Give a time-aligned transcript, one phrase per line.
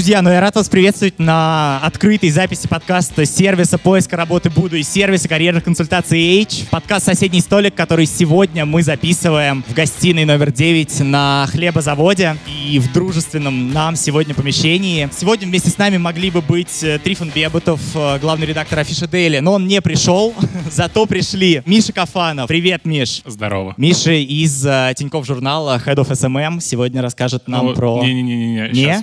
[0.00, 4.82] Друзья, ну я рад вас приветствовать на открытой записи подкаста сервиса поиска работы Буду и
[4.82, 6.70] сервиса карьерных консультаций H.
[6.70, 12.90] Подкаст «Соседний столик», который сегодня мы записываем в гостиной номер 9 на хлебозаводе и в
[12.94, 15.06] дружественном нам сегодня помещении.
[15.14, 19.40] Сегодня вместе с нами могли бы быть э, Трифон Бебутов, э, главный редактор Афиша Дейли,
[19.40, 20.34] но он не пришел,
[20.70, 22.48] зато пришли Миша Кафанов.
[22.48, 23.20] Привет, Миш.
[23.26, 23.74] Здорово.
[23.76, 28.02] Миша из uh, Тинькофф журнала Head of SMM сегодня расскажет нам ну, про...
[28.02, 28.74] Не-не-не, не?
[28.74, 29.02] сейчас,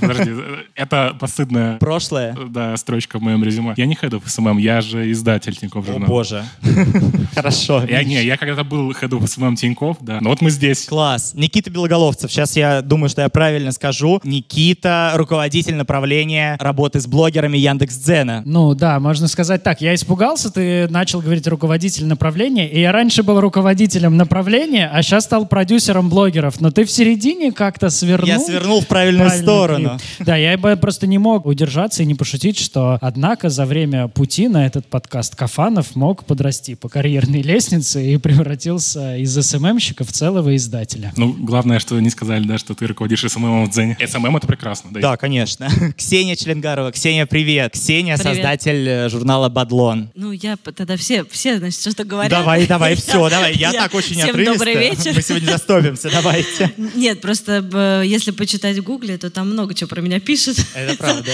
[0.00, 0.31] подожди.
[0.74, 1.78] Это постыдная...
[1.78, 2.36] Прошлое?
[2.48, 3.74] Да, строчка в моем резюме.
[3.76, 6.04] Я не Head of SMM, я же издатель Тинькофф журнала.
[6.04, 6.44] О боже.
[7.34, 7.84] Хорошо.
[7.84, 10.18] Я, не, я когда-то был Head of SMM Тинькофф, да.
[10.20, 10.86] Но вот мы здесь.
[10.86, 11.32] Класс.
[11.34, 12.30] Никита Белоголовцев.
[12.30, 14.20] Сейчас я думаю, что я правильно скажу.
[14.24, 18.42] Никита, руководитель направления работы с блогерами Яндекс.Дзена.
[18.44, 19.80] Ну да, можно сказать так.
[19.80, 25.24] Я испугался, ты начал говорить руководитель направления, и я раньше был руководителем направления, а сейчас
[25.24, 26.60] стал продюсером блогеров.
[26.60, 28.28] Но ты в середине как-то свернул.
[28.28, 29.98] Я свернул в правильную сторону.
[30.16, 30.21] Клип.
[30.24, 34.66] Да, я просто не мог удержаться и не пошутить, что однако за время пути на
[34.66, 41.12] этот подкаст Кафанов мог подрасти по карьерной лестнице и превратился из СММщика в целого издателя.
[41.16, 43.96] Ну, главное, что не сказали, да, что ты руководишь SMM в Дзене.
[44.06, 44.90] SMM— это прекрасно.
[44.92, 45.68] Да, да конечно.
[45.96, 46.92] Ксения Чилингарова.
[46.92, 47.72] Ксения, привет.
[47.72, 50.10] Ксения, создатель э, журнала «BADLON».
[50.14, 52.30] Ну, я тогда все, все, значит, что-то говорят.
[52.30, 53.54] Давай, давай, все, давай.
[53.54, 55.12] Я так очень Всем добрый вечер.
[55.14, 56.72] Мы сегодня застопимся, давайте.
[56.94, 60.58] Нет, просто если почитать в Гугле, то там много чего про меня пишут.
[60.74, 61.30] Это правда.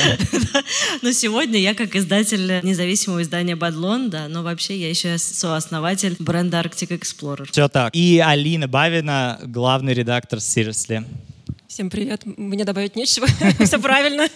[1.02, 6.60] Но сегодня я как издатель независимого издания «BADLON», да, но вообще я еще сооснователь бренда
[6.60, 7.48] Arctic Explorer.
[7.50, 7.94] Все так.
[7.94, 11.04] И Алина Бавина, главный редактор Seriously.
[11.68, 12.22] Всем привет.
[12.24, 13.26] Мне добавить нечего.
[13.62, 14.26] Все правильно.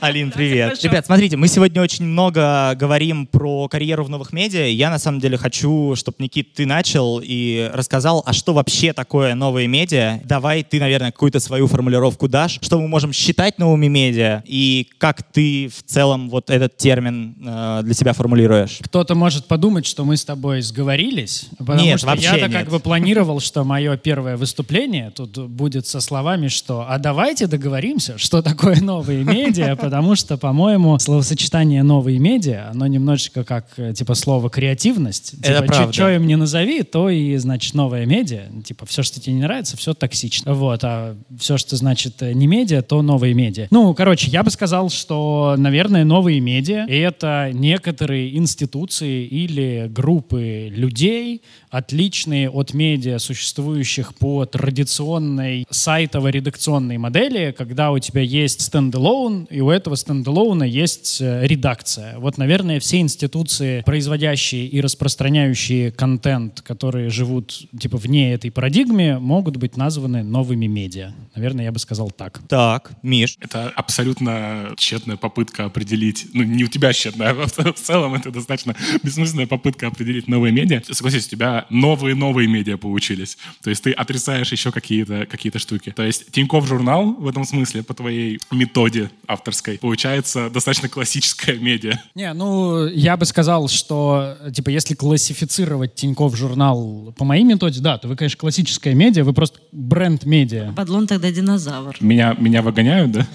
[0.00, 0.82] Алин, привет.
[0.82, 4.66] Ребят, смотрите, мы сегодня очень много говорим про карьеру в новых медиа.
[4.66, 9.36] Я на самом деле хочу, чтобы, Никит, ты начал и рассказал, а что вообще такое
[9.36, 10.18] новые медиа?
[10.24, 15.22] Давай ты, наверное, какую-то свою формулировку дашь, что мы можем считать новыми медиа и как
[15.22, 18.80] ты в целом вот этот термин э, для себя формулируешь.
[18.82, 23.38] Кто-то может подумать, что мы с тобой сговорились, потому нет, что я-то как бы планировал,
[23.38, 29.24] что мое первое выступление тут будет со словами, что а давайте договоримся, что такое новые
[29.24, 35.34] медиа, потому что, по-моему, словосочетание новые медиа, оно немножечко как, э, типа, слово креативность.
[35.42, 35.92] Это типа, правда.
[35.92, 38.44] Что им не назови, то и, значит, новая медиа.
[38.64, 40.54] Типа, все, что тебе не нравится, все токсично.
[40.54, 43.68] Вот, а все, что значит э, не медиа, то новые медиа.
[43.70, 51.42] Ну, короче, я бы сказал, что, наверное, новые медиа— это некоторые институции или группы людей,
[51.70, 59.70] отличные от медиа, существующих по традиционной сайтово-редакционной модели, когда у тебя есть стендалон, и у
[59.70, 62.18] этого стендалона есть э, редакция.
[62.18, 69.56] Вот, наверное, все институции, производящие и распространяющие контент, которые живут типа вне этой парадигмы, могут
[69.56, 71.12] быть названы новыми медиа.
[71.34, 72.40] Наверное, я бы сказал так.
[72.48, 73.36] Так, Миш.
[73.40, 78.74] Это абсолютно тщетная попытка определить, ну не у тебя тщетная, а в целом это достаточно
[79.02, 80.82] бессмысленная попытка определить новые медиа.
[80.90, 83.36] Согласись, у тебя новые-новые медиа получились.
[83.62, 85.90] То есть ты отрицаешь еще какие-то какие штуки.
[85.90, 92.00] То есть Тинькофф журнал в этом смысле, по твоей методе авторской, получается достаточно классическая медиа.
[92.14, 97.98] Не, ну, я бы сказал, что, типа, если классифицировать Тинькофф журнал по моей методе, да,
[97.98, 100.72] то вы, конечно, классическая медиа, вы просто бренд-медиа.
[100.72, 101.96] Бадлон тогда динозавр.
[102.00, 103.26] Меня, меня выгоняют, да?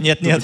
[0.00, 0.42] Нет, нет,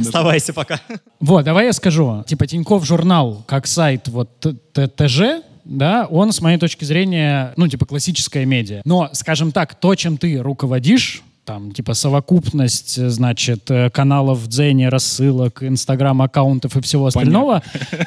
[0.00, 0.80] оставайся пока.
[1.20, 2.24] Вот, давай я скажу.
[2.26, 7.86] Типа Тинькофф журнал, как сайт вот ТЖ, да, он, с моей точки зрения, ну, типа
[7.86, 8.82] классическая медиа.
[8.84, 14.88] Но, скажем так, то, чем ты руководишь, там, типа, совокупность, значит, э, каналов в Дзене,
[14.88, 17.62] рассылок, инстаграм-аккаунтов и всего остального,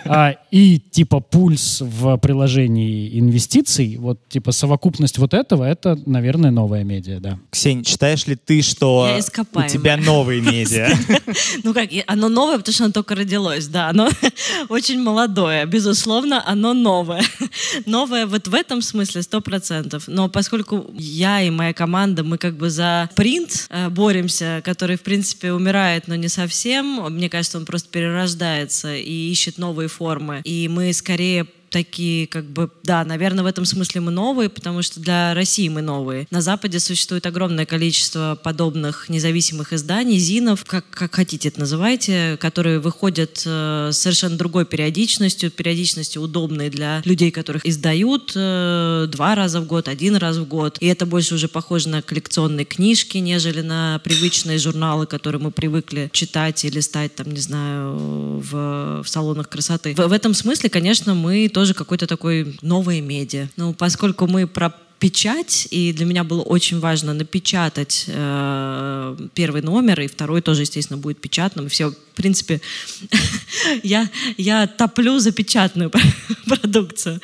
[0.05, 6.83] а, и, типа, пульс в приложении инвестиций, вот, типа, совокупность вот этого, это, наверное, новая
[6.83, 7.39] медиа, да.
[7.49, 9.07] Ксения, считаешь ли ты, что
[9.53, 10.89] у тебя новые медиа?
[11.63, 14.09] Ну как, оно новое, потому что оно только родилось, да, оно
[14.69, 17.23] очень молодое, безусловно, оно новое.
[17.85, 22.55] Новое вот в этом смысле сто процентов, но поскольку я и моя команда, мы как
[22.57, 26.99] бы за принт э, боремся, который, в принципе, умирает, но не совсем.
[27.13, 30.41] Мне кажется, он просто перерождается и ищет новые формы.
[30.45, 34.99] И мы скорее такие, как бы, да, наверное, в этом смысле мы новые, потому что
[34.99, 36.27] для России мы новые.
[36.31, 42.79] На Западе существует огромное количество подобных независимых изданий, зинов, как, как хотите это называйте, которые
[42.79, 49.65] выходят э, совершенно другой периодичностью, периодичностью удобной для людей, которых издают э, два раза в
[49.65, 50.77] год, один раз в год.
[50.79, 56.09] И это больше уже похоже на коллекционные книжки, нежели на привычные журналы, которые мы привыкли
[56.13, 57.95] читать и листать, там, не знаю,
[58.39, 59.93] в, в салонах красоты.
[59.95, 63.49] В, в этом смысле, конечно, мы тоже какой-то такой новый медиа.
[63.57, 70.01] Ну, поскольку мы про печать, и для меня было очень важно напечатать э, первый номер,
[70.01, 71.67] и второй тоже, естественно, будет печатным.
[71.67, 72.61] И все, в принципе,
[73.83, 75.91] я, я топлю за печатную
[76.45, 77.21] продукцию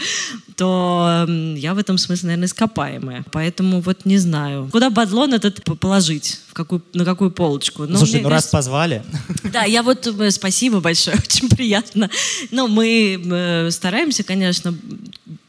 [0.55, 3.25] то я в этом смысле, наверное, ископаемая.
[3.31, 4.69] Поэтому вот не знаю.
[4.71, 6.39] Куда бадлон этот положить?
[6.47, 7.85] В какую, на какую полочку?
[7.85, 9.03] Ну, Слушай, ну раз позвали.
[9.43, 12.09] Да, я вот э, спасибо большое, очень приятно.
[12.51, 14.73] Но мы э, стараемся, конечно,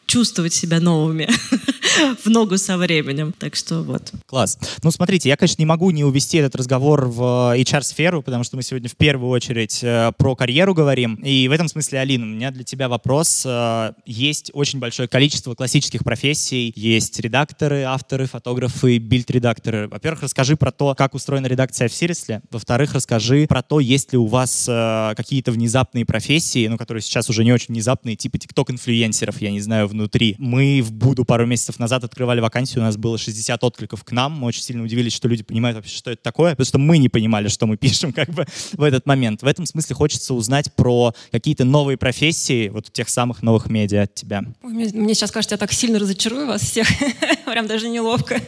[0.07, 1.29] чувствовать себя новыми
[2.25, 3.35] в ногу со временем.
[3.39, 4.13] Так что вот.
[4.27, 4.59] Класс.
[4.83, 8.63] Ну, смотрите, я, конечно, не могу не увести этот разговор в HR-сферу, потому что мы
[8.63, 11.15] сегодня в первую очередь э, про карьеру говорим.
[11.17, 13.45] И в этом смысле, Алина, у меня для тебя вопрос.
[13.47, 16.73] Э, есть очень большое количество классических профессий.
[16.77, 19.89] Есть редакторы, авторы, фотографы, бильд-редакторы.
[19.89, 22.43] Во-первых, расскажи про то, как устроена редакция в Сиресле.
[22.51, 27.29] Во-вторых, расскажи про то, есть ли у вас э, какие-то внезапные профессии, ну, которые сейчас
[27.31, 30.35] уже не очень внезапные, типа тикток-инфлюенсеров, я не знаю, внутри.
[30.39, 34.33] Мы в Буду пару месяцев назад открывали вакансию, у нас было 60 откликов к нам.
[34.33, 37.09] Мы очень сильно удивились, что люди понимают вообще, что это такое, потому что мы не
[37.09, 39.43] понимали, что мы пишем как бы в этот момент.
[39.43, 44.15] В этом смысле хочется узнать про какие-то новые профессии вот тех самых новых медиа от
[44.15, 44.45] тебя.
[44.63, 46.89] Мне, мне сейчас кажется, я так сильно разочарую вас всех.
[47.47, 48.41] Прям даже неловко.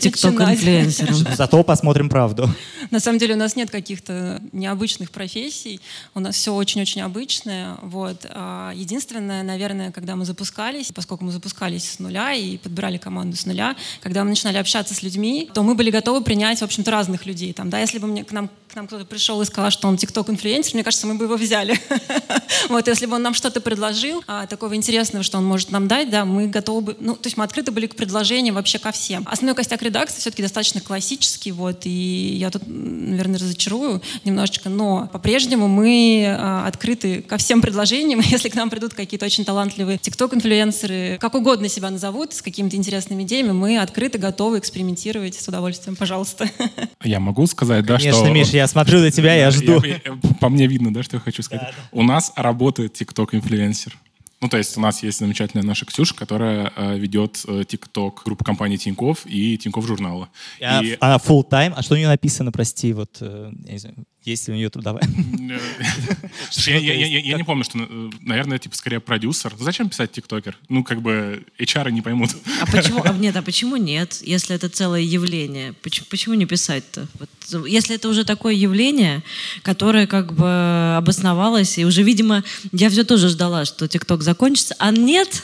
[0.00, 1.14] Тикток-инфлюенсером.
[1.36, 2.48] Зато посмотрим правду.
[2.90, 5.80] На самом деле у нас нет каких-то необычных профессий.
[6.14, 7.76] У нас все очень-очень обычное.
[7.82, 8.26] Вот.
[8.30, 13.46] А единственное, наверное, когда мы запускались, поскольку мы запускались с нуля и подбирали команду с
[13.46, 17.26] нуля, когда мы начинали общаться с людьми, то мы были готовы принять, в общем-то, разных
[17.26, 17.52] людей.
[17.52, 19.96] Там, да, если бы мне, к нам, к нам кто-то пришел и сказал, что он
[19.96, 21.78] тикток-инфлюенсер, мне кажется, мы бы его взяли.
[22.68, 26.10] вот, если бы он нам что-то предложил, а, такого интересного, что он может нам дать,
[26.10, 29.24] да, мы готовы бы, ну, то есть мы открыты были к предложениям вообще ко всем.
[29.26, 35.66] Основной костяк редакции все-таки достаточно классический, вот, и я тут, наверное, разочарую немножечко, но по-прежнему
[35.66, 41.18] мы а, открыты ко всем предложениям, если к нам придут какие-то очень талантливые тикток-инфлюенсеры, инфлюенсеры,
[41.18, 45.96] как угодно себя назовут, с какими-то интересными идеями, мы открыты, готовы экспериментировать с удовольствием.
[45.96, 46.46] Пожалуйста.
[47.02, 48.26] Я могу сказать, да, Конечно, что...
[48.26, 49.82] Конечно, Миш, я смотрю на тебя, я жду.
[49.82, 51.68] Я, я, по мне видно, да, что я хочу сказать.
[51.68, 51.98] Да, да.
[51.98, 53.96] У нас работает TikTok-инфлюенсер.
[54.42, 58.44] Ну, то есть у нас есть замечательная наша Ксюша, которая э, ведет э, TikTok группы
[58.44, 60.28] компании Тиньков и Тиньков журнала.
[60.58, 60.96] И...
[61.00, 61.72] Она full time.
[61.76, 64.68] А что у нее написано, прости, вот, э, я не знаю, есть ли у нее
[64.68, 65.02] трудовая?
[66.50, 69.54] Слушай, я не помню, что, э, наверное, типа скорее продюсер.
[69.58, 70.58] Зачем писать тиктокер?
[70.68, 72.30] Ну, как бы HR не поймут.
[72.60, 73.02] А почему?
[73.02, 74.20] А нет, а почему нет?
[74.22, 77.06] Если это целое явление, почему, почему не писать-то?
[77.18, 79.22] Вот, если это уже такое явление,
[79.62, 84.90] которое как бы обосновалось, и уже, видимо, я все тоже ждала, что тикток закончится, а
[84.90, 85.42] нет.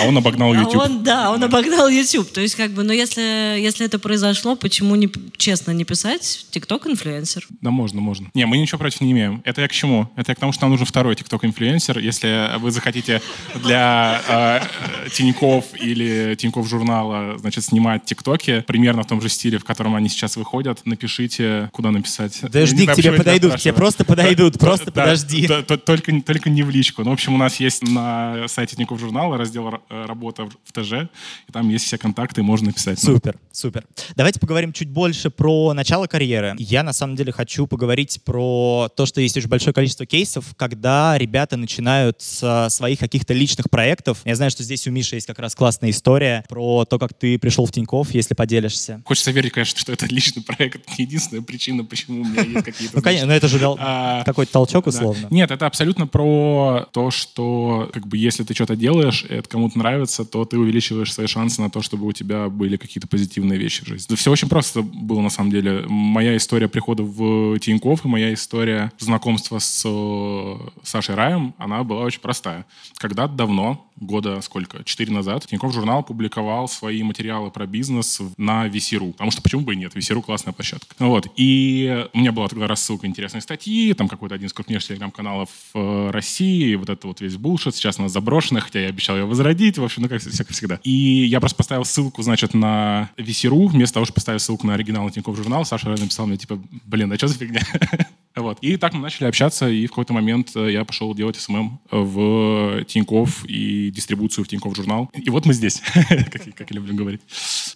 [0.00, 0.76] А он обогнал YouTube.
[0.76, 2.30] А он, да, он обогнал YouTube.
[2.30, 6.86] То есть, как бы, но если, если это произошло, почему не, честно не писать тикток
[6.86, 7.46] инфлюенсер?
[7.60, 8.30] Да можно можно, можно.
[8.34, 9.42] Не, мы ничего против не имеем.
[9.44, 10.08] Это я к чему?
[10.16, 11.98] Это я к тому, что нам нужен второй TikTok-инфлюенсер.
[11.98, 13.20] Если вы захотите
[13.62, 19.64] для э, Тиньков или Тиньков журнала, значит, снимать ТикТоки примерно в том же стиле, в
[19.64, 22.40] котором они сейчас выходят, напишите, куда написать.
[22.40, 25.46] Подожди, к тебе подойдут, к тебе просто подойдут, просто подожди.
[25.46, 27.04] Только, только не в личку.
[27.04, 31.08] Ну, в общем, у нас есть на сайте Тиньков журнала раздел э, «Работа в ТЖ»,
[31.48, 32.98] и там есть все контакты, можно написать.
[32.98, 33.84] Супер, супер.
[34.16, 36.54] Давайте поговорим чуть больше про начало карьеры.
[36.58, 40.44] Я, на самом деле, хочу поговорить говорить про то, что есть очень большое количество кейсов,
[40.56, 44.20] когда ребята начинают с своих каких-то личных проектов.
[44.26, 47.38] Я знаю, что здесь у Миши есть как раз классная история про то, как ты
[47.38, 49.00] пришел в Тиньков, если поделишься.
[49.06, 50.86] Хочется верить, конечно, что это личный проект.
[50.98, 52.96] Не единственная причина, почему у меня есть какие-то...
[52.96, 55.26] Ну, конечно, но это же дал а, какой-то толчок условно.
[55.30, 60.26] Нет, это абсолютно про то, что как бы если ты что-то делаешь, это кому-то нравится,
[60.26, 63.88] то ты увеличиваешь свои шансы на то, чтобы у тебя были какие-то позитивные вещи в
[63.88, 64.14] жизни.
[64.14, 65.86] Все очень просто было на самом деле.
[65.88, 71.84] Моя история прихода в Тиньков Тиньков, и моя история знакомства с э, Сашей Раем, она
[71.84, 72.66] была очень простая.
[72.96, 79.12] Когда-то давно, года сколько, четыре назад, Тинькофф журнал публиковал свои материалы про бизнес на VC.ru.
[79.12, 80.94] Потому что почему бы и нет, VC.ru классная площадка.
[80.98, 81.26] Вот.
[81.36, 86.10] И у меня была тогда рассылка интересные статьи, там какой-то один из крупнейших телеграм-каналов э,
[86.10, 89.84] России, вот это вот весь bullshit, сейчас она заброшена, хотя я обещал ее возродить, в
[89.84, 90.80] общем, ну как, как всегда.
[90.82, 95.10] И я просто поставил ссылку, значит, на VC.ru, вместо того, чтобы поставить ссылку на оригинал
[95.10, 97.62] Тинькофф журнал, Саша написал мне, типа, блин, а что за фигня?
[98.40, 98.58] Вот.
[98.60, 102.84] И так мы начали общаться, и в какой-то момент э, я пошел делать SMM в
[102.84, 105.10] Тиньков и дистрибуцию в Тиньков журнал.
[105.14, 105.82] И вот мы здесь,
[106.54, 107.20] как я люблю говорить.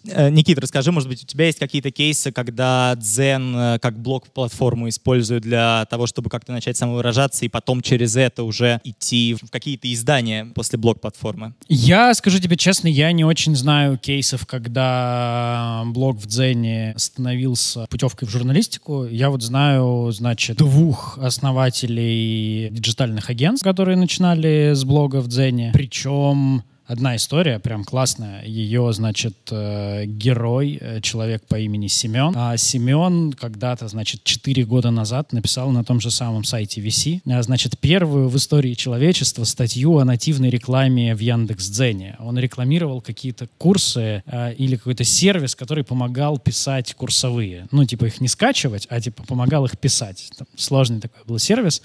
[0.05, 4.89] Э, Никит, расскажи, может быть, у тебя есть какие-то кейсы, когда Дзен э, как блок-платформу
[4.89, 9.93] используют для того, чтобы как-то начать самовыражаться, и потом через это уже идти в какие-то
[9.93, 11.55] издания после блок-платформы?
[11.69, 18.29] Я, скажу тебе честно, я не очень знаю кейсов, когда блог в Дзене становился путевкой
[18.29, 19.07] в журналистику.
[19.07, 25.71] Я вот знаю, значит, двух основателей диджитальных агентств, которые начинали с блога в Дзене.
[25.73, 28.45] Причем одна история, прям классная.
[28.45, 32.35] Ее, значит, э, герой, э, человек по имени Семен.
[32.37, 37.43] А Семен когда-то, значит, 4 года назад написал на том же самом сайте VC, а,
[37.43, 42.17] значит, первую в истории человечества статью о нативной рекламе в Яндекс.Дзене.
[42.21, 47.69] Он рекламировал какие-то курсы э, или какой-то сервис, который помогал писать курсовые.
[47.71, 50.31] Ну, типа их не скачивать, а типа помогал их писать.
[50.37, 51.83] Там сложный такой был сервис.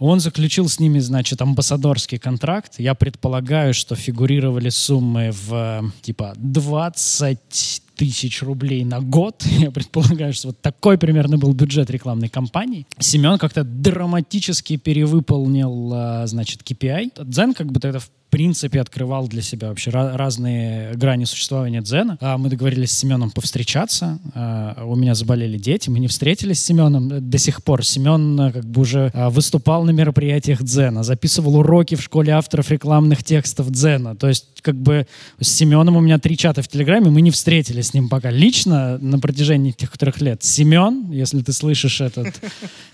[0.00, 2.76] Он заключил с ними, значит, амбассадорский контракт.
[2.78, 9.44] Я предполагаю, что фигурировали суммы в типа 20 тысяч рублей на год.
[9.58, 12.86] Я предполагаю, что вот такой примерно был бюджет рекламной кампании.
[12.98, 17.22] Семен как-то драматически перевыполнил, а, значит, KPI.
[17.26, 22.16] Дзен как бы это в принципе открывал для себя вообще разные грани существования дзена.
[22.20, 24.18] А мы договорились с Семеном повстречаться.
[24.34, 27.84] А, у меня заболели дети, мы не встретились с Семеном до сих пор.
[27.84, 33.24] Семен а, как бы уже выступал на мероприятиях дзена, записывал уроки в школе авторов рекламных
[33.24, 34.14] текстов дзена.
[34.16, 35.06] То есть как бы
[35.40, 38.98] с Семеном у меня три чата в Телеграме, мы не встретились с ним пока лично
[38.98, 40.42] на протяжении тех трех лет.
[40.42, 42.40] Семен, если ты слышишь этот...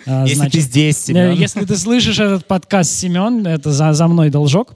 [0.07, 1.35] Если ты здесь, Семен.
[1.35, 4.75] Если ты слышишь этот подкаст, Семен, это за мной должок.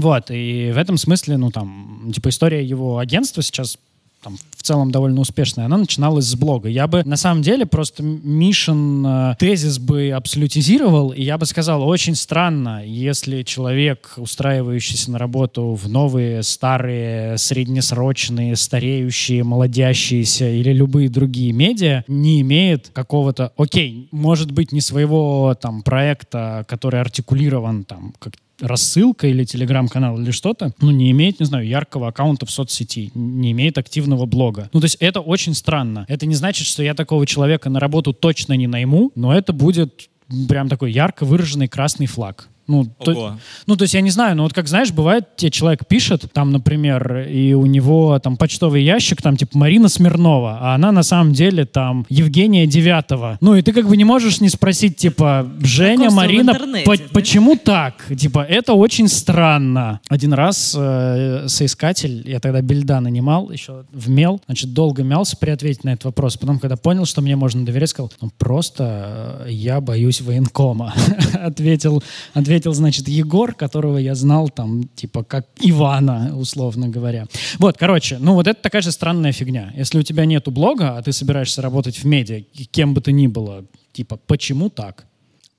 [0.00, 3.78] Вот, и в этом смысле, ну, там, типа, история его агентства сейчас
[4.22, 6.68] там, в целом довольно успешная, она начиналась с блога.
[6.68, 11.86] Я бы, на самом деле, просто Мишин э, тезис бы абсолютизировал, и я бы сказал,
[11.86, 21.08] очень странно, если человек, устраивающийся на работу в новые, старые, среднесрочные, стареющие, молодящиеся или любые
[21.08, 28.14] другие медиа, не имеет какого-то, окей, может быть, не своего там проекта, который артикулирован там
[28.18, 33.10] как рассылка или телеграм-канал или что-то, ну, не имеет, не знаю, яркого аккаунта в соцсети,
[33.14, 34.68] не имеет активного блога.
[34.72, 36.04] Ну, то есть это очень странно.
[36.08, 40.08] Это не значит, что я такого человека на работу точно не найму, но это будет
[40.48, 42.48] прям такой ярко выраженный красный флаг.
[42.68, 45.86] Ну то, ну, то есть я не знаю, но вот как знаешь, бывает, тебе человек
[45.86, 50.92] пишет, там, например, и у него там почтовый ящик, там, типа, Марина Смирнова, а она
[50.92, 53.38] на самом деле там Евгения Девятого.
[53.40, 57.04] Ну, и ты как бы не можешь не спросить, типа, Женя, Марина, по да?
[57.12, 58.04] почему так?
[58.14, 60.00] Типа, это очень странно.
[60.08, 65.50] Один раз э, соискатель, я тогда бельда нанимал, еще в мел, значит, долго мялся при
[65.50, 66.36] ответе на этот вопрос.
[66.36, 70.94] Потом, когда понял, что мне можно доверять, сказал, ну, просто э, я боюсь военкома.
[71.32, 72.02] ответил,
[72.34, 77.26] ответил ответил, значит, Егор, которого я знал там, типа, как Ивана, условно говоря.
[77.58, 79.72] Вот, короче, ну вот это такая же странная фигня.
[79.76, 83.28] Если у тебя нету блога, а ты собираешься работать в медиа, кем бы то ни
[83.28, 85.06] было, типа, почему так?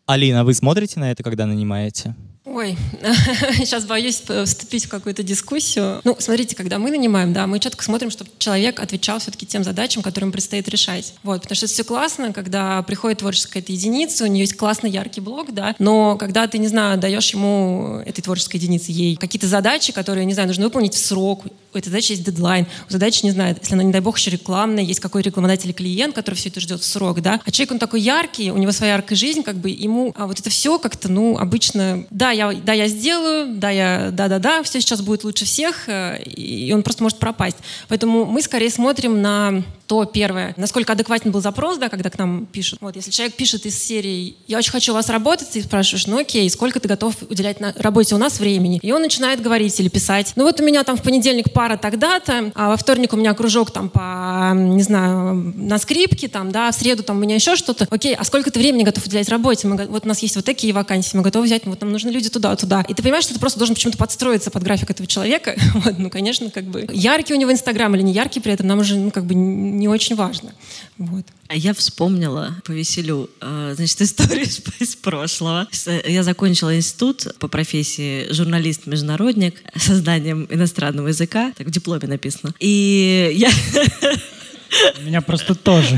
[0.05, 2.15] Алина, вы смотрите на это, когда нанимаете?
[2.51, 2.75] Ой,
[3.57, 6.01] сейчас боюсь вступить в какую-то дискуссию.
[6.03, 10.01] Ну, смотрите, когда мы нанимаем, да, мы четко смотрим, чтобы человек отвечал все-таки тем задачам,
[10.01, 11.13] которым предстоит решать.
[11.21, 14.89] Вот, потому что это все классно, когда приходит творческая какая-то единица, у нее есть классный
[14.89, 19.47] яркий блок, да, но когда ты, не знаю, даешь ему, этой творческой единице, ей какие-то
[19.47, 23.23] задачи, которые, не знаю, нужно выполнить в срок, у этой задачи есть дедлайн, у задачи,
[23.23, 26.49] не знаю, если она, не дай бог, еще рекламная, есть какой рекламодатель клиент, который все
[26.49, 29.43] это ждет в срок, да, а человек, он такой яркий, у него своя яркая жизнь,
[29.43, 33.55] как бы ему, а вот это все как-то, ну, обычно, да, я, да, я сделаю,
[33.55, 37.57] да, я, да-да-да, все сейчас будет лучше всех, э, и он просто может пропасть.
[37.89, 42.45] Поэтому мы скорее смотрим на то первое, насколько адекватен был запрос, да, когда к нам
[42.45, 42.77] пишут.
[42.79, 46.19] Вот, если человек пишет из серии «Я очень хочу у вас работать», ты спрашиваешь, ну
[46.19, 48.79] окей, сколько ты готов уделять на работе у нас времени?
[48.83, 50.33] И он начинает говорить или писать.
[50.35, 53.71] Ну вот у меня там в понедельник пара тогда-то, а во вторник у меня кружок
[53.71, 57.87] там по, не знаю, на скрипке, там, да, в среду там у меня еще что-то.
[57.89, 59.67] Окей, а сколько ты времени готов уделять работе?
[59.67, 62.29] Мы, вот у нас есть вот такие вакансии, мы готовы взять, вот нам нужны люди
[62.29, 62.85] туда, туда.
[62.87, 65.55] И ты понимаешь, что ты просто должен почему-то подстроиться под график этого человека.
[65.79, 68.79] Вот, ну, конечно, как бы яркий у него Инстаграм или не яркий при этом, нам
[68.79, 69.33] уже, ну, как бы
[69.79, 70.53] не очень важно.
[70.97, 71.25] Вот.
[71.47, 74.45] А я вспомнила, повеселю, э, значит, историю
[74.79, 75.67] из прошлого.
[76.05, 81.53] Я закончила институт по профессии журналист-международник созданием иностранного языка.
[81.57, 82.53] Так в дипломе написано.
[82.59, 83.49] И я
[84.99, 85.97] у меня просто тоже.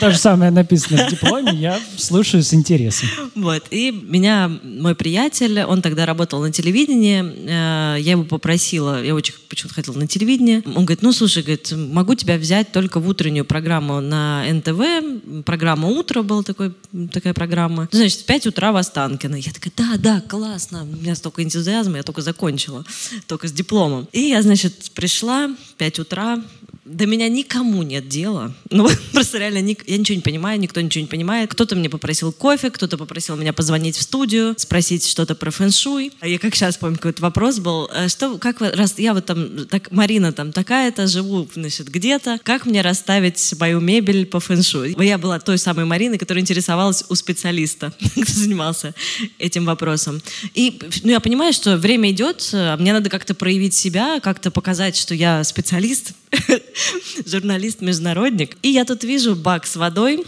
[0.00, 3.08] То же самое написано в дипломе, я слушаю с интересом.
[3.34, 9.14] Вот, и меня мой приятель, он тогда работал на телевидении, э, я его попросила, я
[9.14, 13.08] очень почему-то хотела на телевидение, он говорит, ну, слушай, говорит, могу тебя взять только в
[13.08, 16.72] утреннюю программу на НТВ, программа «Утро» была такой,
[17.12, 19.36] такая программа, ну, значит, в 5 утра в Останкино.
[19.36, 22.84] Я такая, да, да, классно, у меня столько энтузиазма, я только закончила,
[23.26, 24.08] только с дипломом.
[24.12, 26.42] И я, значит, пришла, 5 утра,
[26.88, 28.54] до меня никому нет дела.
[28.70, 31.50] Ну, просто реально, я ничего не понимаю, никто ничего не понимает.
[31.50, 36.12] Кто-то мне попросил кофе, кто-то попросил меня позвонить в студию, спросить что-то про фэншуй.
[36.20, 37.88] А Я как сейчас помню, какой-то вопрос был.
[37.92, 42.38] э, Что, как вы, раз я вот там, так, Марина там такая-то, живу, значит, где-то,
[42.44, 44.94] как мне расставить мою мебель по фэншуй?
[45.04, 48.94] Я была той самой Мариной, которая интересовалась у специалиста, кто занимался
[49.38, 50.20] этим вопросом.
[50.54, 54.96] И ну, я понимаю, что время идет, э, мне надо как-то проявить себя, как-то показать,
[54.96, 56.12] что я специалист,
[57.26, 58.56] журналист-международник.
[58.62, 60.24] И я тут вижу бак с водой,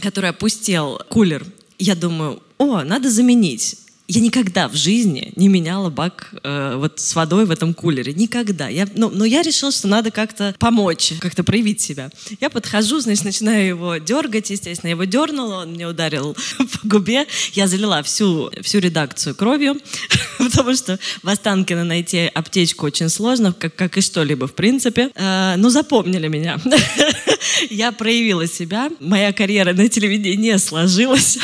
[0.00, 1.44] который опустел кулер.
[1.78, 3.78] Я думаю, о, надо заменить.
[4.08, 8.12] Я никогда в жизни не меняла бак э, вот с водой в этом кулере.
[8.14, 8.68] Никогда.
[8.68, 12.10] Я, ну, но я решила, что надо как-то помочь, как-то проявить себя.
[12.40, 14.50] Я подхожу, значит, начинаю его дергать.
[14.50, 17.26] Естественно, я его дернула, он мне ударил по губе.
[17.52, 19.76] Я залила всю, всю редакцию кровью,
[20.38, 25.10] потому что в Останкино найти аптечку очень сложно, как, как и что-либо в принципе.
[25.16, 26.60] Э, ну, запомнили меня.
[27.70, 28.88] Я проявила себя.
[29.00, 31.38] Моя карьера на телевидении не сложилась.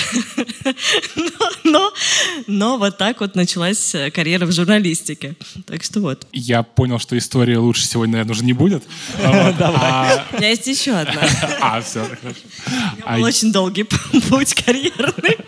[1.17, 1.93] Но, но,
[2.53, 5.35] но вот так вот началась э, карьера в журналистике.
[5.67, 6.27] Так что вот.
[6.33, 8.85] Я понял, что история лучше сегодня, наверное, уже не будет.
[9.23, 9.57] Вот.
[9.61, 11.23] А, У меня есть еще одна.
[11.61, 12.39] А, все, хорошо.
[13.05, 13.85] А Был очень долгий
[14.29, 15.39] путь карьерный.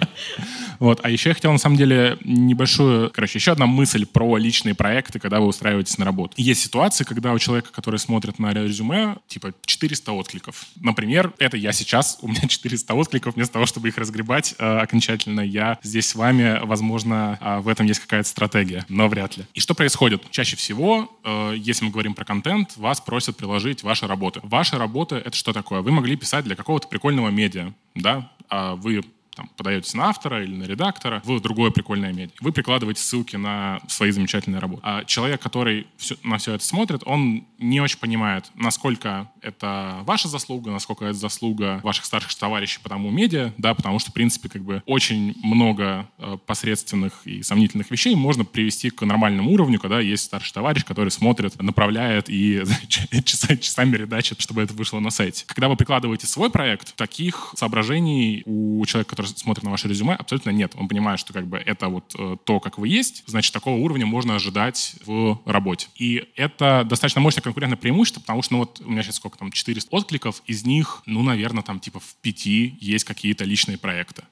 [0.78, 1.00] Вот.
[1.02, 3.10] А еще я хотел, на самом деле, небольшую...
[3.10, 6.34] Короче, еще одна мысль про личные проекты, когда вы устраиваетесь на работу.
[6.36, 10.66] Есть ситуации, когда у человека, который смотрит на резюме, типа 400 откликов.
[10.76, 15.40] Например, это я сейчас, у меня 400 откликов, вместо того, чтобы их разгребать э, окончательно,
[15.40, 19.44] я здесь с вами, возможно, э, в этом есть какая-то стратегия, но вряд ли.
[19.54, 20.22] И что происходит?
[20.30, 24.40] Чаще всего, э, если мы говорим про контент, вас просят приложить ваши работы.
[24.42, 25.80] Ваши работы— это что такое?
[25.80, 28.30] Вы могли писать для какого-то прикольного медиа, да?
[28.48, 29.02] А вы
[29.34, 32.34] там, подаетесь на автора или на редактора в другое прикольное медиа.
[32.40, 34.82] Вы прикладываете ссылки на свои замечательные работы.
[34.84, 40.28] А человек, который все, на все это смотрит, он не очень понимает, насколько это ваша
[40.28, 44.48] заслуга, насколько это заслуга ваших старших товарищей по тому медиа, да, потому что, в принципе,
[44.48, 50.00] как бы очень много э, посредственных и сомнительных вещей можно привести к нормальному уровню, когда
[50.00, 52.62] есть старший товарищ, который смотрит, направляет и
[53.24, 55.44] часами, часами редачит, чтобы это вышло на сайте.
[55.46, 60.50] Когда вы прикладываете свой проект, таких соображений у человека, который смотрит на ваше резюме, абсолютно
[60.50, 60.72] нет.
[60.76, 64.06] Он понимает, что как бы это вот э, то, как вы есть, значит, такого уровня
[64.06, 65.88] можно ожидать в работе.
[65.96, 69.50] И это достаточно мощное конкурентное преимущество, потому что, ну вот, у меня сейчас сколько там,
[69.50, 74.24] 400 откликов, из них, ну, наверное, там типа в пяти есть какие-то личные проекты.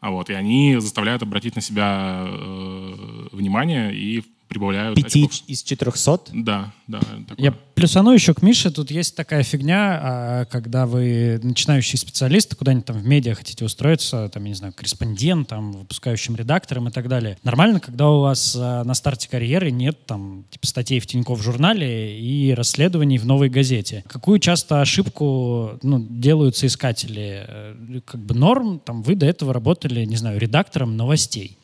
[0.00, 5.48] А вот, и они заставляют обратить на себя э, внимание и прибавляют Пяти очков.
[5.48, 6.20] из 400?
[6.32, 7.00] Да, да.
[7.28, 7.44] такое.
[7.44, 8.70] Я плюсану еще к Мише.
[8.70, 14.28] Тут есть такая фигня, а, когда вы начинающий специалист, куда-нибудь там в медиа хотите устроиться,
[14.28, 17.38] там, я не знаю, корреспондентом, выпускающим редактором и так далее.
[17.42, 22.20] Нормально, когда у вас а, на старте карьеры нет там типа статей в Тинькофф журнале
[22.20, 24.04] и расследований в новой газете.
[24.06, 27.44] Какую часто ошибку ну, делают соискатели?
[27.48, 31.56] Э, Как бы норм, там вы до этого работали, не знаю, редактором новостей.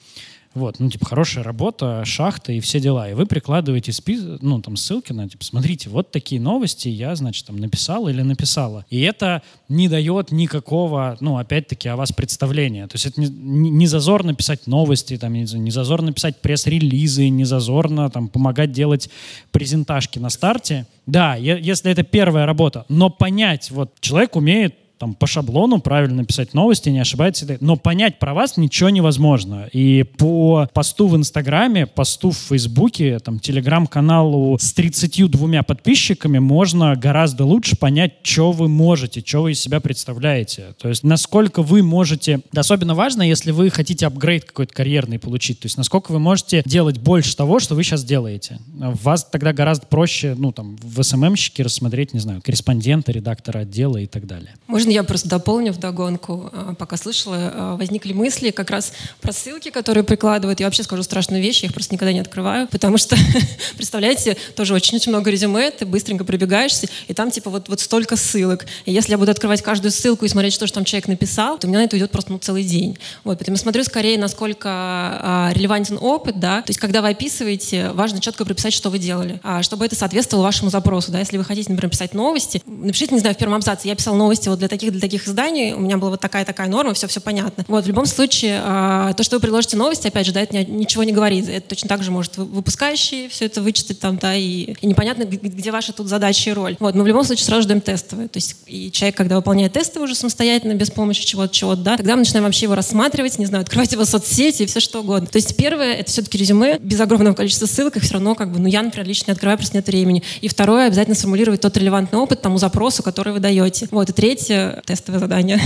[0.55, 3.09] Вот, ну, типа, хорошая работа, шахта и все дела.
[3.11, 4.23] И вы прикладываете спис...
[4.41, 8.85] ну, там, ссылки на, типа, смотрите, вот такие новости я, значит, там, написал или написала.
[8.91, 12.87] И это не дает никакого, ну, опять-таки, о вас представления.
[12.89, 13.29] То есть это не,
[13.71, 19.11] не зазорно писать новости, там, не, не зазорно писать пресс-релизы, не зазорно, там, помогать делать
[19.51, 20.87] презентажки на старте.
[21.07, 26.25] Да, е- если это первая работа, но понять, вот, человек умеет там по шаблону правильно
[26.25, 27.47] писать новости, не ошибается.
[27.61, 29.69] Но понять про вас ничего невозможно.
[29.73, 37.45] И по посту в Инстаграме, посту в Фейсбуке, там, Телеграм-каналу с 32 подписчиками можно гораздо
[37.45, 40.75] лучше понять, что вы можете, что вы из себя представляете.
[40.81, 42.41] То есть насколько вы можете...
[42.55, 45.61] Особенно важно, если вы хотите апгрейд какой-то карьерный получить.
[45.61, 48.59] То есть насколько вы можете делать больше того, что вы сейчас делаете.
[48.75, 54.07] Вас тогда гораздо проще, ну, там, в СММщике рассмотреть, не знаю, корреспондента, редактора отдела и
[54.07, 54.55] так далее.
[54.67, 56.51] Можно я просто дополню в догонку?
[56.53, 60.61] А, Пока слышала, а, возникли мысли как раз про ссылки, которые прикладывают.
[60.61, 63.17] Я вообще скажу страшную вещь, я их просто никогда не открываю, потому что,
[63.77, 68.67] представляете, тоже очень-очень много резюме, ты быстренько пробегаешься, и там типа вот, вот столько ссылок.
[68.85, 71.67] И если я буду открывать каждую ссылку и смотреть, что же там человек написал, то
[71.67, 72.99] у меня на это уйдет просто ну, целый день.
[73.25, 78.21] Вот, поэтому смотрю скорее, насколько а, релевантен опыт, да, то есть когда вы описываете, важно
[78.21, 81.71] четко прописать, что вы делали, а, чтобы это соответствовало вашему запросу, да, если вы хотите,
[81.71, 84.93] например, писать новости, напишите, не знаю, в первом абзаце, я писал новости вот для таких
[84.93, 87.65] для таких изданий, у меня была вот такая-такая норма, все-все понятно.
[87.69, 91.03] Вот, в любом случае, а, то, что вы предложите новости, опять же, да, это ничего
[91.05, 91.49] не говорит.
[91.49, 95.71] Это точно так же может выпускающий все это вычитать там, да, и, и непонятно, где
[95.71, 96.77] ваша тут задача и роль.
[96.79, 98.29] Вот, мы в любом случае сразу ждем тестовые.
[98.29, 102.15] То есть и человек, когда выполняет тесты уже самостоятельно, без помощи чего-то, чего-то, да, тогда
[102.15, 105.27] мы начинаем вообще его рассматривать, не знаю, открывать его соцсети и все что угодно.
[105.27, 108.59] То есть первое, это все-таки резюме, без огромного количества ссылок, их все равно как бы,
[108.59, 110.23] ну я, например, лично не открываю, просто нет времени.
[110.41, 113.89] И второе, обязательно сформулировать тот релевантный опыт тому запросу, который вы даете.
[113.91, 115.61] Вот, и третье, тестовое задание.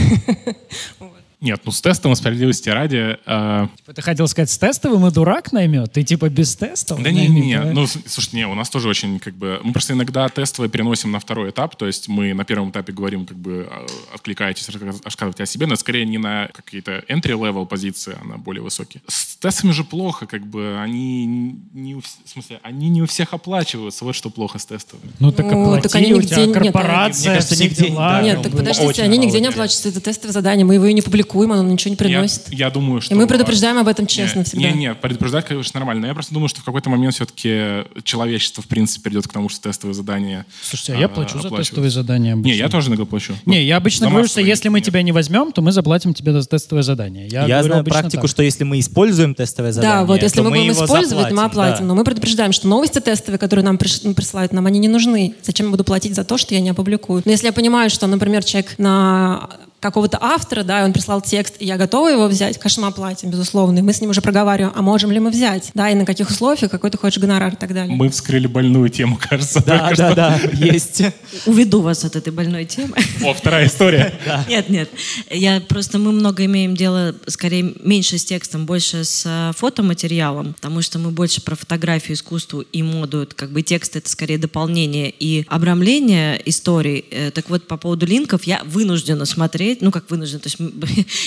[1.43, 3.19] Нет, ну с тестом справедливости ради...
[3.27, 3.67] Э...
[3.77, 5.93] Типа ты хотел сказать, с тестовым и дурак наймет?
[5.93, 7.03] Ты типа без тестов?
[7.03, 7.61] Да не, не, не.
[7.61, 9.59] Ну, слушай, не, у нас тоже очень как бы...
[9.65, 13.27] Мы просто иногда тестовые переносим на второй этап, то есть мы на первом этапе говорим,
[13.27, 18.25] как бы а, откликаетесь, рассказывайте о себе, но скорее не на какие-то entry-level позиции, а
[18.25, 19.03] на более высокие.
[19.09, 23.35] С тестами же плохо, как бы они не у, в смысле, они не у всех
[23.35, 25.11] оплачиваются, вот что плохо с тестовыми.
[25.19, 28.23] Ну так оплати, ну, так они нигде, у тебя корпорация, нет, мне кажется, нигде, да,
[28.23, 31.32] нет, так подождите, они нигде не оплачиваются, это тестовое задание, мы его и не публикуем
[31.33, 32.49] публикуем, оно ничего не приносит.
[32.51, 33.15] Я, я думаю, что...
[33.15, 34.71] И мы предупреждаем об этом честно не, всегда.
[34.71, 36.07] Не, не, предупреждать, конечно, нормально.
[36.07, 39.63] Я просто думаю, что в какой-то момент все-таки человечество, в принципе, придет к тому, что
[39.63, 42.49] тестовые задания Слушайте, а я плачу за тестовые задания обычно.
[42.49, 43.35] Не, я тоже иногда плачу.
[43.47, 46.47] Не, я обычно говорю, что если мы тебя не возьмем, то мы заплатим тебе за
[46.47, 47.29] тестовое задание.
[47.29, 48.31] Я, я знаю практику, так.
[48.31, 51.79] что если мы используем тестовое задание, Да, вот если мы будем использовать, заплатим, мы оплатим.
[51.81, 51.85] Да.
[51.85, 55.35] Но мы предупреждаем, что новости тестовые, которые нам присылают, нам они не нужны.
[55.43, 57.23] Зачем я буду платить за то, что я не опубликую?
[57.25, 59.49] Но если я понимаю, что, например, человек на
[59.83, 63.31] какого-то автора, да, и он прислал текст, и я готова его взять, конечно, мы оплатим,
[63.31, 63.81] безусловно.
[63.81, 66.31] И мы с ним уже проговариваем, а можем ли мы взять, да, и на каких
[66.31, 67.97] условиях, какой ты хочешь гонорар и так далее.
[67.97, 69.63] Мы вскрыли больную тему, кажется.
[69.67, 71.03] Да, да, да, есть.
[71.47, 72.95] Уведу вас от этой больной темы.
[73.25, 74.15] О, вторая история.
[74.49, 74.91] Нет, нет.
[75.31, 80.83] Я просто, мы много имеем дело, скорее, меньше с текстом, больше с э, фотоматериалом, потому
[80.83, 83.27] что мы больше про фотографию, искусство и моду.
[83.35, 87.05] Как бы текст— это скорее дополнение и обрамление историй.
[87.11, 90.59] Э, так вот, по поводу линков, я вынуждена смотреть смотреть, ну как вынужден, то есть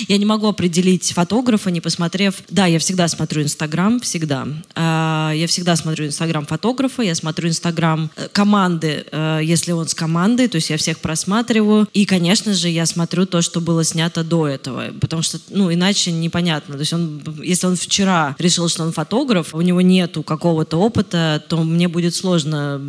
[0.07, 2.35] я не могу определить фотографа, не посмотрев.
[2.49, 4.47] Да, я всегда смотрю Инстаграм, всегда.
[4.75, 9.93] А, я всегда смотрю Инстаграм фотографа, я смотрю Инстаграм э, команды, э, если он с
[9.93, 11.87] командой, то есть я всех просматриваю.
[11.93, 16.11] И, конечно же, я смотрю то, что было снято до этого, потому что, ну, иначе
[16.11, 16.75] непонятно.
[16.75, 21.43] То есть он, если он вчера решил, что он фотограф, у него нету какого-то опыта,
[21.47, 22.81] то мне будет сложно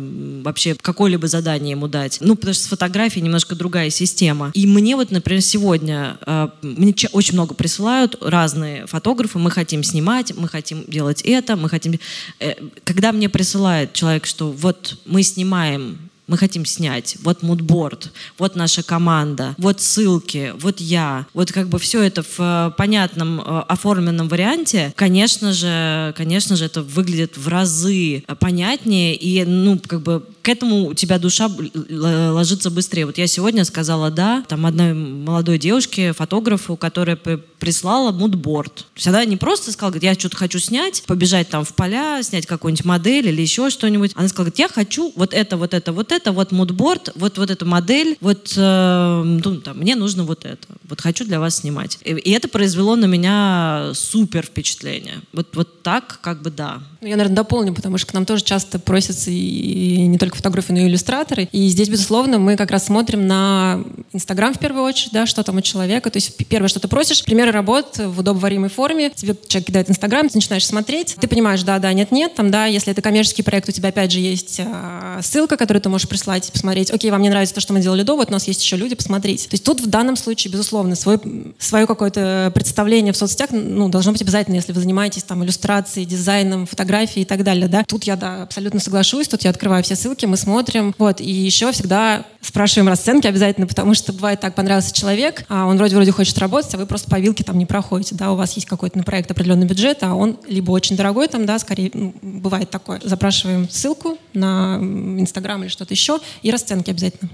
[0.43, 2.17] вообще какое-либо задание ему дать.
[2.21, 4.51] Ну, потому что с фотографией немножко другая система.
[4.53, 10.35] И мне вот, например, сегодня э, мне очень много присылают разные фотографы, мы хотим снимать,
[10.35, 11.99] мы хотим делать это, мы хотим...
[12.39, 18.55] Э, когда мне присылает человек, что вот мы снимаем мы хотим снять, вот мудборд, вот
[18.55, 23.43] наша команда, вот ссылки, вот я, вот как бы все это в э, понятном э,
[23.67, 29.15] оформленном варианте, конечно же, конечно же, это выглядит в разы понятнее.
[29.15, 31.49] И, ну, как бы к этому у тебя душа
[31.89, 33.05] ложится быстрее.
[33.05, 37.15] Вот я сегодня сказала «да» там одной молодой девушке, фотографу, которая
[37.59, 38.75] прислала мудборд.
[38.75, 42.21] То есть она не просто сказала, говорит, я что-то хочу снять, побежать там в поля,
[42.23, 44.11] снять какую-нибудь модель или еще что-нибудь.
[44.15, 47.49] Она сказала, говорит, я хочу вот это, вот это, вот это, вот мудборд, вот, вот
[47.49, 50.67] эту модель, вот э, ну, там, мне нужно вот это.
[50.87, 51.97] Вот хочу для вас снимать.
[52.03, 55.21] И, и это произвело на меня супер впечатление.
[55.33, 56.79] Вот, вот так как бы да.
[57.01, 60.73] Ну, я, наверное, дополню, потому что к нам тоже часто просятся и не только фотографы,
[60.73, 61.49] но и иллюстраторы.
[61.51, 65.57] И здесь, безусловно, мы как раз смотрим на Инстаграм в первую очередь, да, что там
[65.57, 66.09] у человека.
[66.09, 69.09] То есть первое, что ты просишь, примеры работ в удобоваримой форме.
[69.09, 71.15] Тебе человек кидает Инстаграм, ты начинаешь смотреть.
[71.19, 72.35] Ты понимаешь, да, да, нет, нет.
[72.35, 75.89] Там, да, если это коммерческий проект, у тебя опять же есть э, ссылка, которую ты
[75.89, 76.91] можешь прислать, посмотреть.
[76.91, 78.95] Окей, вам не нравится то, что мы делали до, вот у нас есть еще люди,
[78.95, 79.45] посмотрите.
[79.47, 81.19] То есть тут в данном случае, безусловно, свой,
[81.59, 86.65] свое какое-то представление в соцсетях ну, должно быть обязательно, если вы занимаетесь там иллюстрацией, дизайном,
[86.65, 87.67] фотографией и так далее.
[87.67, 87.83] Да.
[87.87, 90.93] Тут я да, абсолютно соглашусь, тут я открываю все ссылки, мы смотрим.
[90.97, 91.21] Вот.
[91.21, 96.11] И еще всегда спрашиваем расценки обязательно, потому что бывает так, понравился человек, а он вроде-вроде
[96.11, 98.15] хочет работать, а вы просто по вилке там не проходите.
[98.15, 101.45] Да, у вас есть какой-то на проект определенный бюджет, а он либо очень дорогой там,
[101.45, 103.01] да, скорее, ну, бывает такое.
[103.03, 107.29] Запрашиваем ссылку на Инстаграм или что-то еще и расценки обязательно.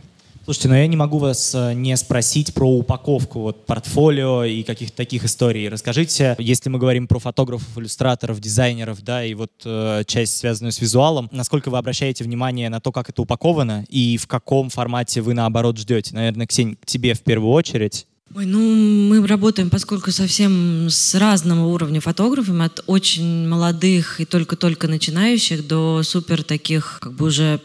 [0.46, 4.98] Слушайте, но я не могу вас э, не спросить про упаковку вот, портфолио и каких-то
[4.98, 5.70] таких историй.
[5.70, 10.82] Расскажите, если мы говорим про фотографов, иллюстраторов, дизайнеров, да, и вот э, часть, связанную с
[10.82, 15.34] визуалом, насколько вы обращаете внимание на то, как это упаковано и в каком формате вы,
[15.34, 16.14] наоборот, ждете?
[16.14, 18.06] Наверное, Ксень, к тебе в первую очередь.
[18.36, 24.88] Ой, ну, мы работаем, поскольку совсем с разного уровня фотографами, от очень молодых и только-только
[24.88, 27.62] начинающих до супер таких, как бы уже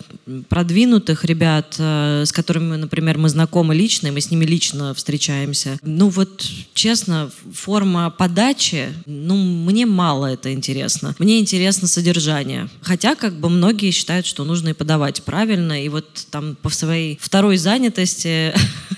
[0.50, 5.78] продвинутых ребят, э, с которыми, например, мы знакомы лично, и мы с ними лично встречаемся.
[5.83, 11.14] Ну вот, честно, форма подачи, ну, мне мало это интересно.
[11.18, 12.68] Мне интересно содержание.
[12.83, 17.18] Хотя, как бы, многие считают, что нужно и подавать правильно, и вот там по своей
[17.22, 18.52] второй занятости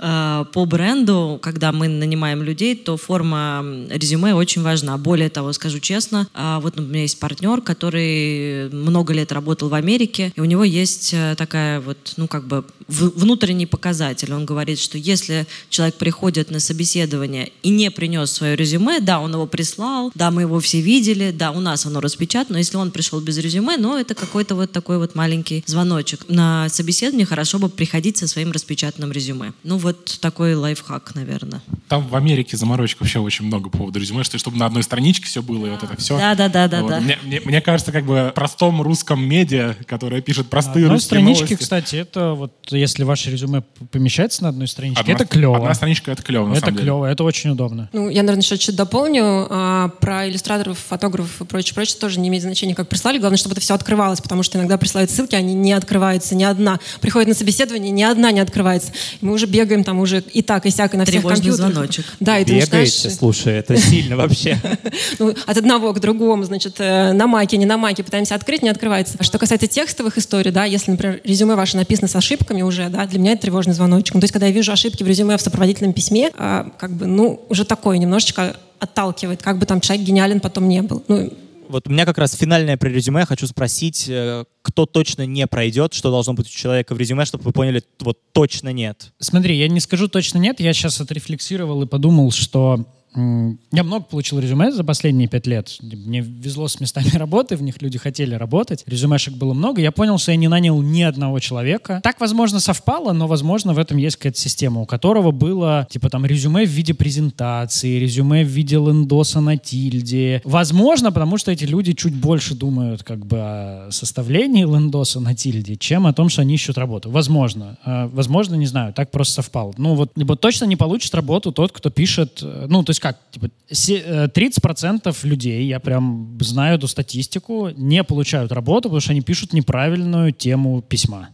[0.00, 4.96] по бренду, когда мы нанимаем людей, то форма резюме очень важна.
[4.98, 9.74] Более того, скажу честно, э, вот у меня есть партнер, который много лет работал в
[9.74, 14.32] Америке, и у него есть э, такая вот, ну, как бы внутренний показатель.
[14.32, 19.32] Он говорит, что если человек приходит на собеседование и не принес свое резюме, да, он
[19.32, 22.90] его прислал, да, мы его все видели, да, у нас оно распечатано, но если он
[22.90, 26.26] пришел без резюме, ну, это какой-то вот такой вот маленький звоночек.
[26.28, 29.43] На собеседование хорошо бы приходить со своим распечатанным резюме.
[29.62, 31.62] Ну, вот такой лайфхак, наверное.
[31.88, 35.26] Там в Америке заморочек вообще очень много по поводу резюме, что чтобы на одной страничке
[35.26, 36.18] все было, и вот это все.
[36.18, 36.90] Да, да, да, да, вот.
[36.90, 37.00] да.
[37.00, 41.44] Мне, мне, мне кажется, как бы простом русском медиа, которое пишет простые на русские страничке,
[41.44, 41.62] новости.
[41.62, 45.56] кстати, это вот если ваше резюме помещается на одной страничке, одна, это клево.
[45.56, 47.12] Одна страничка это клево, на Это самом клево, деле.
[47.12, 47.90] это очень удобно.
[47.92, 49.46] Ну, я, наверное, еще чуть дополню.
[49.50, 53.18] А, про иллюстраторов, фотографов и прочее, прочее тоже не имеет значения, как прислали.
[53.18, 56.80] Главное, чтобы это все открывалось, потому что иногда присылают ссылки, они не открываются, ни одна.
[57.00, 58.92] Приходит на собеседование, ни одна не открывается.
[59.20, 61.72] И мы уже бегаем там уже и так, и сяк, и на всех Тревожный компьютерах.
[61.72, 62.04] звоночек.
[62.20, 63.16] Да, и ты Бегаете, начинаешь...
[63.16, 64.60] слушай, это сильно вообще.
[65.18, 68.68] ну, от одного к другому, значит, э, на маке, не на маке, пытаемся открыть, не
[68.68, 69.20] открывается.
[69.22, 73.18] Что касается текстовых историй, да, если, например, резюме ваше написано с ошибками уже, да, для
[73.18, 74.14] меня это тревожный звоночек.
[74.14, 77.06] Ну, то есть, когда я вижу ошибки в резюме в сопроводительном письме, а, как бы,
[77.06, 81.02] ну, уже такое немножечко отталкивает, как бы там человек гениален потом не был.
[81.08, 81.32] Ну,
[81.68, 83.20] Вот у меня как раз финальное при резюме.
[83.20, 87.24] Я хочу спросить, э, кто точно не пройдет, что должно быть у человека в резюме,
[87.24, 89.12] чтобы вы поняли, вот точно нет.
[89.18, 92.84] Смотри, я не скажу точно нет, я сейчас отрефлексировал и подумал, что
[93.16, 95.76] я много получил резюме за последние пять лет.
[95.80, 98.82] Мне везло с местами работы, в них люди хотели работать.
[98.86, 99.80] Резюмешек было много.
[99.80, 102.00] Я понял, что я не нанял ни одного человека.
[102.02, 106.26] Так, возможно, совпало, но, возможно, в этом есть какая-то система, у которого было, типа, там,
[106.26, 110.40] резюме в виде презентации, резюме в виде лендоса на тильде.
[110.44, 115.76] Возможно, потому что эти люди чуть больше думают, как бы, о составлении лендоса на тильде,
[115.76, 117.10] чем о том, что они ищут работу.
[117.10, 117.78] Возможно.
[117.84, 119.74] А, Возможно, не знаю, так просто совпало.
[119.76, 123.18] Ну, вот, либо точно не получит работу тот, кто пишет, э, ну, то есть как,
[123.30, 129.12] типа, се- э, 30% людей, я прям знаю эту статистику, не получают работу, потому что
[129.12, 131.28] они пишут неправильную тему письма.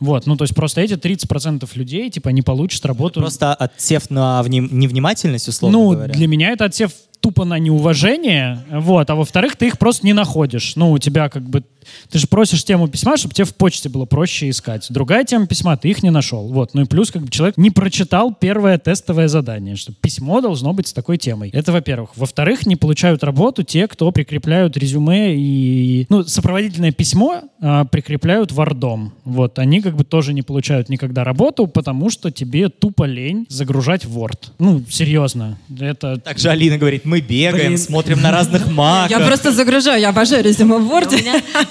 [0.00, 3.20] Вот, ну то есть просто эти 30% людей, типа, не получат работу.
[3.20, 6.14] Просто отсев на вним- невнимательность, условно ну, говоря.
[6.14, 10.76] для меня это отсев тупо на неуважение, вот, а во-вторых, ты их просто не находишь.
[10.76, 11.62] Ну, у тебя как бы,
[12.10, 14.86] ты же просишь тему письма, чтобы тебе в почте было проще искать.
[14.90, 16.48] Другая тема письма, ты их не нашел.
[16.52, 20.72] Вот, ну и плюс, как бы человек не прочитал первое тестовое задание, что письмо должно
[20.72, 21.50] быть с такой темой.
[21.52, 22.10] Это, во-первых.
[22.16, 29.12] Во-вторых, не получают работу те, кто прикрепляют резюме и, ну, сопроводительное письмо а, прикрепляют вардом.
[29.24, 34.04] Вот, они как бы тоже не получают никогда работу, потому что тебе тупо лень загружать
[34.04, 34.38] в Word.
[34.58, 35.58] Ну, серьезно.
[35.80, 37.78] Это Также Алина говорит, мы бегаем, Блин.
[37.78, 39.10] смотрим на разных маках.
[39.10, 41.12] я просто загружаю, я обожаю резюме в Word.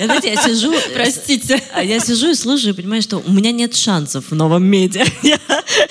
[0.06, 0.74] Знаете, я сижу...
[0.94, 1.62] Простите.
[1.74, 5.06] А Я сижу и слушаю и понимаю, что у меня нет шансов в новом медиа.
[5.24, 5.40] Я,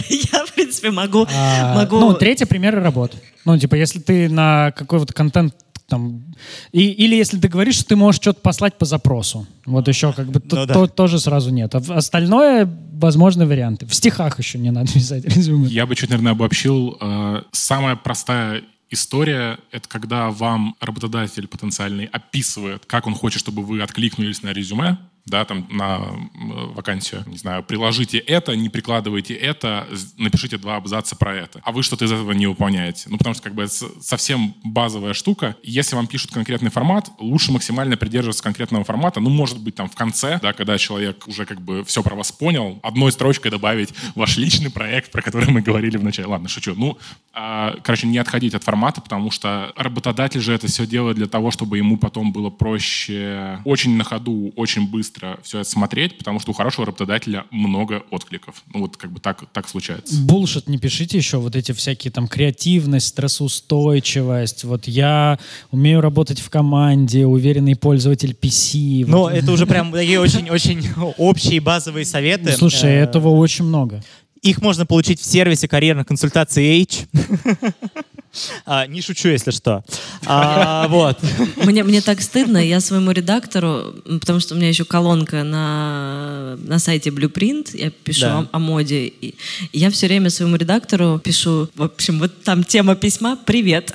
[0.09, 1.27] я, в принципе, могу...
[1.35, 1.99] А, могу...
[2.01, 3.19] Ну, третий пример работы.
[3.45, 5.55] Ну, типа, если ты на какой-то контент
[5.87, 6.25] там,
[6.73, 9.47] и, или если ты говоришь, что ты можешь что-то послать по запросу.
[9.67, 10.75] Вот еще как бы то- Ну да.
[10.75, 11.75] то- тоже сразу нет.
[11.75, 13.85] А остальное возможные варианты.
[13.87, 15.67] В стихах еще не надо писать резюме.
[15.69, 16.97] Я бы чуть, наверное, обобщил.
[17.01, 23.83] Э, Самая простая история— это когда вам работодатель потенциальный описывает, как он хочет, чтобы вы
[23.83, 26.01] откликнулись на резюме, да, там на
[26.75, 31.61] вакансию, не знаю, приложите это, не прикладывайте это, напишите два абзаца про это.
[31.65, 33.09] А вы что-то из этого не выполняете.
[33.09, 35.57] Ну, потому что как бы это совсем базовая штука.
[35.63, 39.21] Если вам пишут конкретный формат, лучше максимально придерживаться конкретного формата.
[39.21, 42.31] Ну, может быть, там в конце, да, когда человек уже как бы все про вас
[42.31, 46.29] понял, одной строчкой добавить ваш личный проект, про который мы говорили в начале.
[46.29, 46.75] Ладно, шучу.
[46.77, 46.99] Ну,
[47.33, 51.51] а, короче, не отходить от формата, потому что работодатель же это все делает для того,
[51.51, 56.51] чтобы ему потом было проще очень на ходу, очень быстро все это смотреть, потому что
[56.51, 58.63] у хорошего работодателя много откликов.
[58.73, 60.21] Ну, вот как бы так, так случается.
[60.23, 64.65] Булшит не пишите еще, вот эти всякие там креативность, стрессоустойчивость.
[64.65, 65.39] Вот я
[65.71, 69.05] умею работать в команде, уверенный пользователь PC.
[69.07, 69.33] Но Вот.
[69.35, 70.83] это уже прям такие очень-очень
[71.19, 72.53] общие базовые советы.
[72.53, 74.03] Слушай, Э, этого очень много.
[74.43, 77.07] Их можно получить в сервисе карьерных консультаций H.
[78.67, 79.85] А, Не шучу, если что.
[80.27, 81.19] А, Вот.
[81.57, 86.79] Мне, мне так стыдно, я своему редактору, потому что у меня еще колонка на, на
[86.79, 88.39] сайте Blueprint, я пишу Да.
[88.41, 89.35] о, о моде, и,
[89.73, 93.93] я все время своему редактору пишу, в общем, вот там тема письма «Привет».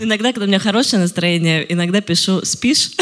[0.00, 2.90] Иногда, когда у меня хорошее настроение, иногда пишу «Спишь?».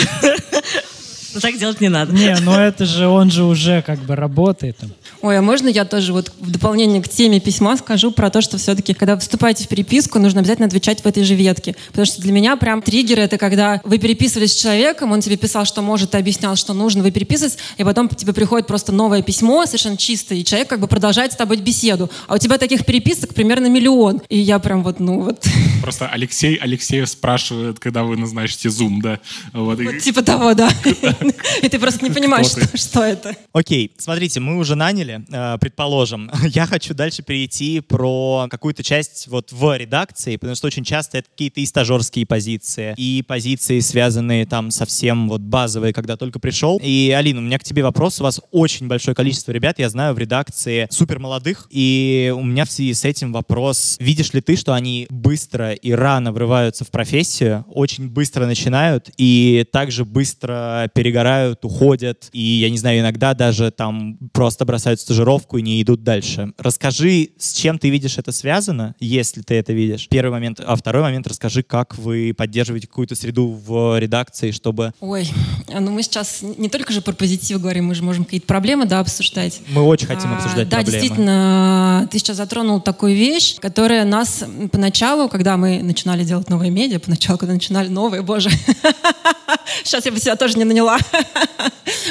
[1.34, 2.12] Но так делать не надо.
[2.12, 4.76] Не, ну это же, он же уже как бы работает.
[4.76, 4.90] там.
[5.22, 8.58] Ой, а можно я тоже вот в дополнение к теме письма скажу про то, что
[8.58, 11.76] все-таки, когда вы вступаете в переписку, нужно обязательно отвечать в этой же ветке.
[11.88, 15.64] Потому что для меня прям триггер— это когда вы переписывались с человеком, он тебе писал,
[15.64, 19.64] что может, ты объяснял, что нужно, вы переписывались, и потом тебе приходит просто новое письмо,
[19.66, 22.10] совершенно чистое, и человек как бы продолжает с тобой беседу.
[22.26, 24.22] А у тебя таких переписок примерно миллион.
[24.28, 25.46] И я прям вот, ну вот...
[25.82, 29.20] Просто Алексей Алексеев спрашивает, когда вы назначите Zoom, да?
[29.52, 30.68] Вот, и- вот типа того, да.
[31.62, 33.36] И ты просто не понимаешь, что это.
[33.52, 36.30] Окей, смотрите, мы уже наняли, э, предположим.
[36.44, 41.28] Я хочу дальше перейти про какую-то часть вот в редакции, потому что очень часто это
[41.30, 46.80] какие-то и стажерские позиции, и позиции, связанные там совсем вот базовые, когда только пришел.
[46.82, 48.20] И, Алина, у меня к тебе вопрос.
[48.20, 52.64] У вас очень большое количество ребят, я знаю, в редакции супер молодых, и у меня
[52.64, 53.96] в связи с этим вопрос.
[54.00, 59.66] Видишь ли ты, что они быстро и рано врываются в профессию, очень быстро начинают и
[59.72, 65.62] также быстро перегорают, уходят, и, я не знаю, иногда даже там просто бросают стажировку и
[65.62, 66.52] не идут дальше.
[66.58, 70.08] Расскажи, с чем ты видишь это связано, если ты это видишь.
[70.08, 70.60] Первый момент.
[70.64, 74.92] А второй момент, расскажи, как вы поддерживаете какую-то среду в редакции, чтобы...
[75.00, 75.28] Ой,
[75.72, 78.86] а ну мы сейчас не только же про позитив говорим, мы же можем какие-то проблемы,
[78.86, 79.60] да, обсуждать.
[79.68, 81.00] Мы очень хотим А, обсуждать Да, проблемы.
[81.00, 86.98] действительно, ты сейчас затронул такую вещь, которая нас поначалу, когда мы начинали делать новые медиа,
[86.98, 88.50] поначалу, когда начинали новые, боже,
[89.84, 90.98] сейчас я бы себя тоже не наняла.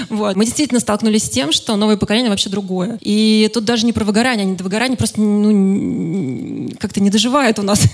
[0.10, 0.36] Вот.
[0.36, 2.81] Мы действительно столкнулись с тем, что новое поколение вообще другое.
[3.02, 7.63] И тут даже не про выгорание, они до выгорания просто ну, как-то не доживают у
[7.63, 7.82] нас.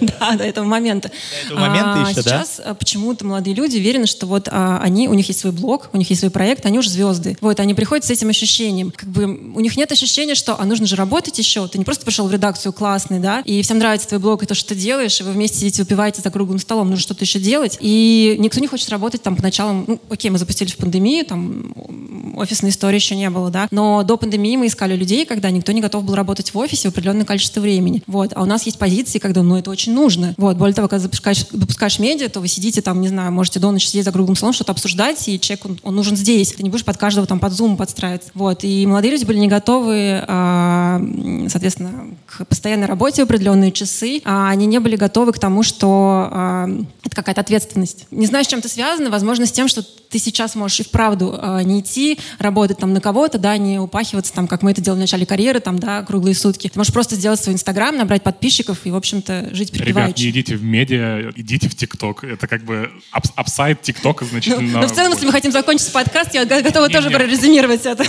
[0.00, 1.10] Да, до этого момента.
[1.44, 2.22] этого момента А еще?
[2.22, 5.90] Сейчас а, почему-то молодые люди уверены, что вот а, они, у них есть свой блог,
[5.92, 7.36] у них есть свой проект, они уже звезды.
[7.40, 8.92] Вот, они приходят с этим ощущением.
[8.94, 11.66] Как бы у них нет ощущения, что а нужно же работать еще.
[11.68, 14.54] Ты не просто пришел в редакцию классный, да, и всем нравится твой блог и то,
[14.54, 17.78] что ты делаешь, и вы вместе сидите, выпиваете за круглым столом, нужно что-то еще делать.
[17.80, 19.84] И никто не хочет работать там поначалу.
[19.86, 24.02] Ну, окей, мы запустились в пандемию, там м, офисной истории еще не было, да, но
[24.02, 27.24] до пандемии мы искали людей, когда никто не готов был работать в офисе в определенное
[27.24, 28.02] количество времени.
[28.06, 30.34] Вот, а у нас есть позиции, когда, ну, это очень нужно.
[30.36, 33.70] Вот, более того, когда запускаешь, запускаешь медиа, то вы сидите там, не знаю, можете до
[33.70, 36.52] ночи сидеть за круглым столом, что-то обсуждать, и человек, он, он нужен здесь.
[36.52, 38.30] Ты не будешь под каждого там под зум подстраиваться.
[38.34, 41.00] Вот, и молодые люди были не готовы, а,
[41.48, 41.92] соответственно,
[42.26, 46.68] к постоянной работе в определенные часы, а они не были готовы к тому, что а,
[47.04, 48.06] это какая-то ответственность.
[48.10, 51.38] Не знаю, с чем это связано, возможно, с тем, что ты сейчас можешь и вправду
[51.38, 54.98] а, не идти, работать там на кого-то, да, не упахиваться там, как мы это делали
[54.98, 56.68] в начале карьеры, там, да, круглые сутки.
[56.68, 60.22] Ты можешь просто сделать свой инстаграм, набрать подписчиков и, в общем-то, жить Ребят, припеваючи.
[60.24, 62.24] не идите в медиа, идите в ТикТок.
[62.24, 64.80] Это как бы ап- upside ТикТока Ну, значительно...
[64.80, 67.14] но в целом, если мы хотим закончить подкаст, я го- готова Не, тоже не.
[67.14, 68.04] прорезюмировать это.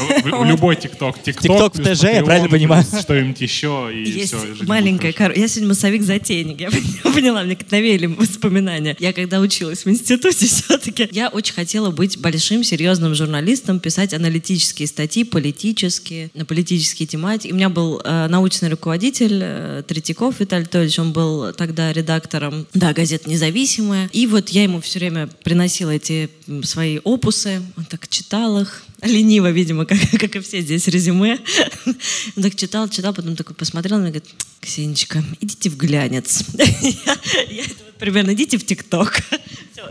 [0.45, 1.17] Любой ТикТок.
[1.23, 2.83] TikTok в ТЖ, я правильно понимаю?
[2.83, 4.65] Что-нибудь еще, и Есть все.
[4.65, 5.31] маленькая кор...
[5.35, 6.69] Я сегодня массовик-затейник, я
[7.03, 8.95] поняла, мне навеяли воспоминания.
[8.99, 14.13] Я когда училась в институте все-таки, я очень хотела быть большим, серьезным журналистом, писать
[14.49, 17.51] аналитические статьи, политические, на политические тематики.
[17.51, 22.93] У меня был э, научный руководитель э, Третьяков Виталий Анатольевич, он был тогда редактором, да,
[22.93, 24.09] газеты «Независимая».
[24.11, 26.29] И вот я ему все время приносила эти
[26.63, 31.39] свои опусы, он так читал их, лениво, видимо, как, как и все здесь резюме.
[32.35, 34.25] Он так читал, читал, потом такой посмотрел и говорит,
[34.59, 36.43] Ксенечка, идите в глянец.
[36.57, 37.17] Я
[37.49, 39.21] я это вот примерно, идите в ТикТок.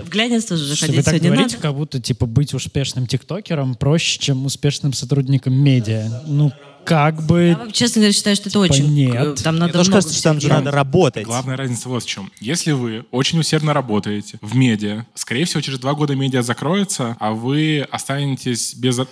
[0.01, 1.63] В глянец тоже заходить вы так сегодня говорите, надо.
[1.69, 6.23] как будто типа быть успешным тиктокером проще, чем успешным сотрудником медиа.
[6.27, 6.53] Ну,
[6.89, 7.57] как бы...
[7.67, 8.95] Я, честно говоря, считаю, что это очень...
[8.95, 9.43] нет.
[9.43, 11.25] Там Мне надо тоже много кажется, что там же надо работать.
[11.27, 12.33] Главная разница вот в чем.
[12.41, 17.33] Если вы очень усердно работаете в медиа, скорее всего, через два года медиа закроется, а
[17.33, 18.99] вы останетесь без...
[18.99, 19.07] А,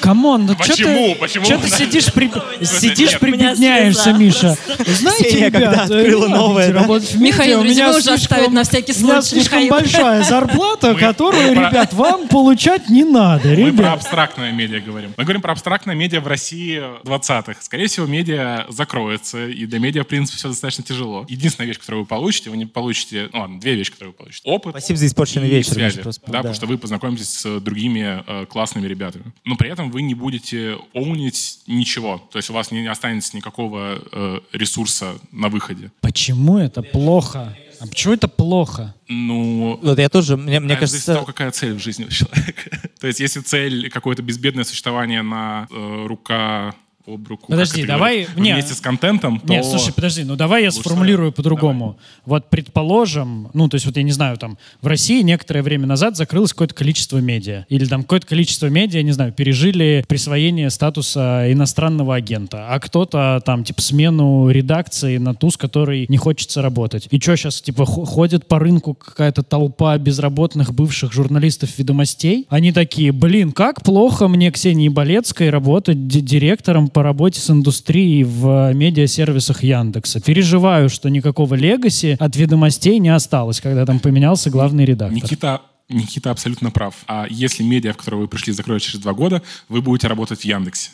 [0.00, 1.14] Come on, ну что Почему?
[1.14, 2.30] ты, Почему вы ты сидишь, при...
[2.62, 4.58] сидишь прибедняешься, Миша?
[4.86, 8.64] Знаете, Ксения, когда ребят, открыла новое, работать в Михаил, медиа, у меня уже оставить на
[8.64, 13.66] всякий У меня случай, слишком большая зарплата, которую, ребят, вам получать не надо, Мы про
[13.66, 13.94] ребят.
[13.94, 15.14] абстрактное медиа говорим.
[15.16, 17.56] Мы говорим про абстрактное медиа в России 20-х.
[17.60, 21.26] Скорее всего, медиа закроется, и для медиа, в принципе, все достаточно тяжело.
[21.28, 23.28] Единственная вещь, которую вы получите, вы не получите...
[23.32, 24.48] Ну ладно, две вещи, которые вы получите.
[24.48, 25.72] Опыт Спасибо за испорченный вечер.
[25.72, 29.32] связи, просто, да, потому что вы познакомитесь с другими э, классными ребятами.
[29.44, 32.18] Но при этом вы не будете own ить ничего.
[32.30, 35.90] То есть у вас не останется никакого э, ресурса на выходе.
[36.00, 37.56] Почему это плохо?
[37.80, 38.94] А почему это плохо?
[39.08, 42.04] Ну, Вот я тоже, мне, мне Это зависит от того, кажется, какая цель в жизни
[42.04, 42.78] у человека.
[43.00, 46.74] То есть, если цель какое-то безбедное существование на э, рука
[47.14, 47.46] об руку.
[47.48, 48.26] Подожди, давай...
[48.36, 49.48] Не, вместе с контентом, то...
[49.48, 51.96] Нет, слушай, подожди, ну давай я сформулирую по-другому.
[52.24, 56.16] Вот предположим, ну то есть вот я не знаю, там в России некоторое время назад
[56.16, 57.66] закрылось какое-то количество медиа.
[57.68, 62.68] Или там какое-то количество медиа, не знаю, пережили присвоение статуса иностранного агента.
[62.68, 67.08] А кто-то там типа смену редакции на ту, с которой не хочется работать.
[67.10, 72.46] И что сейчас, типа, ходит по рынку какая-то толпа безработных бывших журналистов ведомостей?
[72.48, 78.72] Они такие, блин, как плохо мне Ксении Болецкой работать директором по работе с индустрией в
[78.72, 80.20] медиасервисах Яндекса.
[80.20, 85.16] Переживаю, что никакого легаси от ведомостей не осталось, когда там поменялся главный редактор.
[85.16, 85.60] Никита
[85.90, 86.94] Никита абсолютно прав.
[87.06, 90.44] А если медиа, в которое вы пришли, закроют через два года, вы будете работать в
[90.44, 90.90] Яндексе.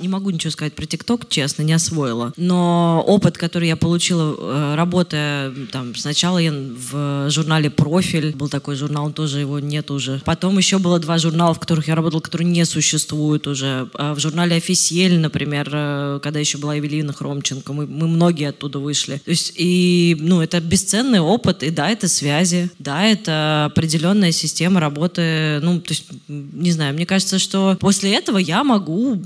[0.00, 2.32] Не могу ничего сказать про ТикТок, честно, не освоила.
[2.36, 8.76] Но опыт, который я получила, э, работая там, сначала я в журнале «Профиль», был такой
[8.76, 10.20] журнал, тоже его нет уже.
[10.24, 13.88] Потом еще было два журнала, в которых я работала, которые не существуют уже.
[13.94, 18.78] А в журнале «Официель», например, э, когда еще была Евелина Хромченко, мы, мы многие оттуда
[18.78, 19.20] вышли.
[19.24, 24.80] То есть, и, ну, это бесценный опыт, и да, это связи, да, это определенная система
[24.80, 29.20] работы, ну, то есть, не знаю, мне кажется, что после этого я могу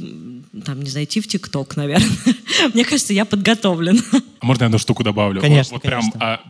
[0.65, 2.09] там, не зайти в ТикТок, наверное.
[2.75, 4.03] Мне кажется, я подготовлен.
[4.41, 5.41] А можно я одну штуку добавлю?
[5.41, 6.19] Конечно, вот, вот конечно.
[6.19, 6.41] Прям, а,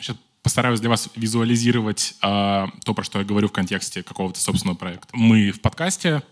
[0.00, 4.76] сейчас постараюсь для вас визуализировать а, то, про что я говорю в контексте какого-то собственного
[4.76, 5.08] проекта.
[5.12, 6.22] Мы в подкасте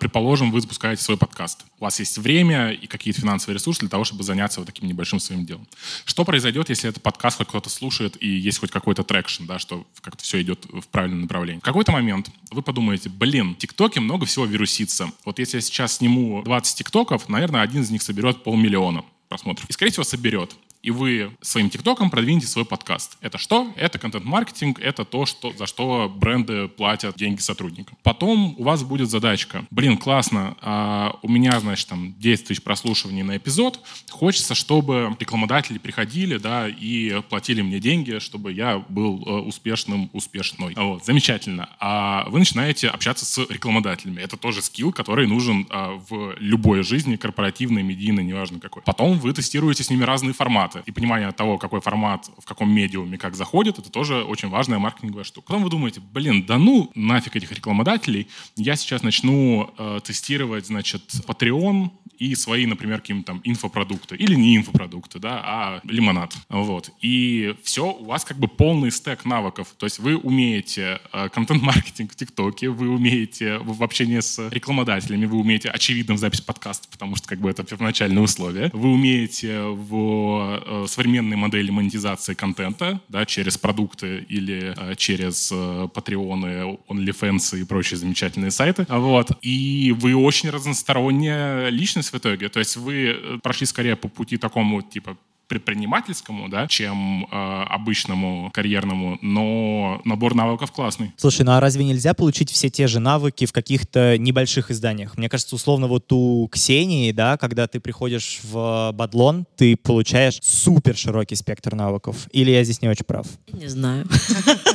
[0.00, 1.64] предположим, вы запускаете свой подкаст.
[1.78, 5.20] У вас есть время и какие-то финансовые ресурсы для того, чтобы заняться вот таким небольшим
[5.20, 5.66] своим делом.
[6.04, 9.86] Что произойдет, если этот подкаст хоть кто-то слушает и есть хоть какой-то traction, да, что
[10.00, 11.60] как-то все идет в правильном направлении?
[11.60, 15.10] В какой-то момент вы подумаете, блин, в ТикТоке много всего вирусится.
[15.24, 19.68] Вот если я сейчас сниму 20 ТикТоков, наверное, один из них соберет полмиллиона просмотров.
[19.68, 20.54] И, скорее всего, соберет
[20.84, 23.16] и вы своим ТикТоком продвинете свой подкаст.
[23.22, 23.72] Это что?
[23.76, 27.96] Это контент-маркетинг, это то, что, за что бренды платят деньги сотрудникам.
[28.02, 29.64] Потом у вас будет задачка.
[29.70, 33.80] Блин, классно, а у меня, значит, там 10 тысяч прослушиваний на эпизод.
[34.10, 40.74] Хочется, чтобы рекламодатели приходили, да, и платили мне деньги, чтобы я был э, успешным, успешной.
[40.76, 41.70] Вот, замечательно.
[41.80, 44.20] А вы начинаете общаться с рекламодателями.
[44.20, 48.82] Это тоже скилл, который нужен а, в любой жизни, корпоративной, медийной, неважно какой.
[48.82, 52.72] Потом вы тестируете с ними разные форматы форматы и понимание того, какой формат в каком
[52.72, 55.48] медиуме как заходит, это тоже очень важная маркетинговая штука.
[55.48, 61.02] Потом вы думаете, блин, да ну нафиг этих рекламодателей, я сейчас начну э, тестировать, значит,
[61.26, 66.90] Patreon и свои, например, какие-то там инфопродукты, или не инфопродукты, да, а лимонад, вот.
[67.02, 72.12] И все, у вас как бы полный стек навыков, то есть вы умеете э, контент-маркетинг
[72.12, 77.16] в ТикТоке, вы умеете в, общении с рекламодателями, вы умеете, очевидно, в запись подкаста, потому
[77.16, 83.24] что как бы это первоначальные условия, вы умеете в э, современные модели монетизации контента, да,
[83.24, 85.54] через продукты или э, через э,
[85.94, 88.86] Patreon, OnlyFans и прочие замечательные сайты.
[88.88, 89.30] Вот.
[89.42, 92.48] И вы очень разносторонняя личность в итоге.
[92.48, 99.18] То есть вы прошли скорее по пути такому, типа, предпринимательскому, да, чем э, обычному карьерному,
[99.22, 101.12] но набор навыков классный.
[101.16, 105.16] Слушай, ну а разве нельзя получить все те же навыки в каких-то небольших изданиях?
[105.16, 110.96] Мне кажется, условно вот у Ксении, да, когда ты приходишь в Бадлон, ты получаешь супер
[110.96, 112.28] широкий спектр навыков.
[112.32, 113.26] Или я здесь не очень прав?
[113.52, 114.06] Не знаю.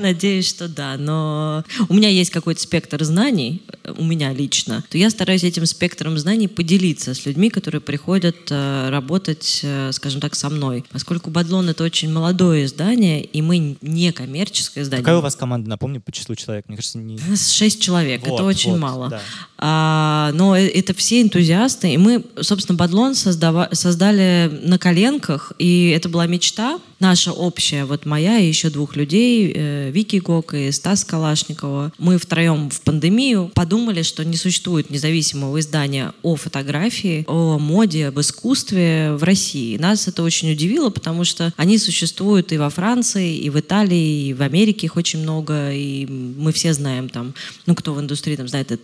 [0.00, 3.62] Надеюсь, что да, но у меня есть какой-то спектр знаний,
[3.98, 8.88] у меня лично, то я стараюсь этим спектром знаний поделиться с людьми, которые приходят э,
[8.90, 10.84] работать, э, скажем так, со мной.
[10.90, 15.04] Поскольку Бадлон— это очень молодое издание, и мы не коммерческое издание.
[15.04, 16.66] Какая у вас команда, напомню, по числу человек?
[16.68, 17.18] Мне кажется, не...
[17.36, 19.08] Шесть человек, вот, это очень вот, мало.
[19.10, 19.20] Да.
[19.58, 23.68] А, но э, это все энтузиасты, и мы, собственно, Бадлон создава...
[23.72, 29.52] создали на коленках, и это была мечта наша общая, вот моя и еще двух людей,
[29.54, 31.92] э, Вики Гок и Стас Калашникова.
[31.98, 38.20] Мы втроем в пандемию подумали, что не существует независимого издания о фотографии, о моде, об
[38.20, 39.76] искусстве в России.
[39.76, 44.34] Нас это очень удивило, потому что они существуют и во Франции, и в Италии, и
[44.34, 47.34] в Америке их очень много, и мы все знаем там,
[47.66, 48.82] ну, кто в индустрии там знает, это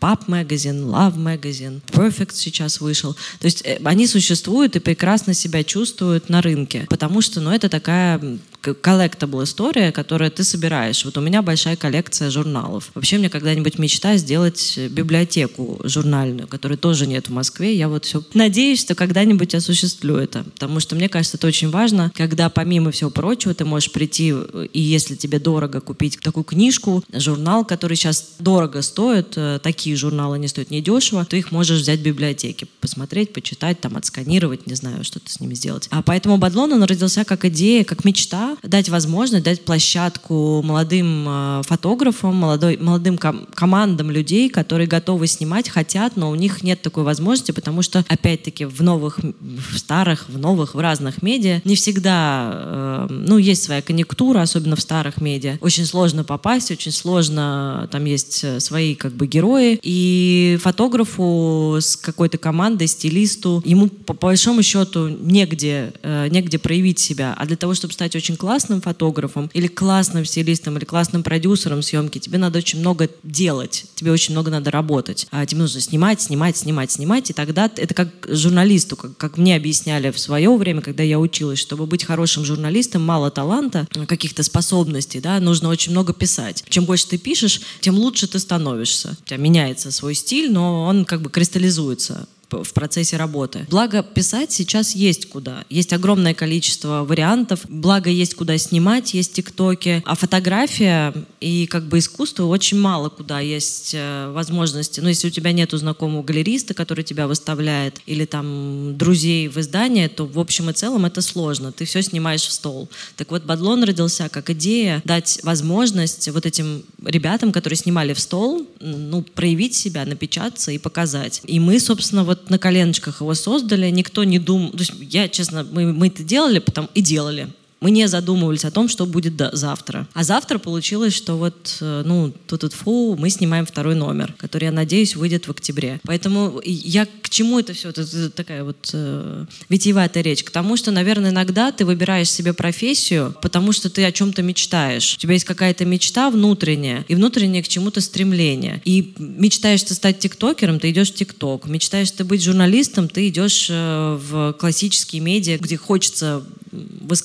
[0.00, 3.14] Pop Magazine, Love Magazine, Perfect сейчас вышел.
[3.40, 7.68] То есть э, они существуют и прекрасно себя чувствуют на рынке, потому что, ну, это
[7.68, 8.20] такая
[8.62, 11.04] collectable история, которую ты собираешь.
[11.04, 12.90] Вот у меня большая коллекция журналов.
[12.94, 17.76] Вообще мне когда-нибудь мечта сделать библиотеку журнальную, которой тоже нет в Москве.
[17.76, 20.44] Я вот все надеюсь, что когда-нибудь осуществлю это.
[20.44, 24.34] Потому что мне кажется, это очень важно, когда помимо всего прочего ты можешь прийти,
[24.72, 30.38] и если тебе дорого купить такую книжку, журнал, который сейчас дорого стоит, э, такие журналы
[30.38, 35.04] не стоят недешево, то их можешь взять в библиотеке, посмотреть, почитать, там, отсканировать, не знаю,
[35.04, 35.88] что-то с ними сделать.
[35.90, 41.62] А поэтому Бадлон, он родился как идея, как мечта, дать возможность, дать площадку молодым э,
[41.64, 47.04] фотографам, молодой, молодым ком- командам людей, которые готовы снимать, хотят, но у них нет такой
[47.04, 52.50] возможности, потому что, опять-таки, в новых, в старых, в новых, в разных медиа не всегда,
[52.52, 55.58] э, ну, есть своя конъюнктура, особенно в старых медиа.
[55.60, 61.96] Очень сложно попасть, очень сложно, там есть э, свои как бы герои, и фотографу с
[61.96, 67.34] какой-то командой, стилисту, ему по большому счету негде, э, негде проявить себя.
[67.36, 72.18] А для того, чтобы стать очень классным фотографом или классным стилистом или классным продюсером съемки,
[72.18, 75.28] тебе надо очень много делать, тебе очень много надо работать.
[75.30, 79.54] А тебе нужно снимать, снимать, снимать, снимать, и тогда это как журналисту, как, как мне
[79.54, 85.20] объясняли в свое время, когда я училась, чтобы быть хорошим журналистом, мало таланта, каких-то способностей,
[85.20, 86.64] да, нужно очень много писать.
[86.68, 89.16] Чем больше ты пишешь, тем лучше ты становишься.
[89.22, 93.66] У тебя меняется свой стиль, но он как бы кристаллизуется в процессе работы.
[93.70, 95.64] Благо, писать сейчас есть куда.
[95.70, 97.60] Есть огромное количество вариантов.
[97.68, 100.02] Благо, есть куда снимать, есть тиктоки.
[100.04, 105.00] А фотография и как бы искусство очень мало куда есть э, возможности.
[105.00, 110.06] Ну, если у тебя нету знакомого галериста, который тебя выставляет, или там друзей в издании,
[110.08, 111.72] то в общем и целом это сложно.
[111.72, 112.88] Ты все снимаешь в стол.
[113.16, 118.66] Так вот, Бадлон родился как идея дать возможность вот этим ребятам, которые снимали в стол,
[118.80, 121.40] ну, проявить себя, напечататься и показать.
[121.44, 125.66] И мы, собственно, вот на коленочках его создали, никто не думал, то есть я, честно,
[125.70, 127.48] мы, мы это делали потом и делали.
[127.80, 130.06] Мы не задумывались о том, что будет завтра.
[130.14, 134.72] А завтра получилось, что вот, э, ну, тут фу, мы снимаем второй номер, который, я
[134.72, 136.00] надеюсь, выйдет в октябре.
[136.04, 137.88] Поэтому я чему это все?
[137.88, 140.44] Это такая вот э, витиеватая речь.
[140.44, 145.14] К тому, что, наверное, иногда ты выбираешь себе профессию, потому что ты о чем-то мечтаешь.
[145.14, 148.80] У тебя есть какая-то мечта внутренняя, и внутреннее к чему-то стремление.
[148.84, 151.66] И мечтаешь ты стать тиктокером, ты идешь в тикток.
[151.66, 156.44] Мечтаешь ты быть журналистом, ты идешь э, в классические медиа, где хочется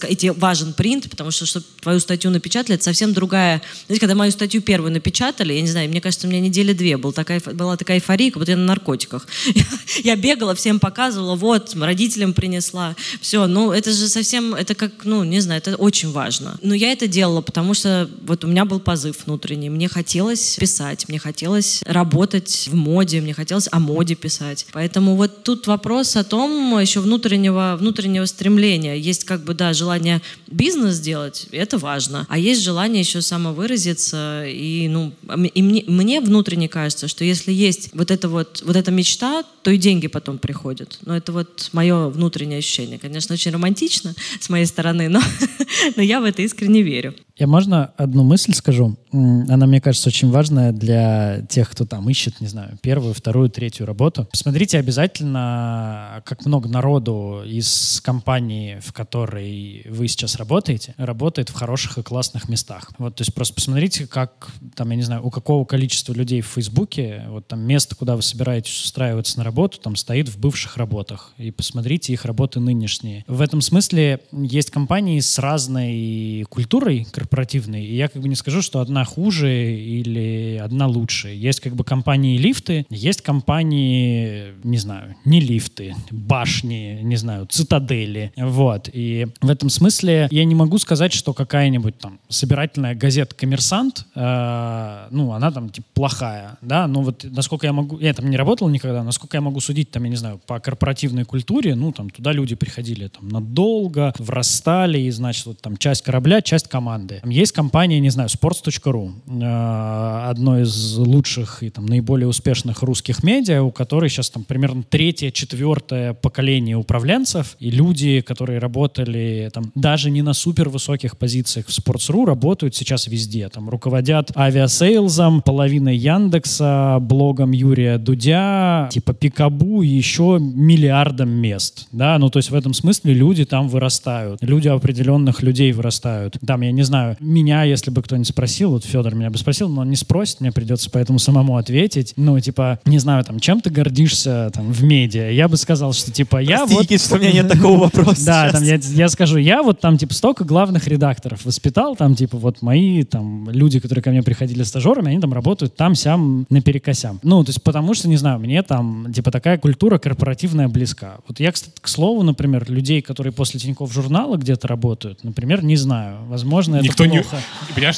[0.09, 3.61] и тебе важен принт, потому что, чтобы твою статью напечатали, это совсем другая...
[3.85, 6.97] Знаете, когда мою статью первую напечатали, я не знаю, мне кажется, у меня недели две
[6.97, 9.25] был такая, была такая эйфория, как будто я на наркотиках.
[10.15, 12.95] бегала, всем показывала, вот, родителям принесла.
[13.21, 16.57] Все, ну, это же совсем, это как, ну, не знаю, это очень важно.
[16.61, 19.69] Но я это делала, потому что вот у меня был позыв внутренний.
[19.69, 24.65] Мне хотелось писать, мне хотелось работать в моде, мне хотелось о моде писать.
[24.71, 28.95] Поэтому вот тут вопрос о том еще внутреннего, внутреннего стремления.
[28.95, 32.25] Есть как бы, да, желание бизнес сделать, это важно.
[32.29, 34.43] А есть желание еще самовыразиться.
[34.47, 35.13] И, ну,
[35.53, 39.71] и мне, мне внутренне кажется, что если есть вот эта вот, вот эта мечта, то
[39.71, 40.97] и деньги потом приходят.
[41.01, 42.97] Но это вот мое внутреннее ощущение.
[42.97, 45.19] Конечно, очень романтично с моей стороны, но,
[45.97, 47.13] но я в это искренне верю.
[47.37, 48.97] Я можно одну мысль скажу?
[49.11, 53.85] Она, мне кажется, очень важная для тех, кто там ищет, не знаю, первую, вторую, третью
[53.85, 54.27] работу.
[54.31, 61.99] Посмотрите обязательно, как много народу из компании, в которой вы сейчас работаете, работает в хороших
[61.99, 62.89] и классных местах.
[62.97, 66.47] Вот, то есть просто посмотрите, как, там, я не знаю, у какого количества людей в
[66.47, 71.33] Фейсбуке, вот там место, куда вы собираетесь устраиваться на работу, там стоит в бывших работах.
[71.37, 73.23] И посмотрите их работы нынешние.
[73.27, 77.85] В этом смысле есть компании с разной культурой, корпоративный.
[77.85, 81.29] И я как бы не скажу, что одна хуже или одна лучше.
[81.29, 88.31] Есть как бы компании лифты, есть компании, не знаю, не лифты, башни, не знаю, цитадели.
[88.37, 88.89] Вот.
[88.93, 95.07] И в этом смысле я не могу сказать, что какая-нибудь там собирательная газета «Коммерсант», э,
[95.11, 98.69] ну, она там типа плохая, да, но вот насколько я могу, я там не работал
[98.69, 102.31] никогда, насколько я могу судить, там, я не знаю, по корпоративной культуре, ну, там, туда
[102.31, 107.16] люди приходили там надолго, врастали, и, значит, вот там часть корабля, часть команды.
[107.25, 113.63] Есть компания, не знаю, sports.ru, э, одно из лучших и там наиболее успешных русских медиа,
[113.63, 120.11] у которой сейчас там примерно третье, четвертое поколение управленцев, и люди, которые работали там даже
[120.11, 123.49] не на супер высоких позициях в Sports.ru, работают сейчас везде.
[123.49, 131.87] Там руководят авиасейлзом, половиной Яндекса, блогом Юрия Дудя, типа Пикабу и еще миллиардом мест.
[131.91, 134.41] Да, ну то есть в этом смысле люди там вырастают.
[134.41, 136.37] Люди определенных людей вырастают.
[136.45, 139.69] Там, я не знаю, знаю, меня, если бы кто-нибудь спросил, вот Федор меня бы спросил,
[139.69, 142.13] но он не спросит, мне придется поэтому самому ответить.
[142.15, 145.31] Ну, типа, не знаю, там, чем ты гордишься там в медиа?
[145.31, 146.83] Я бы сказал, что, типа, я Прости, вот...
[146.83, 149.97] Никит, что у меня нет такого вопроса Да, там, я, я скажу, я вот там,
[149.97, 154.63] типа, столько главных редакторов воспитал, там, типа, вот мои, там, люди, которые ко мне приходили
[154.63, 157.19] стажерами, они там работают там-сям наперекосям.
[157.23, 161.17] Ну, то есть, потому что, не знаю, мне там типа такая культура корпоративная близка.
[161.27, 165.75] Вот я, кстати, к слову, например, людей, которые после Тинькофф журнала где-то работают, например, не
[165.75, 166.17] знаю.
[166.27, 167.23] Возможно, это Никто не,
[167.75, 167.97] понимаешь,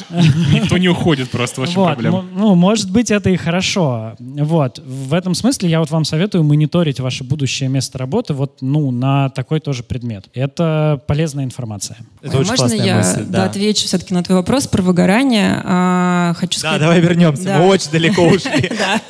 [0.52, 2.24] никто не уходит просто, в общем, Вот, проблема.
[2.34, 4.14] ну, может быть, это и хорошо.
[4.18, 4.78] Вот.
[4.84, 9.28] В этом смысле я вот вам советую мониторить ваше будущее место работы вот, ну, на
[9.30, 10.26] такой тоже предмет.
[10.34, 11.96] Это полезная информация.
[12.22, 13.24] Это Ой, очень Можно я мысль.
[13.28, 15.60] да, отвечу все-таки на твой вопрос про выгорание?
[15.64, 16.80] А, хочу Да, сказать...
[16.80, 17.44] давай вернемся.
[17.44, 17.58] Да.
[17.58, 18.70] Мы очень далеко ушли.
[18.78, 19.00] Да,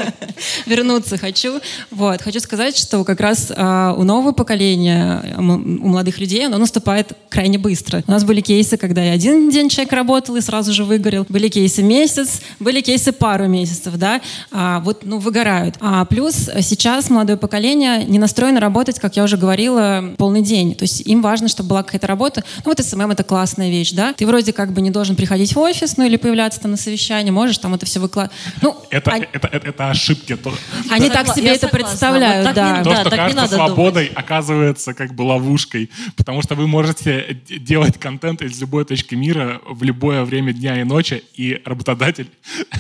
[0.67, 1.61] вернуться хочу.
[1.91, 7.13] Вот, хочу сказать, что как раз а, у нового поколения, у молодых людей, оно наступает
[7.29, 8.03] крайне быстро.
[8.07, 11.25] У нас были кейсы, когда и один день человек работал и сразу же выгорел.
[11.29, 14.21] Были кейсы месяц, были кейсы пару месяцев, да.
[14.53, 15.77] А, вот, ну, выгорают.
[15.81, 20.75] А плюс а, сейчас молодое поколение не настроено работать, как я уже говорила, полный день.
[20.75, 22.45] То есть им важно, чтобы была какая-то работа.
[22.65, 24.13] Ну, вот СММ— это классная вещь, да.
[24.13, 27.33] Ты вроде как бы не должен приходить в офис, ну, или появляться там на совещание,
[27.33, 28.37] можешь там это все выкладывать.
[28.63, 30.37] Ну, Это, они- это, это, это ошибки.
[30.37, 30.53] То,
[30.91, 31.89] они Согла- так себе я это согласна.
[31.89, 32.85] представляют, Вот так не да.
[32.85, 35.91] то, Да, что так не кажется надо свободой, оказывается как бы ловушкой.
[36.17, 40.85] Потому что вы можете делать контент из любой точки мира в любое время дня и
[40.85, 42.29] ночи, и работодатель...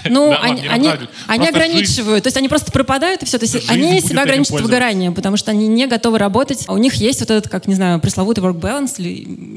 [0.09, 2.73] Ну, Да, ладно, они, не они, работодатель, они просто жизнь- ограничивают, то есть они просто
[2.73, 3.39] пропадают и все.
[3.39, 4.63] То есть они себя ограничивают в пользоваться.
[4.65, 6.65] выгорании, потому что они не готовы работать.
[6.67, 9.09] А у них есть вот этот, как, не знаю, пресловутый work balance, или,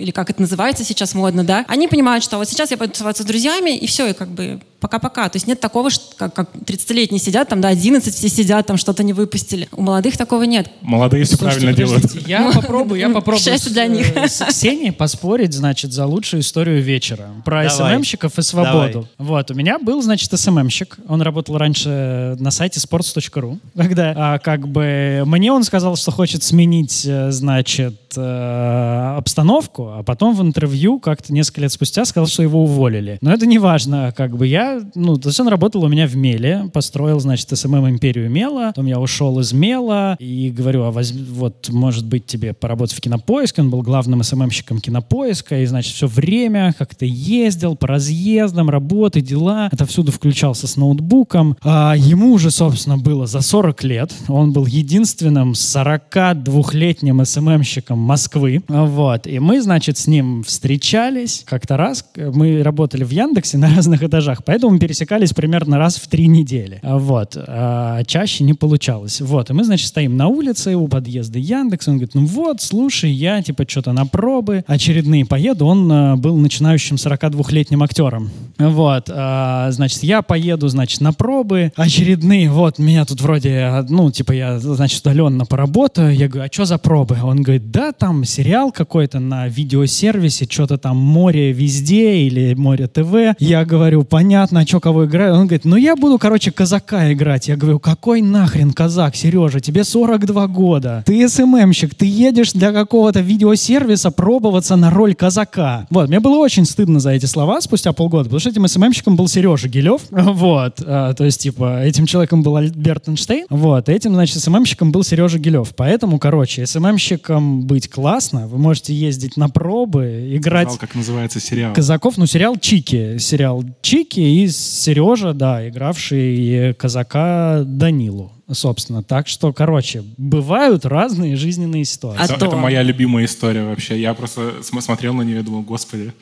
[0.04, 1.66] или как это называется сейчас модно, да.
[1.68, 5.30] Они понимают, что вот сейчас я пойду с друзьями, и все, и как бы пока-пока.
[5.30, 8.76] То есть нет такого, что, как, как 30-летние сидят, там, да, 11 все сидят, там
[8.76, 9.70] что-то не выпустили.
[9.72, 10.70] У молодых такого нет.
[10.82, 12.28] Молодые все Слушайте, правильно делают.
[12.28, 14.14] Я попробую, я попробую счастье для них.
[14.16, 17.30] э, с Ксенией поспорить, значит, за лучшую историю вечера.
[17.46, 17.70] Про.
[17.70, 19.08] СММщиков и свободу.
[19.18, 20.98] Вот, у меня был, значит, СММщик.
[21.08, 23.60] Он работал раньше на сайте sports.ru.
[23.78, 30.04] Когда, а, как бы, мне он сказал, что хочет сменить, э, значит, э, обстановку, а
[30.04, 33.18] потом в интервью как-то несколько лет спустя сказал, что его уволили.
[33.22, 36.16] Но это не важно, как бы я, ну, то есть он работал у меня в
[36.16, 41.24] Меле, построил, значит, СММ империю Мела, потом я ушел из Мела и говорю, а возьми,
[41.30, 46.08] вот, может быть, тебе поработать в Кинопоиске, он был главным СММщиком Кинопоиска, и, значит, все
[46.08, 51.58] время как-то ездил по разъездам, работы, дела, это всюду включался с ноутбуком.
[51.64, 59.28] А ему уже, собственно, было за 40 лет, он был единственным 42-летним СММщиком Москвы, вот,
[59.28, 61.44] и мы, значит, с ним встречались.
[61.46, 66.08] Как-то раз, мы работали в Яндексе на разных этажах, поэтому мы пересекались примерно раз в
[66.08, 70.88] три недели, вот, а чаще не получалось, вот, и мы, значит, стоим на улице у
[70.88, 75.92] подъезда Яндекса, он говорит, ну вот, слушай, я, типа, что-то на пробы очередные поеду, он
[75.92, 82.80] а, был начинающим 42-летним актером, вот, а, значит, я поеду, значит, на пробы очередные, вот,
[82.80, 86.78] меня тут вроде, а, ну, типа, я, значит, удаленно поработаю, я говорю, а что за
[86.78, 87.18] пробы?
[87.24, 93.36] Он говорит, да, там сериал какой-то на видеосервисе, что-то там море везде или море ТВ.
[93.40, 95.34] Я говорю, понятно, а что кого играю?
[95.34, 97.48] Он говорит, ну я буду, короче, казака играть.
[97.48, 101.04] Я говорю, какой нахрен казак, Сережа, тебе 42 года.
[101.06, 105.88] Ты СММщик, ты едешь для какого-то видеосервиса пробоваться на роль казака.
[105.90, 109.28] Вот, мне было очень стыдно за эти слова спустя полгода, потому что этим СММщиком был
[109.28, 110.02] Сережа Гилев.
[110.44, 113.46] Вот, а, то есть, типа, этим человеком был Альберт Эйнштейн.
[113.50, 115.74] Вот, этим, значит, СММщиком был Сережа Гилев.
[115.76, 118.48] Поэтому, короче, СММщиком быть классно.
[118.48, 121.74] Вы можете ездить на пробы, играть Знал, как называется сериал.
[121.74, 123.18] казаков, ну, сериал Чики.
[123.20, 129.04] Сериал Чики и Сережа, да, игравший казака Данилу, собственно.
[129.04, 132.22] Так что, короче, бывают разные жизненные ситуации.
[132.22, 134.00] А это, то- это моя любимая история вообще.
[134.00, 136.14] Я просто см- смотрел на нее и думал, господи,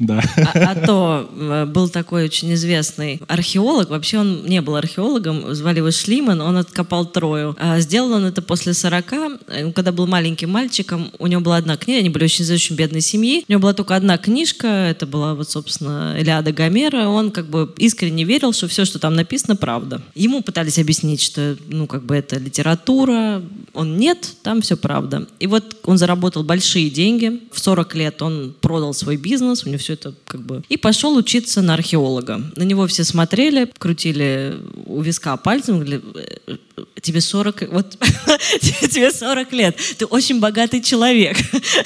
[0.00, 0.22] да.
[0.36, 5.78] А, а то э, был такой очень известный археолог, вообще он не был археологом, звали
[5.78, 7.54] его Шлиман, он откопал Трою.
[7.60, 11.76] А сделал он это после 40, э, когда был маленьким мальчиком, у него была одна
[11.76, 15.06] книга, они были очень из очень бедной семьи, у него была только одна книжка, это
[15.06, 19.54] была вот, собственно, Илиада Гомера, он как бы искренне верил, что все, что там написано,
[19.54, 20.00] правда.
[20.14, 23.42] Ему пытались объяснить, что, ну, как бы это литература,
[23.74, 25.26] он нет, там все правда.
[25.40, 29.78] И вот он заработал большие деньги, в 40 лет он продал свой бизнес, у него
[29.78, 30.62] все это как бы...
[30.68, 32.40] И пошел учиться на археолога.
[32.56, 36.00] На него все смотрели, крутили у виска пальцем, говорили,
[36.46, 37.68] «Э, э, тебе 40...
[37.70, 37.96] Вот
[38.60, 41.36] тебе 40 лет, ты очень богатый человек.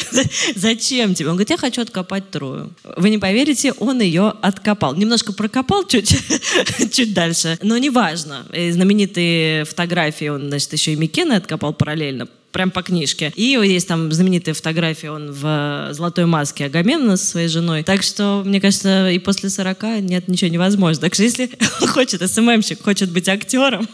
[0.55, 1.29] Зачем тебе?
[1.29, 2.73] Он говорит, я хочу откопать Трою.
[2.97, 4.95] Вы не поверите, он ее откопал.
[4.95, 6.17] Немножко прокопал чуть,
[6.93, 8.47] чуть дальше, но неважно.
[8.53, 13.33] И знаменитые фотографии он, значит, еще и Микены откопал параллельно прям по книжке.
[13.35, 17.83] И есть там знаменитая фотография, он в золотой маске Агамемнона со своей женой.
[17.83, 21.03] Так что, мне кажется, и после 40 нет ничего невозможно.
[21.03, 21.51] Так что если
[21.87, 23.89] хочет, СММщик, хочет быть актером,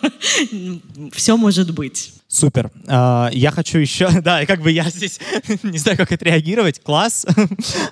[1.12, 2.12] все может быть.
[2.30, 2.70] Супер.
[2.86, 5.18] А, Я хочу еще, да, как бы я здесь
[5.64, 6.80] не знаю, как отреагировать.
[6.80, 7.26] Класс.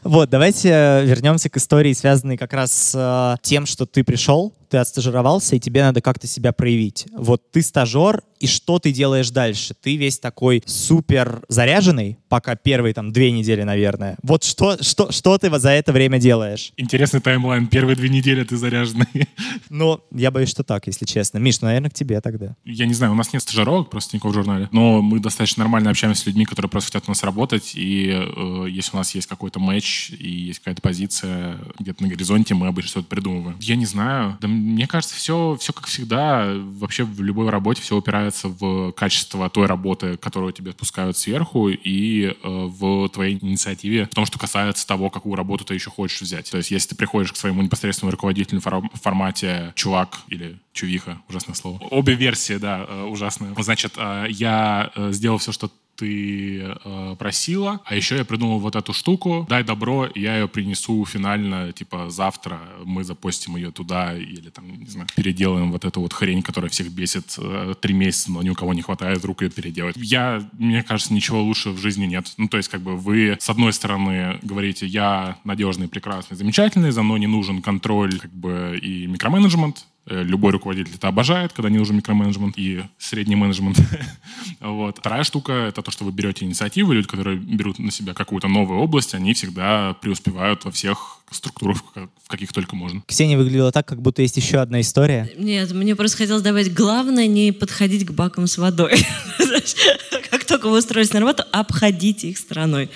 [0.04, 4.78] Вот, давайте вернемся к истории, связанной как раз с э, тем, что ты пришел ты
[4.78, 7.06] отстажировался, и тебе надо как-то себя проявить.
[7.12, 9.74] Вот ты стажер, и что ты делаешь дальше?
[9.80, 14.16] Ты весь такой супер заряженный, пока первые там две недели, наверное.
[14.22, 16.72] Вот что, что, что ты за это время делаешь?
[16.76, 17.66] Интересный таймлайн.
[17.66, 19.28] Первые две недели ты заряженный.
[19.70, 21.38] Ну, я боюсь, что так, если честно.
[21.38, 22.54] Миш, ну, наверное, к тебе тогда.
[22.64, 25.90] Я не знаю, у нас нет стажировок просто никакого в журнале, но мы достаточно нормально
[25.90, 29.26] общаемся с людьми, которые просто хотят у нас работать, и э, если у нас есть
[29.26, 33.56] какой-то матч и есть какая-то позиция где-то на горизонте, мы обычно что-то придумываем.
[33.60, 34.38] Я не знаю.
[34.40, 36.52] Да мне кажется, все, все как всегда.
[36.54, 42.24] Вообще в любой работе все упирается в качество той работы, которую тебе спускают сверху, и
[42.24, 46.50] э, в твоей инициативе, в том, что касается того, какую работу ты еще хочешь взять.
[46.50, 51.54] То есть если ты приходишь к своему непосредственному руководителю в формате чувак или чувиха, ужасное
[51.54, 51.78] слово.
[51.90, 53.52] Обе версии, да, э, ужасные.
[53.58, 56.76] Значит, э, я э, сделал все, что ты
[57.18, 62.08] просила, а еще я придумал вот эту штуку, дай добро, я ее принесу финально, типа,
[62.08, 66.70] завтра мы запостим ее туда или там, не знаю, переделаем вот эту вот хрень, которая
[66.70, 67.36] всех бесит
[67.80, 69.96] три месяца, но ни у кого не хватает рук ее переделать.
[69.96, 72.32] Я, мне кажется, ничего лучше в жизни нет.
[72.36, 77.02] Ну, то есть, как бы вы, с одной стороны, говорите, я надежный, прекрасный, замечательный, за
[77.02, 81.96] мной не нужен контроль, как бы, и микроменеджмент, любой руководитель это обожает, когда не нужен
[81.96, 83.78] микроменеджмент и средний менеджмент.
[84.60, 84.98] вот.
[84.98, 86.92] Вторая штука— это то, что вы берете инициативу.
[86.92, 92.28] Люди, которые берут на себя какую-то новую область, они всегда преуспевают во всех структурах, в
[92.28, 93.02] каких только можно.
[93.06, 95.30] Ксения выглядела так, как будто есть еще одна история.
[95.36, 99.04] Нет, мне просто хотелось добавить, главное не подходить к бакам с водой.
[100.30, 102.90] Как только вы устроитесь на работу, обходите их стороной.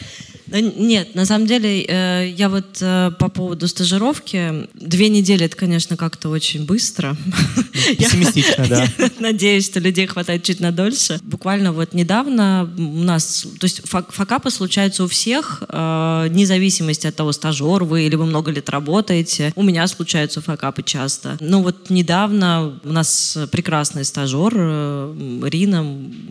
[0.60, 5.96] Нет, на самом деле, э, я вот э, по поводу стажировки, две недели это, конечно,
[5.96, 7.16] как-то очень быстро.
[7.98, 8.88] Пессимистично, да.
[9.18, 11.18] Надеюсь, что людей хватает чуть на дольше.
[11.22, 17.16] Буквально вот недавно у нас, то есть факапы случаются у всех, э, вне зависимости от
[17.16, 19.52] того, стажер вы или вы много лет работаете.
[19.56, 21.36] У меня случаются факапы часто.
[21.40, 25.82] Но вот недавно у нас прекрасный стажер Рина,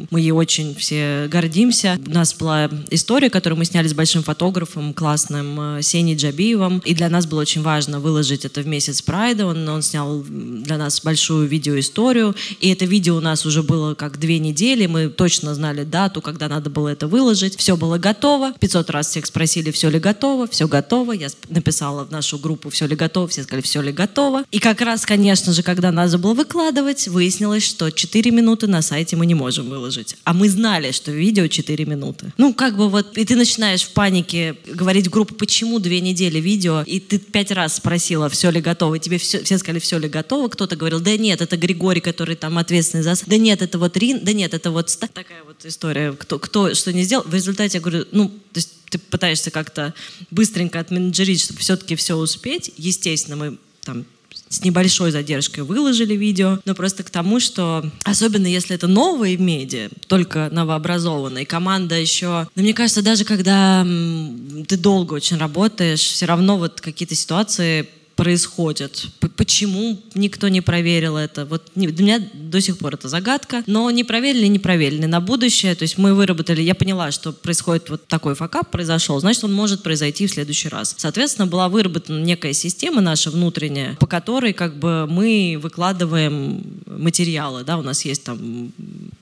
[0.09, 1.99] мы ей очень все гордимся.
[2.05, 6.79] У нас была история, которую мы сняли с большим большим фотографом классным э, Сеней Джабиевым.
[6.79, 9.45] И для нас было очень важно выложить это в месяц Прайда.
[9.45, 12.35] Он, он снял для нас большую видеоисторию.
[12.59, 14.85] И это видео у нас уже было как две недели.
[14.85, 17.57] Мы точно знали дату, когда надо было это выложить.
[17.57, 18.53] Все было готово.
[18.59, 20.47] 500 раз всех спросили, все ли готово.
[20.47, 21.13] Все готово.
[21.13, 23.27] Я написала в нашу группу, все ли готово.
[23.27, 24.43] Все сказали, все ли готово.
[24.51, 29.15] И как раз, конечно же, когда надо было выкладывать, выяснилось, что 4 минуты на сайте
[29.15, 30.15] мы не можем выложить.
[30.23, 32.33] А мы знали, что видео 4 минуты.
[32.37, 36.39] Ну, как бы вот, и ты начинаешь в панике говорить в группу, почему две недели
[36.39, 39.97] видео, и ты пять раз спросила, все ли готово, и тебе все, все сказали, все
[39.97, 43.15] ли готово, кто-то говорил, да нет, это Григорий, который там ответственный за...
[43.25, 44.87] Да нет, это вот Рин, да нет, это вот...
[45.13, 47.23] Такая вот история, кто, кто что не сделал.
[47.25, 49.93] В результате я говорю, ну, то есть ты пытаешься как-то
[50.31, 52.73] быстренько отменеджерить, чтобы все-таки все успеть.
[52.77, 54.05] Естественно, мы там
[54.49, 59.89] с небольшой задержкой выложили видео, но просто к тому, что особенно если это новые медиа,
[60.07, 62.47] только новообразованные, команда еще...
[62.55, 67.87] Но мне кажется, даже когда ты долго очень работаешь, все равно вот какие-то ситуации
[68.21, 69.07] происходит.
[69.35, 71.43] Почему никто не проверил это?
[71.47, 73.63] Вот для меня до сих пор это загадка.
[73.65, 75.07] Но не проверили, не проверили.
[75.07, 79.43] На будущее, то есть мы выработали, я поняла, что происходит вот такой факап произошел, значит,
[79.43, 80.93] он может произойти в следующий раз.
[80.99, 87.79] Соответственно, была выработана некая система наша внутренняя, по которой как бы мы выкладываем материалы, да,
[87.79, 88.71] у нас есть там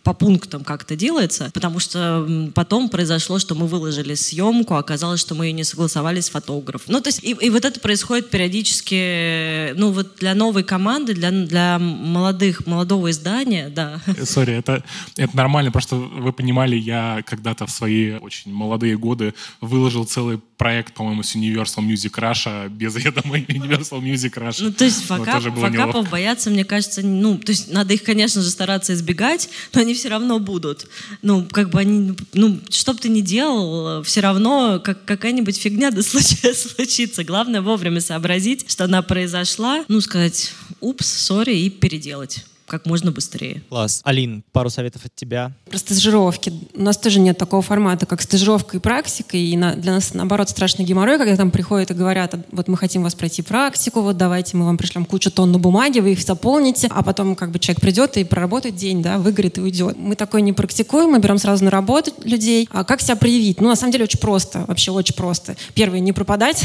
[0.03, 5.35] по пунктам как это делается, потому что потом произошло, что мы выложили съемку, оказалось, что
[5.35, 6.93] мы ее не согласовали с фотографом.
[6.93, 11.13] Ну, то есть, и, и вот это происходит периодически все ну вот для новой команды,
[11.13, 14.01] для, для молодых, молодого издания, да.
[14.23, 14.83] Sorry, это,
[15.15, 20.93] это нормально, просто вы понимали, я когда-то в свои очень молодые годы выложил целый проект,
[20.93, 24.63] по-моему, с Universal Music Russia без ведома Universal Music Russia.
[24.63, 28.49] Ну, то есть факап, факапов бояться, мне кажется, ну, то есть надо их, конечно же,
[28.49, 30.87] стараться избегать, но они все равно будут.
[31.21, 35.91] Ну, как бы они, ну, что бы ты ни делал, все равно как, какая-нибудь фигня
[35.91, 37.23] да случится.
[37.23, 43.63] Главное вовремя сообразить, что она произошла, ну, сказать, упс, сори, и переделать как можно быстрее.
[43.69, 44.01] Класс.
[44.03, 45.51] Алин, пару советов от тебя.
[45.69, 46.53] Про стажировки.
[46.73, 49.35] У нас тоже нет такого формата, как стажировка и практика.
[49.35, 53.03] И на, для нас, наоборот, страшный геморрой, когда там приходят и говорят, вот мы хотим
[53.03, 56.87] вас пройти практику, вот давайте мы вам пришлем кучу тонн на бумаги, вы их заполните,
[56.91, 59.97] а потом как бы человек придет и проработает день, да, выгорит и уйдет.
[59.97, 62.69] Мы такое не практикуем, мы берем сразу на работу людей.
[62.71, 63.59] А как себя проявить?
[63.59, 65.55] Ну, на самом деле, очень просто, вообще очень просто.
[65.73, 66.63] Первое, не пропадать.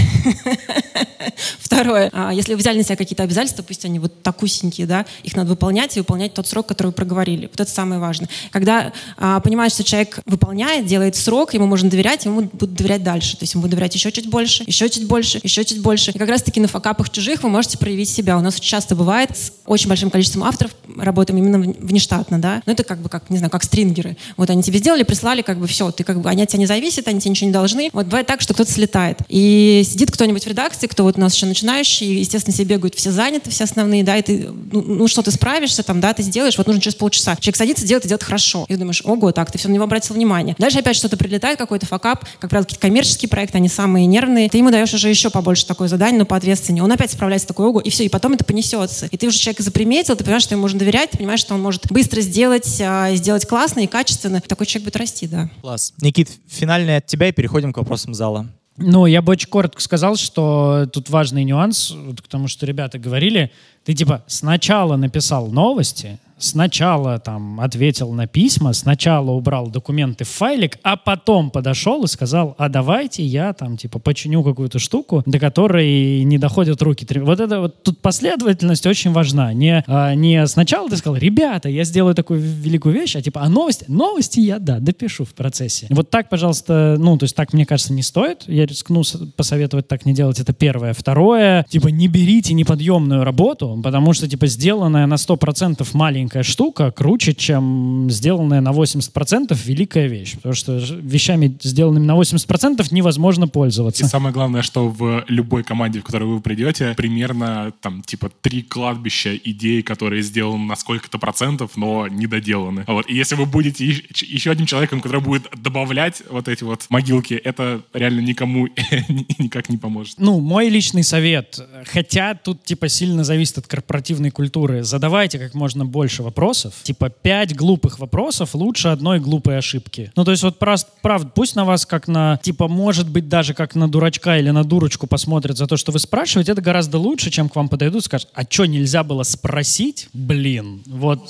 [1.59, 5.35] Второе, а, если вы взяли на себя какие-то обязательства, пусть они вот такусенькие, да, их
[5.37, 7.47] надо выполнять и выполнять тот срок, который вы проговорили.
[7.47, 8.29] Вот это самое важное.
[8.51, 13.37] Когда а, понимаешь, что человек выполняет, делает срок, ему можно доверять, ему будут доверять дальше.
[13.37, 16.11] То есть ему будут доверять еще чуть больше, еще чуть больше, еще чуть больше.
[16.11, 18.39] И как раз-таки на факапах чужих вы можете проявить себя.
[18.39, 22.63] У нас очень часто бывает с очень большим количеством авторов работаем именно внештатно, да.
[22.67, 24.17] Ну это как бы как, не знаю, как стрингеры.
[24.37, 26.67] Вот они тебе сделали, прислали, как бы все, ты как бы, они от тебя не
[26.67, 27.91] зависят, они тебе ничего не должны.
[27.93, 29.19] Вот бывает так, что кто-то слетает.
[29.29, 33.11] И сидит кто-нибудь в редакции, кто вот у нас еще начинающий, естественно, себе бегают все
[33.11, 36.57] заняты, все основные, да, и ты, ну, ну что, ты справишься там, да, ты сделаешь,
[36.59, 37.37] вот нужно через полчаса.
[37.37, 38.65] Человек садится, делает, и делает хорошо.
[38.69, 40.55] И ты думаешь, ого, так, ты все на него обратил внимание.
[40.59, 44.49] Дальше опять что-то прилетает, какой-то факап, как правило, какие-то коммерческие проекты, они самые нервные.
[44.49, 46.83] Ты ему даешь уже еще побольше такое задание, но поответственнее.
[46.83, 49.07] Он опять справляется такой ого, и все, и потом это понесется.
[49.11, 51.63] И ты уже человека заприметил, ты понимаешь, что ему можно доверять, ты понимаешь, что он
[51.63, 54.41] может быстро сделать, а, сделать классно и качественно.
[54.41, 55.51] Такой человек будет расти, да.
[55.61, 55.93] Класс.
[56.01, 58.47] Никит, финальное от тебя и переходим к вопросам зала.
[58.77, 62.99] Ну, я бы очень коротко сказал, что тут важный нюанс, вот к тому, что ребята
[62.99, 63.53] говорили.
[63.85, 70.79] Ты типа сначала написал новости, сначала там ответил на письма, сначала убрал документы в файлик,
[70.83, 76.23] а потом подошел и сказал, а давайте я там типа починю какую-то штуку, до которой
[76.25, 77.07] не доходят руки.
[77.21, 79.53] Вот это вот тут последовательность очень важна.
[79.53, 83.49] Не, а, не сначала ты сказал, ребята, я сделаю такую великую вещь, а типа, а
[83.49, 83.85] новости?
[83.89, 85.87] Новости я, да, допишу в процессе.
[85.91, 88.45] Вот так, пожалуйста, ну, то есть так, мне кажется, не стоит.
[88.47, 89.03] Я рискну
[89.37, 90.41] посоветовать так не делать.
[90.41, 90.93] Это первое.
[90.93, 97.35] Второе, типа, не берите неподъемную работу, потому что, типа, сделанная на 100% маленькая штука круче,
[97.35, 100.37] чем сделанная на 80% великая вещь.
[100.37, 104.05] Потому что вещами, сделанными на 80%, невозможно пользоваться.
[104.05, 108.63] И самое главное, что в любой команде, в которую вы придете, примерно там типа три
[108.63, 112.85] кладбища идей, которые сделаны на сколько-то процентов, но не доделаны.
[112.87, 113.09] Вот.
[113.09, 117.83] И если вы будете еще одним человеком, который будет добавлять вот эти вот могилки, это
[117.93, 118.67] реально никому
[119.39, 120.19] никак не поможет.
[120.19, 125.85] Ну, мой личный совет, хотя тут типа сильно зависит от корпоративной культуры, задавайте как можно
[125.85, 126.75] больше вопросов.
[126.83, 130.13] Типа пять глупых вопросов лучше одной глупой ошибки.
[130.17, 133.55] Ну, то есть вот просто, правда, пусть на вас как на, типа, может быть, даже
[133.55, 137.31] как на дурачка или на дурочку посмотрят за то, что вы спрашиваете, это гораздо лучше,
[137.31, 140.09] чем к вам подойдут и скажут, а что, нельзя было спросить?
[140.13, 141.21] Блин, вот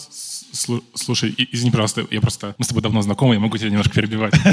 [0.95, 2.55] Слушай, извини, пожалуйста, я просто...
[2.59, 4.35] Мы с тобой давно знакомы, я могу тебя немножко перебивать.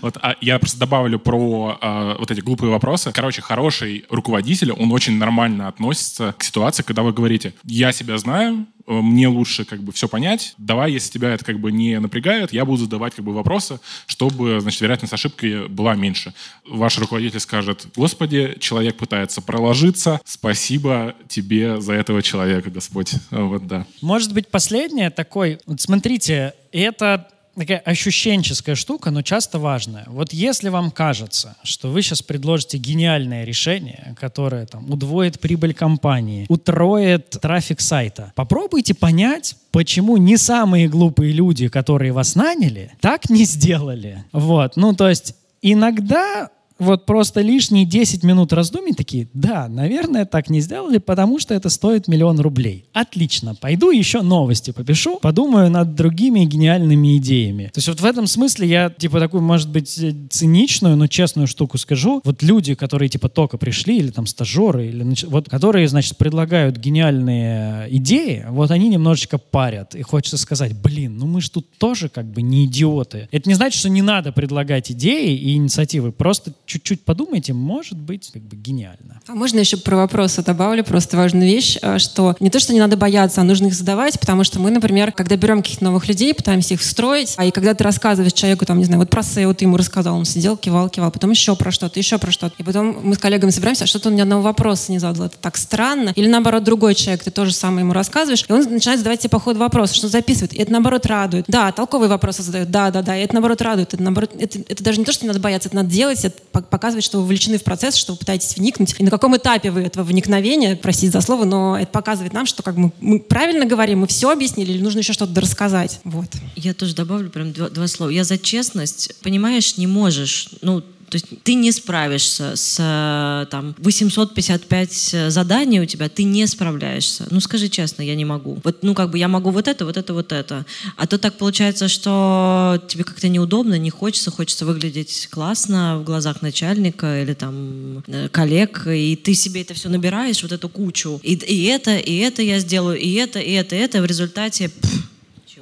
[0.00, 3.12] Вот, а я просто добавлю про а, вот эти глупые вопросы.
[3.12, 8.66] Короче, хороший руководитель, он очень нормально относится к ситуации, когда вы говорите, я себя знаю,
[8.86, 12.64] мне лучше как бы все понять, давай, если тебя это как бы не напрягает, я
[12.64, 16.34] буду задавать как бы вопросы, чтобы, значит, вероятность ошибки была меньше.
[16.66, 23.14] Ваш руководитель скажет, господи, человек пытается проложиться, спасибо тебе за этого человека, Господь.
[23.30, 23.86] Вот, да.
[24.00, 30.04] Может быть, последнее такой, вот смотрите, это такая ощущенческая штука, но часто важная.
[30.06, 36.46] Вот если вам кажется, что вы сейчас предложите гениальное решение, которое там удвоит прибыль компании,
[36.48, 43.44] утроит трафик сайта, попробуйте понять, почему не самые глупые люди, которые вас наняли, так не
[43.44, 44.24] сделали.
[44.32, 50.50] Вот, ну то есть иногда вот просто лишние 10 минут раздумий такие, да, наверное, так
[50.50, 52.86] не сделали, потому что это стоит миллион рублей.
[52.92, 57.70] Отлично, пойду еще новости попишу, подумаю над другими гениальными идеями.
[57.72, 61.46] То есть вот в этом смысле я, типа, такую, может быть, э, циничную, но честную
[61.46, 62.20] штуку скажу.
[62.24, 67.88] Вот люди, которые, типа, только пришли, или там стажеры, или, вот, которые, значит, предлагают гениальные
[67.96, 69.94] идеи, вот они немножечко парят.
[69.94, 73.28] И хочется сказать, блин, ну мы же тут тоже как бы не идиоты.
[73.30, 78.30] Это не значит, что не надо предлагать идеи и инициативы, просто чуть-чуть подумайте, может быть
[78.32, 79.20] как бы гениально.
[79.26, 82.80] А можно еще про вопросы добавлю, просто важную вещь, а, что не то, что не
[82.80, 86.34] надо бояться, а нужно их задавать, потому что мы, например, когда берем каких-то новых людей,
[86.34, 89.54] пытаемся их встроить, а и когда ты рассказываешь человеку, там, не знаю, вот про SEO
[89.54, 92.54] ты ему рассказал, он сидел, кивал, кивал, потом еще про что-то, еще про что-то.
[92.58, 95.26] И потом мы с коллегами собираемся, а что-то он ни одного вопроса не задал.
[95.26, 96.12] Это так странно.
[96.14, 99.40] Или наоборот, другой человек, ты тоже самое ему рассказываешь, и он начинает задавать тебе по
[99.40, 100.54] ходу вопросы, что записывает.
[100.54, 101.44] И это наоборот радует.
[101.48, 103.94] Да, толковые вопросы задают, да, да, да, и это наоборот радует.
[103.94, 106.36] Это наоборот, это, это даже не то, что не надо бояться, это надо делать, это
[106.62, 108.94] показывает, что вы вовлечены в процесс, что вы пытаетесь вникнуть.
[108.98, 112.62] И на каком этапе вы этого вникновения, простите за слово, но это показывает нам, что
[112.62, 116.00] как мы, мы правильно говорим, мы все объяснили, или нужно еще что-то рассказать.
[116.04, 116.28] Вот.
[116.56, 118.10] Я тоже добавлю прям два, два слова.
[118.10, 119.14] Я за честность.
[119.22, 120.50] Понимаешь, не можешь.
[120.62, 120.82] Ну,
[121.14, 127.28] то есть ты не справишься с э, там 855 заданий у тебя, ты не справляешься.
[127.30, 128.58] Ну скажи честно, я не могу.
[128.64, 130.66] Вот, ну как бы я могу вот это, вот это, вот это.
[130.96, 136.42] А то так получается, что тебе как-то неудобно, не хочется, хочется выглядеть классно в глазах
[136.42, 141.20] начальника или там э, коллег, и ты себе это все набираешь, вот эту кучу.
[141.22, 144.02] И, и это, и это я сделаю, и это, и это, и это.
[144.02, 145.03] В результате пфф,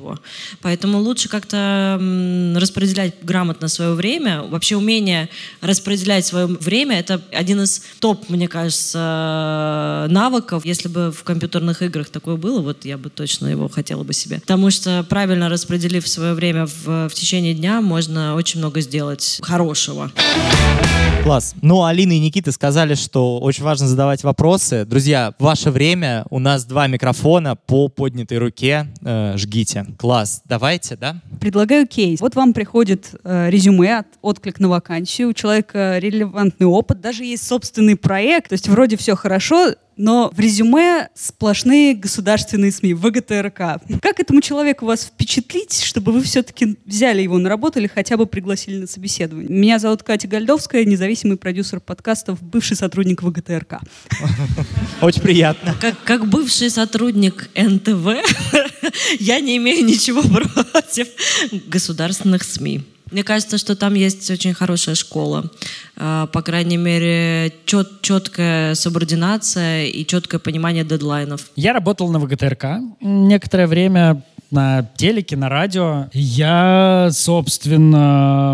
[0.02, 0.18] ничего.
[0.60, 1.98] Поэтому лучше как-то
[2.56, 4.42] распределять грамотно свое время.
[4.42, 5.28] Вообще умение
[5.60, 10.64] распределять свое время— это один из топ, мне кажется, навыков.
[10.64, 14.40] Если бы в компьютерных играх такое было, вот я бы точно его хотела бы себе.
[14.40, 20.10] Потому что правильно распределив свое время в, в течение дня, можно очень много сделать хорошего.
[21.22, 21.54] Класс.
[21.62, 24.84] Ну, Алина и Никита сказали, что очень важно задавать вопросы.
[24.84, 26.24] Друзья, ваше время.
[26.30, 28.88] У нас два микрофона по поднятой руке.
[29.02, 29.86] Э, жгите.
[29.98, 30.42] Класс.
[30.44, 31.16] Давайте, да?
[31.40, 32.20] Предлагаю кейс.
[32.20, 37.46] Вот вам приходит э, резюме, от, отклик на вакансию, у человека релевантный опыт, даже есть
[37.46, 43.80] собственный проект, то есть вроде все хорошо, но в резюме сплошные государственные СМИ, ВГТРК.
[44.02, 48.26] Как этому человеку вас впечатлить, чтобы вы все-таки взяли его на работу или хотя бы
[48.26, 49.48] пригласили на собеседование?
[49.48, 53.78] Меня зовут Катя Гальдовская, независимый продюсер подкастов, бывший сотрудник ВГТРК.
[55.00, 55.76] Очень приятно.
[55.80, 58.08] Как, как бывший сотрудник НТВ,
[59.20, 60.22] я не имею ничего
[60.72, 61.06] против
[61.68, 62.82] государственных СМИ.
[63.12, 65.50] Мне кажется, что там есть очень хорошая школа.
[65.96, 71.50] А, по крайней мере, чет, четкая субординация и четкое понимание дедлайнов.
[71.54, 72.64] Я работал на ВГТРК
[73.00, 74.22] некоторое время
[74.52, 76.08] на телеке, на радио.
[76.12, 78.52] Я, собственно,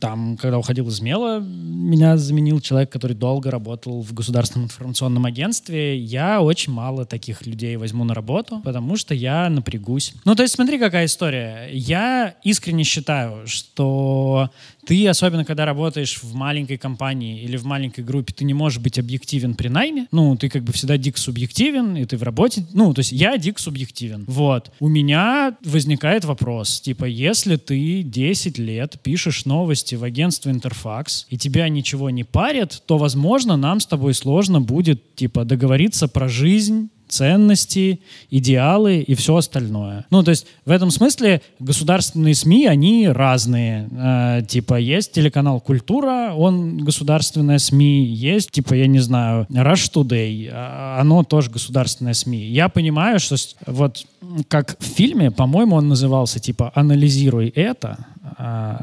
[0.00, 5.98] там, когда уходил из МЕЛа, меня заменил человек, который долго работал в государственном информационном агентстве.
[5.98, 10.14] Я очень мало таких людей возьму на работу, потому что я напрягусь.
[10.24, 11.68] Ну, то есть смотри, какая история.
[11.72, 14.50] Я искренне считаю, что
[14.86, 18.98] ты, особенно когда работаешь в маленькой компании или в маленькой группе, ты не можешь быть
[18.98, 20.06] объективен при найме.
[20.12, 22.64] Ну, ты как бы всегда дик субъективен, и ты в работе...
[22.72, 24.24] Ну, то есть я дик субъективен.
[24.26, 24.70] Вот.
[24.80, 31.38] У меня возникает вопрос, типа, если ты 10 лет пишешь новости в агентство Интерфакс, и
[31.38, 36.90] тебя ничего не парит, то, возможно, нам с тобой сложно будет, типа, договориться про жизнь,
[37.08, 38.00] ценности,
[38.30, 40.06] идеалы и все остальное.
[40.10, 43.88] Ну, то есть в этом смысле государственные СМИ, они разные.
[43.92, 50.48] Э, типа есть телеканал «Культура», он государственная СМИ, есть, типа, я не знаю, «Rush Today»,
[50.52, 52.46] а, оно тоже государственная СМИ.
[52.46, 53.36] Я понимаю, что
[53.66, 54.06] вот
[54.48, 58.06] как в фильме, по-моему, он назывался типа «Анализируй это»,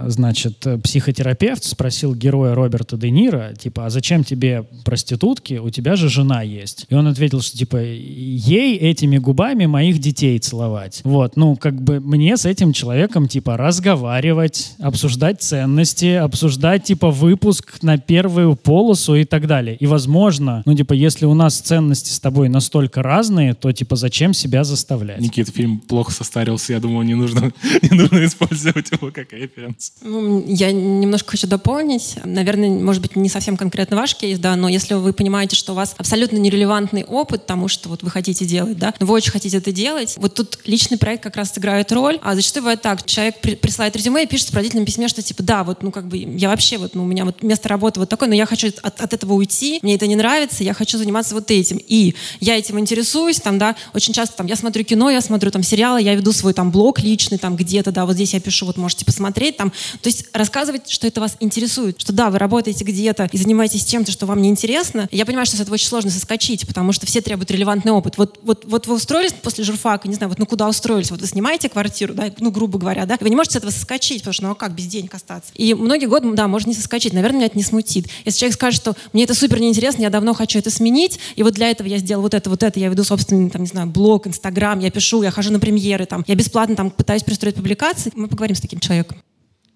[0.08, 6.10] значит, психотерапевт спросил героя Роберта Де Ниро, типа, а зачем тебе проститутки, у тебя же
[6.10, 6.86] жена есть.
[6.90, 11.02] И он ответил, что, типа, ей этими губами моих детей целовать.
[11.04, 17.82] Вот, ну, как бы мне с этим человеком, типа, разговаривать, обсуждать ценности, обсуждать, типа, выпуск
[17.82, 19.76] на первую полосу и так далее.
[19.78, 24.34] И, возможно, ну, типа, если у нас ценности с тобой настолько разные, то, типа, зачем
[24.34, 25.20] себя заставлять?
[25.20, 27.52] Никит, фильм плохо состарился, я думаю, не нужно,
[27.82, 29.94] не нужно использовать его как референс.
[30.02, 32.16] Ну, я немножко хочу дополнить.
[32.24, 35.76] Наверное, может быть, не совсем конкретно ваш кейс, да, но если вы понимаете, что у
[35.76, 39.58] вас абсолютно нерелевантный опыт тому, что вот вы хотите делать, да, но вы очень хотите
[39.58, 43.42] это делать, вот тут личный проект как раз сыграет роль, а зачастую бывает так, человек
[43.42, 46.18] при, присылает резюме и пишет в сопроводительном письме, что типа, да, вот, ну, как бы,
[46.18, 49.00] я вообще, вот, ну, у меня вот место работы вот такое, но я хочу от,
[49.02, 52.80] от этого уйти, мне это не нравится, я хочу заниматься вот этим, и я этим
[52.80, 56.32] интересуюсь, там, да, очень часто, там, я смотрю кино, я смотрю, там, сериалы, я веду
[56.32, 59.72] свой, там, блог личный, там, где-то, да, вот здесь я пишу, вот, можете посмотреть, там,
[59.72, 64.12] то есть рассказывать, что это вас интересует, что, да, вы работаете где-то и занимаетесь чем-то,
[64.12, 65.08] что вам не интересно.
[65.12, 68.18] Я понимаю, что с этого очень сложно соскочить, потому что все требуют релевантный опыт.
[68.18, 71.28] Вот, вот, вот вы устроились после журфака, не знаю, вот ну куда устроились, вот вы
[71.28, 74.44] снимаете квартиру, да, ну, грубо говоря, да, вы не можете с этого соскочить, потому что,
[74.44, 75.52] ну, а как без денег остаться?
[75.56, 78.08] И многие годы, да, можно не соскочить, наверное, меня это не смутит.
[78.26, 81.54] Если человек скажет, что мне это супер неинтересно, я давно хочу это сменить, и вот
[81.54, 84.28] для этого я сделал вот это, вот это, я веду собственный, там, не знаю, блог,
[84.28, 88.28] инстаграм, я пишу, я хожу на премьеры, там, я бесплатно там пытаюсь пристроить публикации, мы
[88.28, 89.18] поговорим с таким человеком.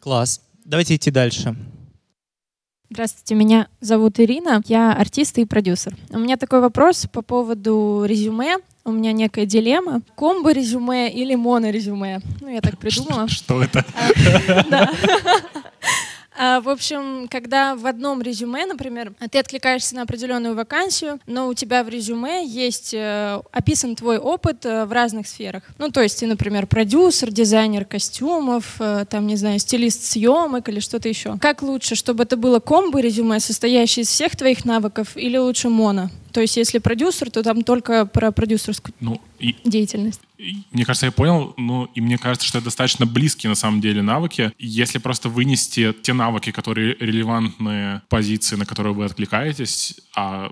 [0.05, 0.39] Класс.
[0.65, 1.55] Давайте идти дальше.
[2.91, 5.97] Здравствуйте, меня зовут Ирина, я артист и продюсер.
[6.11, 8.57] У меня такой вопрос по поводу резюме.
[8.83, 10.03] У меня некая дилемма.
[10.15, 12.21] Комбо резюме или моно резюме?
[12.39, 13.27] Ну, я так придумала.
[13.27, 13.83] Что, что это?
[16.37, 21.53] А, в общем, когда в одном резюме, например, ты откликаешься на определенную вакансию, но у
[21.53, 25.63] тебя в резюме есть э, описан твой опыт э, в разных сферах.
[25.77, 30.79] Ну, то есть ты, например, продюсер, дизайнер костюмов, э, там, не знаю, стилист съемок или
[30.79, 31.37] что-то еще.
[31.39, 36.09] Как лучше, чтобы это было комбо резюме, состоящее из всех твоих навыков, или лучше моно?
[36.35, 40.19] То есть, если продюсер, то там только про продюсерскую ну, и, деятельность.
[40.37, 43.79] И, мне кажется, я понял, ну и мне кажется, что это достаточно близкие на самом
[43.79, 44.51] деле навыки.
[44.59, 50.51] Если просто вынести те навыки, которые релевантны позиции, на которые вы откликаетесь, а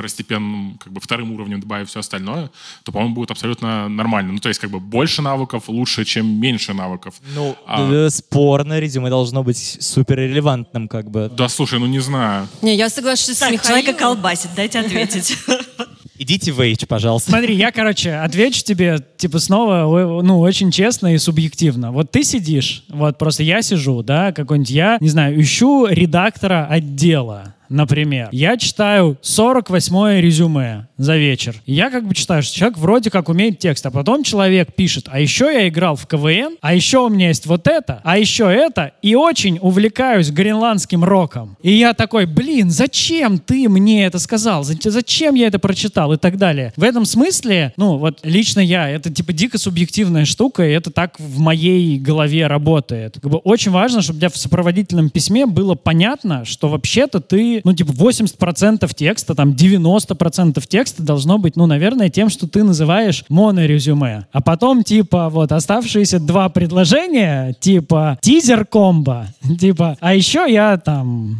[0.00, 2.50] второстепенным, как бы вторым уровнем добавив все остальное,
[2.84, 4.32] то, по-моему, будет абсолютно нормально.
[4.32, 7.14] Ну, то есть, как бы больше навыков лучше, чем меньше навыков.
[7.34, 8.08] Ну, а...
[8.10, 11.30] спорно, резюме должно быть супер релевантным, как бы.
[11.36, 12.48] Да, слушай, ну не знаю.
[12.62, 13.82] Не, я соглашусь так, с Михаилом.
[13.82, 15.36] человека колбасит, дайте ответить.
[16.18, 17.30] Идите в H, пожалуйста.
[17.30, 21.92] Смотри, я, короче, отвечу тебе, типа, снова, ну, очень честно и субъективно.
[21.92, 27.54] Вот ты сидишь, вот просто я сижу, да, какой-нибудь я, не знаю, ищу редактора отдела,
[27.70, 28.28] например.
[28.32, 31.54] Я читаю 48-е резюме за вечер.
[31.64, 35.18] Я как бы читаю, что человек вроде как умеет текст, а потом человек пишет, а
[35.18, 38.92] еще я играл в КВН, а еще у меня есть вот это, а еще это,
[39.00, 41.56] и очень увлекаюсь гренландским роком.
[41.62, 44.62] И я такой, блин, зачем ты мне это сказал?
[44.64, 46.12] За- Зачем я это прочитал?
[46.12, 46.72] И так далее.
[46.76, 51.18] В этом смысле, ну вот лично я, это типа дико субъективная штука, и это так
[51.18, 53.14] в моей голове работает.
[53.22, 57.59] Как бы очень важно, чтобы у тебя в сопроводительном письме было понятно, что вообще-то ты,
[57.64, 63.24] ну типа 80% текста, там 90% текста должно быть, ну, наверное, тем, что ты называешь
[63.28, 64.26] монорезюме.
[64.32, 69.26] А потом, типа, вот, оставшиеся два предложения, типа, тизер-комбо,
[69.60, 71.38] типа, а еще я там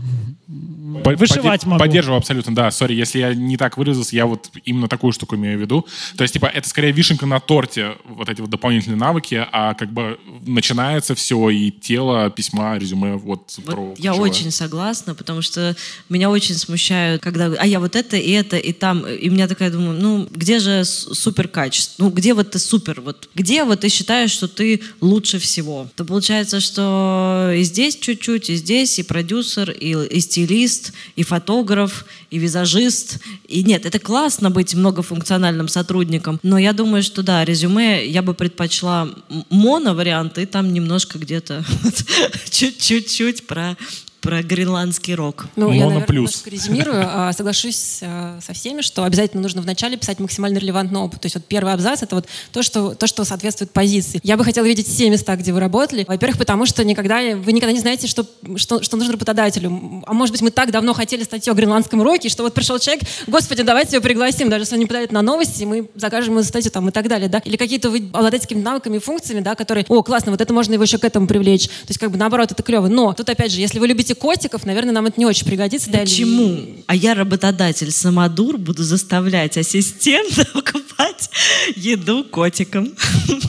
[0.50, 1.78] вышивать могу.
[1.78, 2.70] Поддерживаю абсолютно, да.
[2.70, 5.86] Сори, если я не так выразился, я вот именно такую штуку имею в виду.
[6.16, 9.92] То есть, типа, это скорее вишенка на торте, вот эти вот дополнительные навыки, а как
[9.92, 14.30] бы начинается все и тело, письма, резюме, вот, Вот про я ключевое.
[14.30, 15.76] очень согласна, потому что
[16.08, 19.70] меня очень смущают, когда, а я вот это и это и там, и меня такая
[19.70, 23.88] думаю, ну где же супер качество, ну где вот ты супер, вот где вот ты
[23.88, 25.88] считаешь, что ты лучше всего?
[25.96, 32.04] То получается, что и здесь чуть-чуть, и здесь и продюсер, и, и стилист, и фотограф,
[32.30, 33.18] и визажист,
[33.48, 38.34] и нет, это классно быть многофункциональным сотрудником, но я думаю, что да, резюме я бы
[38.34, 39.08] предпочла
[39.50, 41.64] моно-вариант, и там немножко где-то
[42.50, 43.76] чуть-чуть про
[44.20, 45.46] про гренландский рок.
[45.56, 46.46] Ну, я, Моно наверное, плюс.
[46.46, 47.02] резюмирую.
[47.06, 51.20] а, Соглашусь а, со всеми, что обязательно нужно вначале писать максимально релевантный опыт.
[51.22, 54.20] То есть вот первый абзац— это вот то что, то, что соответствует позиции.
[54.22, 56.04] Я бы хотела видеть все места, где вы работали.
[56.06, 60.02] Во-первых, потому что никогда, вы никогда не знаете, что, что, что нужно работодателю.
[60.06, 63.04] А может быть, мы так давно хотели статью о гренландском роке, что вот пришел человек,
[63.26, 66.70] господи, давайте его пригласим, даже если он не подает на новости, мы закажем ему статью
[66.70, 67.38] там и так далее, да.
[67.44, 70.82] Или какие-то вы обладаете какими-то навыками, функциями, да, которые, о, классно, вот это можно его
[70.82, 71.68] еще к этому привлечь.
[71.68, 72.88] То есть как бы наоборот, это клево.
[72.88, 75.90] Но тут опять же, если вы любите котиков, наверное, нам это не очень пригодится.
[75.90, 76.58] да, или- Почему?
[76.86, 81.30] А я работодатель самодур, буду заставлять ассистента покупать
[81.76, 82.88] еду котикам.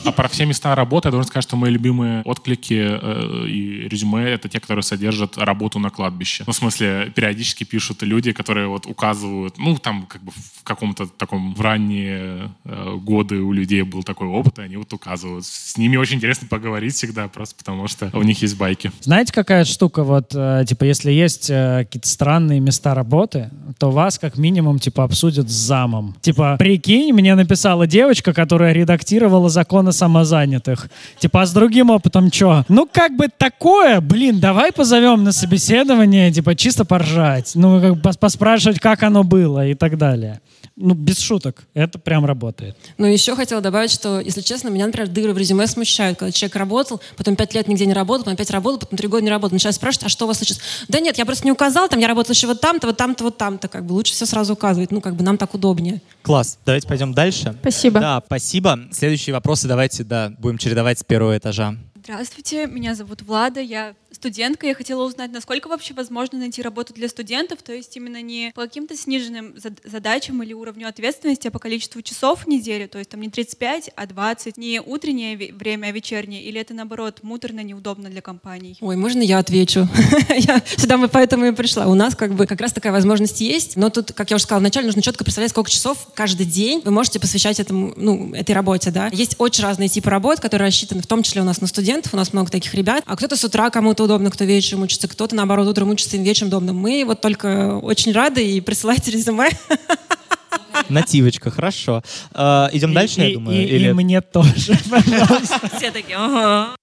[0.04, 4.24] А про все места работы я должен сказать, что мои любимые отклики э, и резюме—
[4.30, 6.44] это те, которые содержат работу на кладбище.
[6.46, 11.06] Ну, в смысле, периодически пишут люди, которые вот указывают, ну, там, как бы в каком-то
[11.06, 15.44] таком в ранние э, годы у людей был такой опыт, и они вот указывают.
[15.44, 18.92] С ними очень интересно поговорить всегда, просто потому что у них есть байки.
[19.00, 24.18] Знаете, какая штука, вот, э, типа, если есть э, какие-то странные места работы, то вас
[24.18, 26.14] как минимум, типа, обсудят с замом.
[26.20, 30.88] Типа, прикинь, мне написала девочка, которая редактировала закон о самозанятых.
[31.18, 32.64] Типа, а с другим опытом что?
[32.68, 37.52] Ну, как бы такое, блин, давай позовем на собеседование, типа, чисто поржать.
[37.54, 40.40] Ну, как бы пос- поспрашивать, как оно было и так далее.
[40.76, 42.76] Ну, без шуток, это прям работает.
[42.96, 46.56] Ну, еще хотела добавить, что, если честно, меня, например, дыры в резюме смущают, когда человек
[46.56, 49.54] работал, потом пять лет нигде не работал, потом опять работал, потом три года не работал.
[49.54, 50.62] Начинают спрашивать, а что у вас случилось?
[50.88, 53.36] Да нет, я просто не указал, там я работал еще вот там-то, вот там-то, вот
[53.36, 53.68] там-то.
[53.68, 54.90] Как бы лучше все сразу указывать.
[54.90, 56.00] Ну, как бы нам так удобнее.
[56.22, 56.58] Класс.
[56.64, 57.54] Давайте пойдем дальше.
[57.60, 58.00] Спасибо.
[58.00, 58.78] Да, спасибо.
[58.92, 61.76] Следующие вопросы давайте, да, будем чередовать с первого этажа.
[62.02, 64.68] Здравствуйте, меня зовут Влада, я студентка.
[64.68, 68.62] Я хотела узнать, насколько вообще возможно найти работу для студентов, то есть именно не по
[68.62, 73.10] каким-то сниженным зад- задачам или уровню ответственности, а по количеству часов в неделю, то есть
[73.10, 78.10] там не 35, а 20, не утреннее время, а вечернее, или это наоборот муторно, неудобно
[78.10, 78.76] для компаний?
[78.80, 79.88] Ой, можно я отвечу?
[80.36, 81.88] я сюда мы поэтому и пришла.
[81.88, 84.60] У нас как бы как раз такая возможность есть, но тут, как я уже сказала,
[84.60, 88.92] вначале нужно четко представлять, сколько часов каждый день вы можете посвящать этому, ну, этой работе,
[88.92, 89.08] да.
[89.12, 92.16] Есть очень разные типы работ, которые рассчитаны, в том числе у нас на студентов, у
[92.16, 95.66] нас много таких ребят, а кто-то с утра кому-то удобно, кто вечером учится, кто-то, наоборот,
[95.68, 96.72] утром учится, им вечером удобно.
[96.72, 99.48] Мы вот только очень рады и присылайте резюме.
[100.88, 102.02] Нативочка, хорошо.
[102.34, 103.56] Э, идем дальше, И- я и- думаю?
[103.62, 105.60] и- или- и мне тоже, пожалуйста.
[105.76, 106.74] Все такие, ага.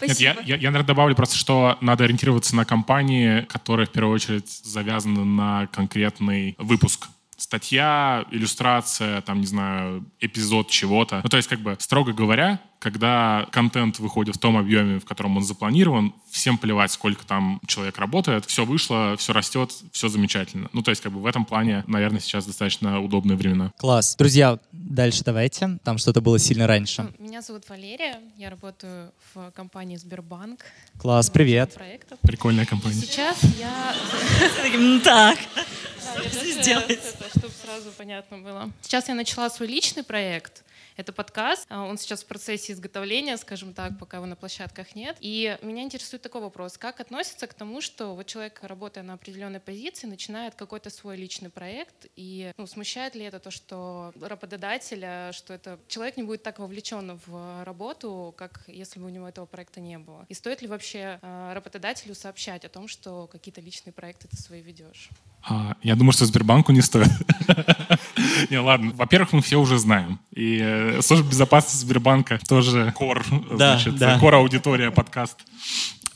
[0.00, 4.14] Нет, я, я, я, наверное, добавлю просто, что надо ориентироваться на компании, которые в первую
[4.14, 7.06] очередь завязаны на конкретный выпуск.
[7.36, 11.20] Статья, иллюстрация, там, не знаю, эпизод чего-то.
[11.22, 15.36] Ну, то есть, как бы, строго говоря, когда контент выходит в том объеме, в котором
[15.36, 20.68] он запланирован, всем плевать, сколько там человек работает, все вышло, все растет, все замечательно.
[20.72, 23.70] Ну, то есть, как бы в этом плане, наверное, сейчас достаточно удобные времена.
[23.78, 24.16] Класс.
[24.16, 25.78] Друзья, дальше давайте.
[25.84, 27.06] Там что-то было сильно раньше.
[27.20, 30.64] Меня зовут Валерия, я работаю в компании Сбербанк.
[30.98, 31.74] Класс, привет.
[31.74, 32.18] Проектов.
[32.22, 32.96] Прикольная компания.
[33.00, 33.94] Сейчас я...
[34.60, 35.38] Таким, Так.
[36.04, 36.90] Да, я просто- сделать?
[36.90, 38.70] это, Чтобы сразу понятно было.
[38.82, 40.64] Сейчас я начала свой личный проект,
[40.96, 45.16] Это подкаст, а, он сейчас в процессе изготовления, скажем так, пока его на площадках нет.
[45.20, 49.60] И меня интересует такой вопрос, как относится к тому, что вот человек, работая на определенной
[49.60, 55.54] позиции, начинает какой-то свой личный проект, и ну, смущает ли это то, что работодателя, что
[55.54, 59.80] это человек не будет так вовлечен в работу, как если бы у него этого проекта
[59.80, 60.26] не было?
[60.28, 64.60] И стоит ли вообще э, работодателю сообщать о том, что какие-то личные проекты ты свои
[64.60, 65.08] ведешь?
[65.44, 67.08] А, я думаю, что Сбербанку не стоит.
[68.50, 68.92] Не, ладно.
[68.94, 70.18] Во-первых, мы все уже знаем.
[70.34, 74.18] И э, служба безопасности Сбербанка тоже кор, Да, значит, да.
[74.18, 75.38] кор аудитория подкаст.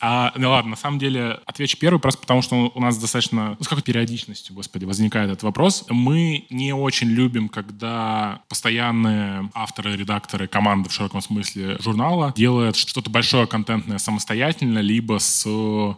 [0.01, 3.65] А, ну ладно, на самом деле отвечу первый, просто потому что у нас достаточно, ну
[3.65, 5.85] с какой периодичностью, господи, возникает этот вопрос.
[5.89, 13.11] Мы не очень любим, когда постоянные авторы, редакторы, команды в широком смысле журнала делают что-то
[13.11, 15.45] большое контентное самостоятельно, либо с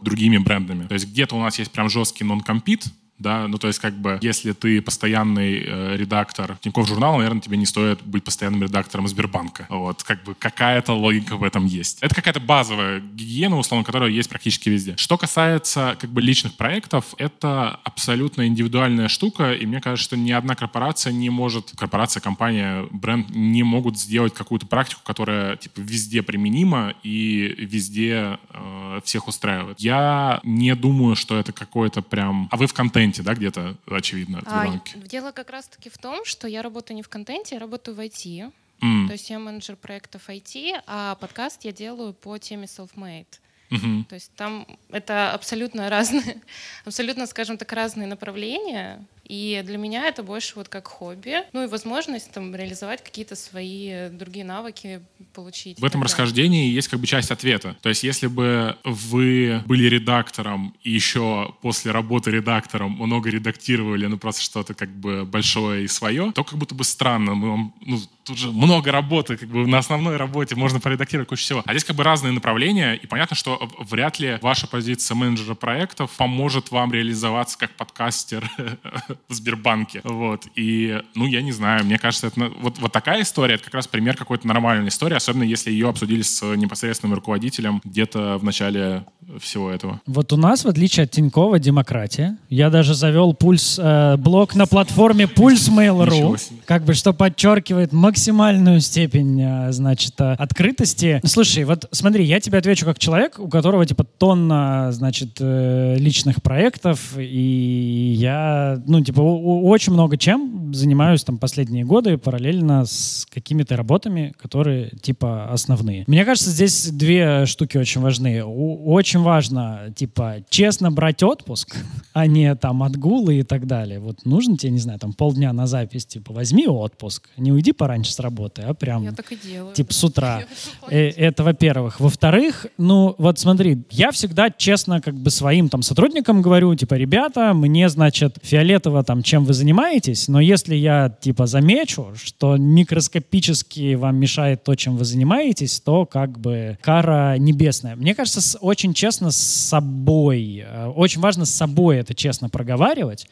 [0.00, 0.86] другими брендами.
[0.86, 2.84] То есть где-то у нас есть прям жесткий нон-компит,
[3.18, 7.56] да, ну то есть как бы если ты постоянный э, редактор Тинькофф журнала, наверное, тебе
[7.56, 9.66] не стоит быть постоянным редактором Сбербанка.
[9.68, 11.98] Вот, как бы какая-то логика в этом есть.
[12.00, 14.96] Это какая-то базовая гигиена, условно, которая есть практически везде.
[14.96, 20.30] Что касается как бы личных проектов, это абсолютно индивидуальная штука, и мне кажется, что ни
[20.30, 26.22] одна корпорация не может, корпорация, компания, бренд не могут сделать какую-то практику, которая типа везде
[26.22, 29.80] применима и везде э, всех устраивает.
[29.80, 32.48] Я не думаю, что это какое-то прям...
[32.50, 32.74] А вы в
[33.08, 37.02] контенте, да, где-то, очевидно, в А, дело как раз-таки в том, что я работаю не
[37.02, 38.52] в контенте, я работаю в IT.
[38.80, 43.26] М, То есть я менеджер проектов IT, а подкаст я делаю по теме self-made.
[43.70, 44.04] мгм.
[44.04, 46.40] То есть там это абсолютно разные,
[46.84, 49.04] абсолютно, скажем так, разные направления.
[49.28, 51.36] И для меня это больше вот как хобби.
[51.52, 55.02] Ну и возможность там реализовать какие-то свои другие навыки,
[55.34, 55.78] получить.
[55.78, 57.76] В этом расхождении есть как бы часть ответа.
[57.82, 64.18] То есть если бы вы были редактором и еще после работы редактором много редактировали, ну
[64.18, 67.34] просто что-то как бы большое и свое, то как будто бы странно.
[67.34, 71.42] Мы вам, ну, тут же много работы, как бы на основной работе можно поредактировать кучу
[71.42, 71.62] всего.
[71.64, 76.10] А здесь как бы разные направления, и понятно, что вряд ли ваша позиция менеджера проектов
[76.16, 78.50] поможет вам реализоваться как подкастер
[79.28, 80.00] в Сбербанке.
[80.04, 80.46] Вот.
[80.54, 83.86] И, ну, я не знаю, мне кажется, это, вот, вот такая история, это как раз
[83.86, 89.04] пример какой-то нормальной истории, особенно если ее обсудили с непосредственным руководителем где-то в начале
[89.40, 90.00] всего этого.
[90.06, 92.38] Вот у нас, в отличие от Тинькова, демократия.
[92.48, 98.80] Я даже завел пульс э, блог на платформе Пульс Mail.ru, как бы что подчеркивает максимальную
[98.80, 101.20] степень, э, значит, э, открытости.
[101.24, 106.42] Слушай, вот смотри, я тебе отвечу как человек, у которого типа тонна, значит, э, личных
[106.42, 113.76] проектов, и я, ну, типа, очень много чем занимаюсь там последние годы параллельно с какими-то
[113.76, 116.04] работами, которые типа основные.
[116.06, 118.44] Мне кажется, здесь две штуки очень важны.
[118.44, 121.76] Очень важно, типа, честно брать отпуск,
[122.12, 124.00] а не там отгулы и так далее.
[124.00, 128.12] Вот нужно тебе, не знаю, там полдня на запись, типа, возьми отпуск, не уйди пораньше
[128.12, 129.74] с работы, а прям Я так и делаю.
[129.74, 129.94] типа да.
[129.94, 130.42] с утра.
[130.90, 132.00] Э, Это во-первых.
[132.00, 137.52] Во-вторых, ну вот смотри, я всегда честно как бы своим там сотрудникам говорю, типа, ребята,
[137.54, 144.16] мне, значит, фиолетово там, чем вы занимаетесь, но если я типа замечу, что микроскопически вам
[144.16, 147.96] мешает то, чем вы занимаетесь, то как бы кара небесная.
[147.96, 153.26] Мне кажется, с- очень честно с собой, э, очень важно с собой это честно проговаривать,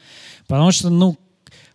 [0.46, 1.16] потому что, ну,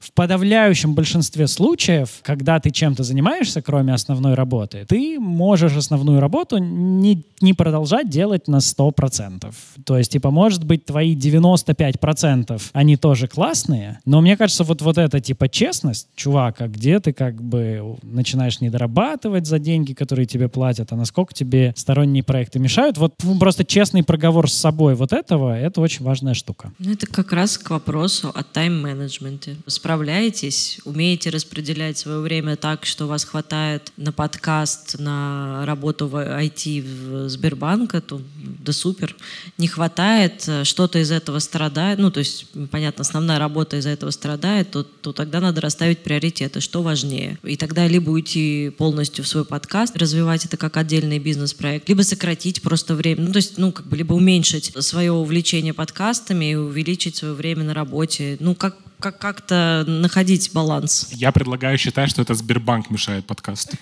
[0.01, 6.57] в подавляющем большинстве случаев, когда ты чем-то занимаешься, кроме основной работы, ты можешь основную работу
[6.57, 9.53] не, не продолжать делать на 100%.
[9.85, 14.97] То есть, типа, может быть, твои 95% они тоже классные, но мне кажется, вот, вот
[14.97, 20.25] эта, типа, честность, чувак, а где ты как бы начинаешь не дорабатывать за деньги, которые
[20.25, 25.13] тебе платят, а насколько тебе сторонние проекты мешают, вот просто честный проговор с собой вот
[25.13, 26.71] этого, это очень важная штука.
[26.79, 29.57] Ну, это как раз к вопросу о тайм-менеджменте.
[29.91, 36.15] Справляетесь, умеете распределять свое время так, что у вас хватает на подкаст, на работу в
[36.15, 39.17] IT в Сбербанка, то да супер.
[39.57, 44.11] Не хватает, э, что-то из этого страдает, ну, то есть, понятно, основная работа из-за этого
[44.11, 47.37] страдает, то, то тогда надо расставить приоритеты, что важнее.
[47.43, 52.61] И тогда либо уйти полностью в свой подкаст, развивать это как отдельный бизнес-проект, либо сократить
[52.61, 53.23] просто время.
[53.23, 57.65] Ну, то есть, ну, как бы, либо уменьшить свое увлечение подкастами и увеличить свое время
[57.65, 58.37] на работе.
[58.39, 61.09] Ну, как, как, как-то находить баланс.
[61.11, 63.77] Я предлагаю считать, что это Сбербанк мешает подкасту.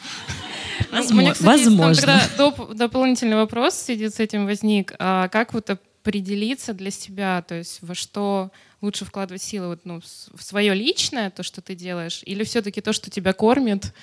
[0.92, 2.22] Ну, у меня, Возможно.
[2.38, 4.94] там доп- дополнительный вопрос в связи с этим возник.
[4.98, 8.52] А как вот определиться для себя, то есть во что
[8.82, 10.00] лучше вкладывать силы, вот, ну,
[10.34, 13.94] в свое личное, то, что ты делаешь, или все-таки то, что тебя кормит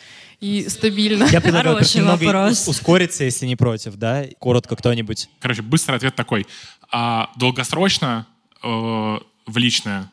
[0.40, 1.24] и стабильно?
[1.32, 2.52] Я предлагаю Хороший вопрос.
[2.62, 4.24] ус- ускориться, если не против, да?
[4.38, 5.30] Коротко кто-нибудь.
[5.40, 6.46] Короче, быстрый ответ такой.
[6.92, 8.26] А долгосрочно
[8.62, 10.10] э, в личное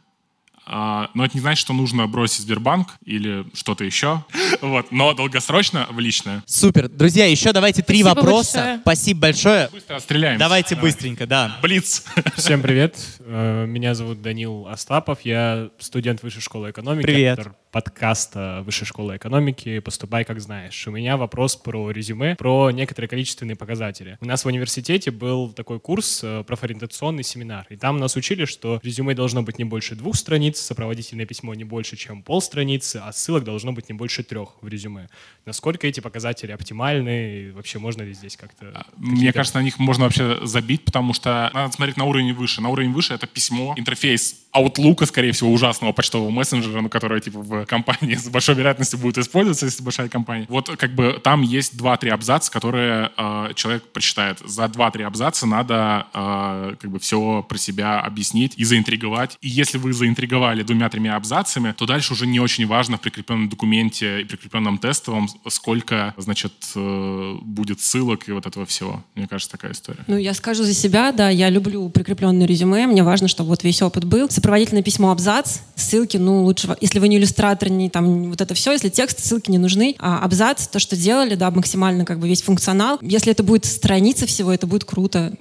[0.66, 4.24] но это не значит, что нужно бросить Сбербанк или что-то еще.
[4.62, 6.42] Вот, но долгосрочно в личное.
[6.46, 6.88] Супер.
[6.88, 8.58] Друзья, еще давайте три Спасибо вопроса.
[8.58, 8.80] большое.
[8.82, 9.70] Спасибо большое.
[9.74, 10.40] Быстро отстреляемся.
[10.40, 10.90] Давайте Давай.
[10.90, 11.58] быстренько, да.
[11.62, 12.06] Блиц.
[12.38, 12.96] Всем привет.
[13.20, 15.20] Э, Меня зовут Данил Остапов.
[15.24, 17.06] Я студент Высшей школы экономики.
[17.06, 17.40] Привет.
[17.40, 20.88] Автор подкаста Высшей школы экономики «Поступай, как знаешь».
[20.88, 24.18] У меня вопрос про резюме, про некоторые количественные показатели.
[24.22, 27.66] У нас в университете был такой курс, э, профориентационный семинар.
[27.70, 31.64] И там нас учили, что резюме должно быть не больше двух страниц, сопроводительное письмо не
[31.64, 35.10] больше, чем полстраницы, а ссылок должно быть не больше трех в резюме.
[35.46, 37.40] Насколько эти показатели оптимальны?
[37.40, 38.68] И вообще можно ли здесь как-то...
[38.76, 42.62] А, Мне кажется, на них можно вообще забить, потому что надо смотреть на уровень выше.
[42.62, 47.40] На уровень выше это письмо, интерфейс Outlook, скорее всего, ужасного почтового мессенджера, ну, который типа
[47.40, 50.46] в компании с большой вероятностью будет использоваться, если большая компания.
[50.50, 54.40] Вот как бы там есть 2-3 абзаца, которые э, человек прочитает.
[54.46, 59.38] За 2-3 абзаца надо э, как бы все про себя объяснить и заинтриговать.
[59.42, 64.22] И если вы заинтриговали двумя-тремя абзацами, то дальше уже не очень важно в прикрепленном документе
[64.22, 69.04] и прикрепленном тестовом, сколько, значит, э, будет ссылок и вот этого всего.
[69.16, 70.04] Мне кажется, такая история.
[70.08, 73.82] Ну, я скажу за себя, да, я люблю прикрепленное резюме, мне важно, чтобы вот весь
[73.82, 74.30] опыт был.
[74.30, 78.72] Сопроводительное письмо абзац, ссылки, ну, лучше, если вы не иллюстратор, не там вот это все,
[78.72, 82.42] если текст, ссылки не нужны, а абзац, то, что делали, да, максимально как бы весь
[82.42, 83.00] функционал.
[83.02, 85.34] Если это будет страница всего, это будет круто.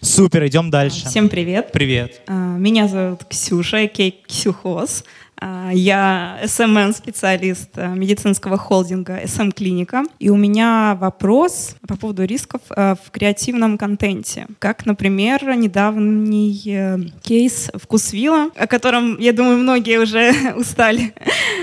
[0.00, 1.08] Супер, идем дальше.
[1.08, 1.72] Всем привет.
[1.72, 2.22] Привет.
[2.26, 5.04] А, Меня зовут Ксюша, Кей Ксюхоз.
[5.40, 10.04] А, Я СММ-специалист а, медицинского холдинга СМ Клиника.
[10.18, 14.46] И у меня вопрос по поводу рисков а, в креативном контенте.
[14.58, 21.14] Как, например, недавний э, кейс «Вкусвилла», о котором, я думаю, многие уже устали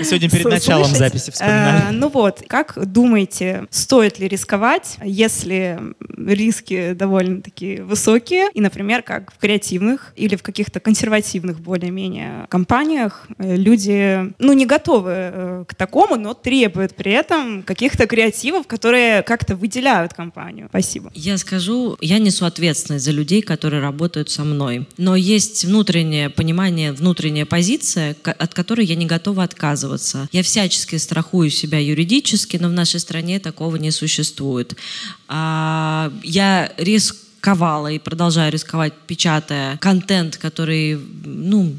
[0.02, 1.82] Сегодня перед началом записи вспоминали.
[1.88, 5.78] Э, ну вот, как думаете, стоит ли рисковать, если
[6.16, 13.56] риски довольно-таки высокие, и, например, как в креативных или в каких-то консервативных более-менее компаниях э,
[13.68, 19.56] люди, ну, не готовы э, к такому, но требуют при этом каких-то креативов, которые как-то
[19.56, 20.68] выделяют компанию.
[20.70, 21.10] Спасибо.
[21.14, 24.86] Я скажу, я несу ответственность за людей, которые работают со мной.
[24.96, 30.28] Но есть внутреннее понимание, внутренняя позиция, от которой я не готова отказываться.
[30.32, 34.76] Я всячески страхую себя юридически, но в нашей стране такого не существует.
[35.28, 41.74] А, я рисковала и продолжаю рисковать, печатая контент, который, ну,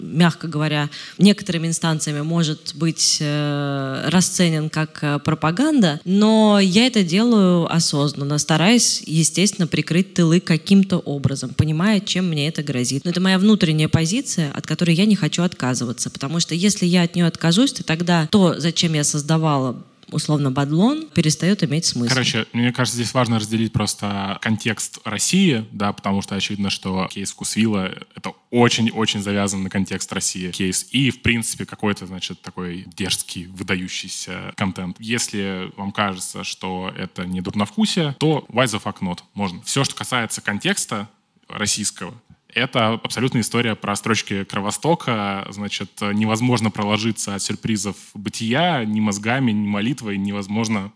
[0.00, 7.72] мягко говоря, некоторыми инстанциями может быть э, расценен как э, пропаганда, но я это делаю
[7.72, 13.04] осознанно, стараясь, естественно, прикрыть тылы каким-то образом, понимая, чем мне это грозит.
[13.04, 17.02] Но это моя внутренняя позиция, от которой я не хочу отказываться, потому что если я
[17.02, 19.82] от нее откажусь, то тогда то, зачем я создавала
[20.12, 22.08] условно бадлон, перестает иметь смысл.
[22.12, 27.32] Короче, мне кажется, здесь важно разделить просто контекст России, да, потому что очевидно, что кейс
[27.32, 30.86] Вкусвилла— это очень-очень завязан на контекст России кейс.
[30.90, 34.96] И, в принципе, какой-то, значит, такой дерзкий, выдающийся контент.
[35.00, 39.20] Если вам кажется, что это не дурновкусие, то why the fuck not?
[39.34, 39.62] Можно.
[39.62, 41.08] Все, что касается контекста
[41.48, 42.14] российского,
[42.54, 45.46] это абсолютная история про строчки Кровостока.
[45.50, 50.92] Значит, невозможно проложиться от сюрпризов бытия ни мозгами, ни молитвой, невозможно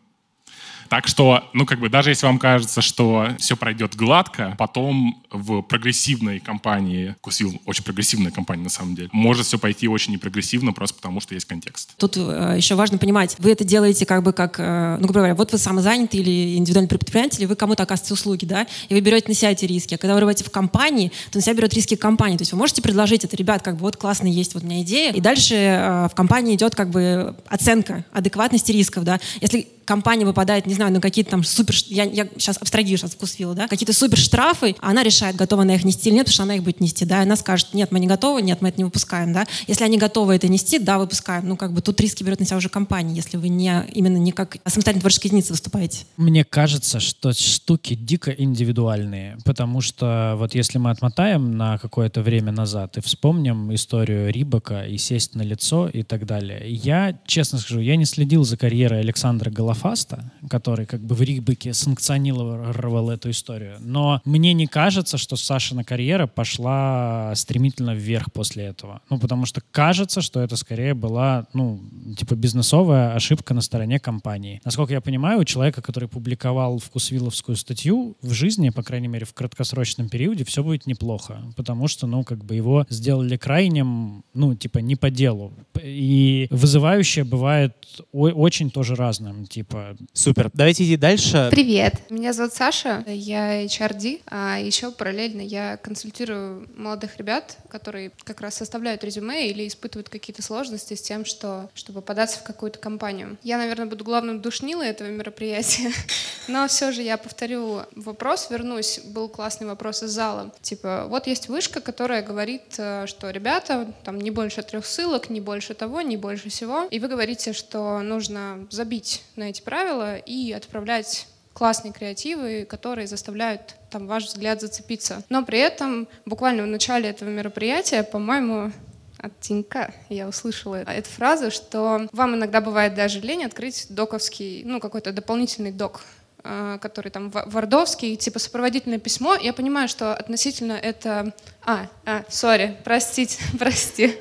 [0.89, 5.63] так что, ну, как бы, даже если вам кажется, что все пройдет гладко, потом в
[5.63, 10.97] прогрессивной компании, Кусвилл очень прогрессивная компания на самом деле, может все пойти очень непрогрессивно просто
[10.97, 11.95] потому, что есть контекст.
[11.97, 15.35] Тут э, еще важно понимать, вы это делаете как бы как, э, ну, грубо говоря,
[15.35, 19.29] вот вы самозанятый или индивидуальный предприниматель, и вы кому-то оказываете услуги, да, и вы берете
[19.29, 19.95] на себя эти риски.
[19.95, 22.37] А когда вы работаете в компании, то на себя берет риски компании.
[22.37, 24.83] То есть вы можете предложить это, ребят, как бы вот классно есть вот у меня
[24.83, 29.21] идея, и дальше э, в компании идет как бы оценка адекватности рисков, да.
[29.41, 31.75] Если компания выпадает, не знаю, на какие-то там супер...
[31.87, 33.69] Я, я сейчас абстрагирую сейчас вкусвилла, да?
[33.69, 36.57] Какие-то супер штрафы, а она решает, готова она их нести или нет, потому что она
[36.57, 37.23] их будет нести, да?
[37.23, 39.47] Она скажет, нет, мы не готовы, нет, мы это не выпускаем, да?
[39.67, 41.49] Если они готовы это нести, да, выпускаем.
[41.49, 44.33] Ну, как бы тут риски берет на себя уже компания, если вы не именно не
[44.33, 46.05] как самостоятельная творческая единица выступаете.
[46.17, 52.53] Мне кажется, что штуки дико индивидуальные, потому что вот если мы отмотаем на какое-то время
[52.53, 56.63] назад и вспомним историю Рибака и сесть на лицо и так далее.
[56.69, 61.75] Я, честно скажу, я не следил за карьерой Александра Голофаста, который как бы в Рибаке
[61.75, 63.77] санкционировал эту историю.
[63.81, 69.01] Но мне не кажется, что Сашина карьера пошла стремительно вверх после этого.
[69.11, 71.81] Ну, потому что кажется, что это скорее была, ну,
[72.17, 74.61] типа бизнесовая ошибка на стороне компании.
[74.65, 79.35] Насколько я понимаю, у человека, который публиковал вкусвилловскую статью, в жизни, по крайней мере, в
[79.35, 81.43] краткосрочном периоде, все будет неплохо.
[81.57, 85.53] Потому что, ну, как бы его сделали крайним, ну, типа, не по делу.
[85.83, 87.75] И вызывающее бывает
[88.13, 89.47] очень тоже разным.
[89.47, 89.97] Типа, типа...
[90.13, 90.51] Супер.
[90.55, 91.49] Давайте идти дальше.
[91.51, 98.41] Привет, меня зовут Саша, я HRD, а еще параллельно я консультирую молодых ребят, которые как
[98.41, 103.37] раз составляют резюме или испытывают какие-то сложности с тем, что, чтобы податься в какую-то компанию.
[103.43, 105.93] Я, наверное, буду главным душнилой этого мероприятия,
[106.49, 109.01] но все же я повторю вопрос, вернусь.
[109.05, 110.53] Был классный вопрос из зала.
[110.63, 115.41] Типа, вот есть вышка, которая говорит, э, что ребята, там не больше трех ссылок, не
[115.41, 116.85] больше того, не больше всего.
[116.91, 121.27] И вы говорите, что нужно забить на эти правила и отправлять
[121.57, 125.23] классные креативы, которые заставляют там ваш взгляд зацепиться.
[125.31, 128.73] Но при этом буквально в начале этого мероприятия, по-моему,
[129.19, 134.81] от Тинька я услышала эту фразу, что вам иногда бывает даже лень открыть доковский, ну,
[134.81, 136.03] какой-то дополнительный док
[136.45, 139.35] э, который там вардовский, типа сопроводительное письмо.
[139.35, 141.33] Я понимаю, что относительно это...
[141.65, 144.15] А, а, сори, простите, прости.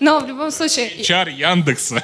[0.00, 1.02] Но в любом случае...
[1.04, 2.02] Чар Яндекса.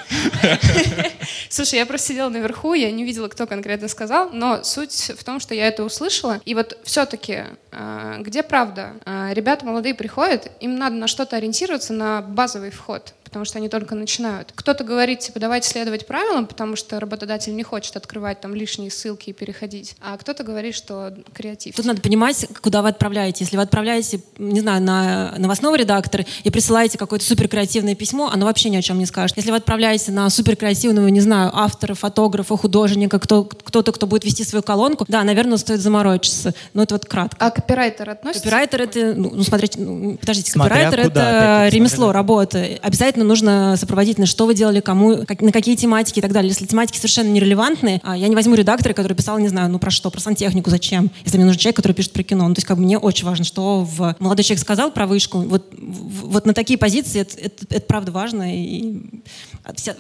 [1.48, 5.40] Слушай, я просто сидела наверху, я не видела, кто конкретно сказал, но суть в том,
[5.40, 6.40] что я это услышала.
[6.44, 8.94] И вот все-таки, а, где правда?
[9.05, 13.68] А, ребята молодые приходят, им надо на что-то ориентироваться, на базовый вход потому что они
[13.68, 14.50] только начинают.
[14.54, 19.28] Кто-то говорит, типа, давайте следовать правилам, потому что работодатель не хочет открывать там лишние ссылки
[19.28, 21.76] и переходить, а кто-то говорит, что креатив.
[21.76, 23.44] Тут надо понимать, куда вы отправляете.
[23.44, 28.70] Если вы отправляете, не знаю, на новостного редактора и присылаете какое-то суперкреативное письмо, оно вообще
[28.70, 29.36] ни о чем не скажет.
[29.36, 34.44] Если вы отправляете на суперкреативного, не знаю, автора, фотографа, художника, кто, кто-то, кто будет вести
[34.44, 36.54] свою колонку, да, наверное, стоит заморочиться.
[36.72, 37.36] Но это вот кратко.
[37.44, 38.42] А копирайтер относится?
[38.42, 42.66] Копирайтер это, ну, смотрите, ну, подождите, Смотря копирайтер куда, это ремесло, работа.
[42.80, 46.48] Обязательно нужно сопроводительно, что вы делали, кому, как, на какие тематики и так далее.
[46.48, 49.90] Если тематики совершенно нерелевантные, а я не возьму редактора, который писал, не знаю, ну про
[49.90, 52.48] что, про сантехнику, зачем, если мне нужен человек, который пишет про кино.
[52.48, 54.16] Ну, то есть как бы мне очень важно, что в...
[54.18, 55.38] молодой человек сказал про вышку.
[55.40, 58.54] Вот, вот на такие позиции это, это, это правда важно.
[58.54, 58.96] И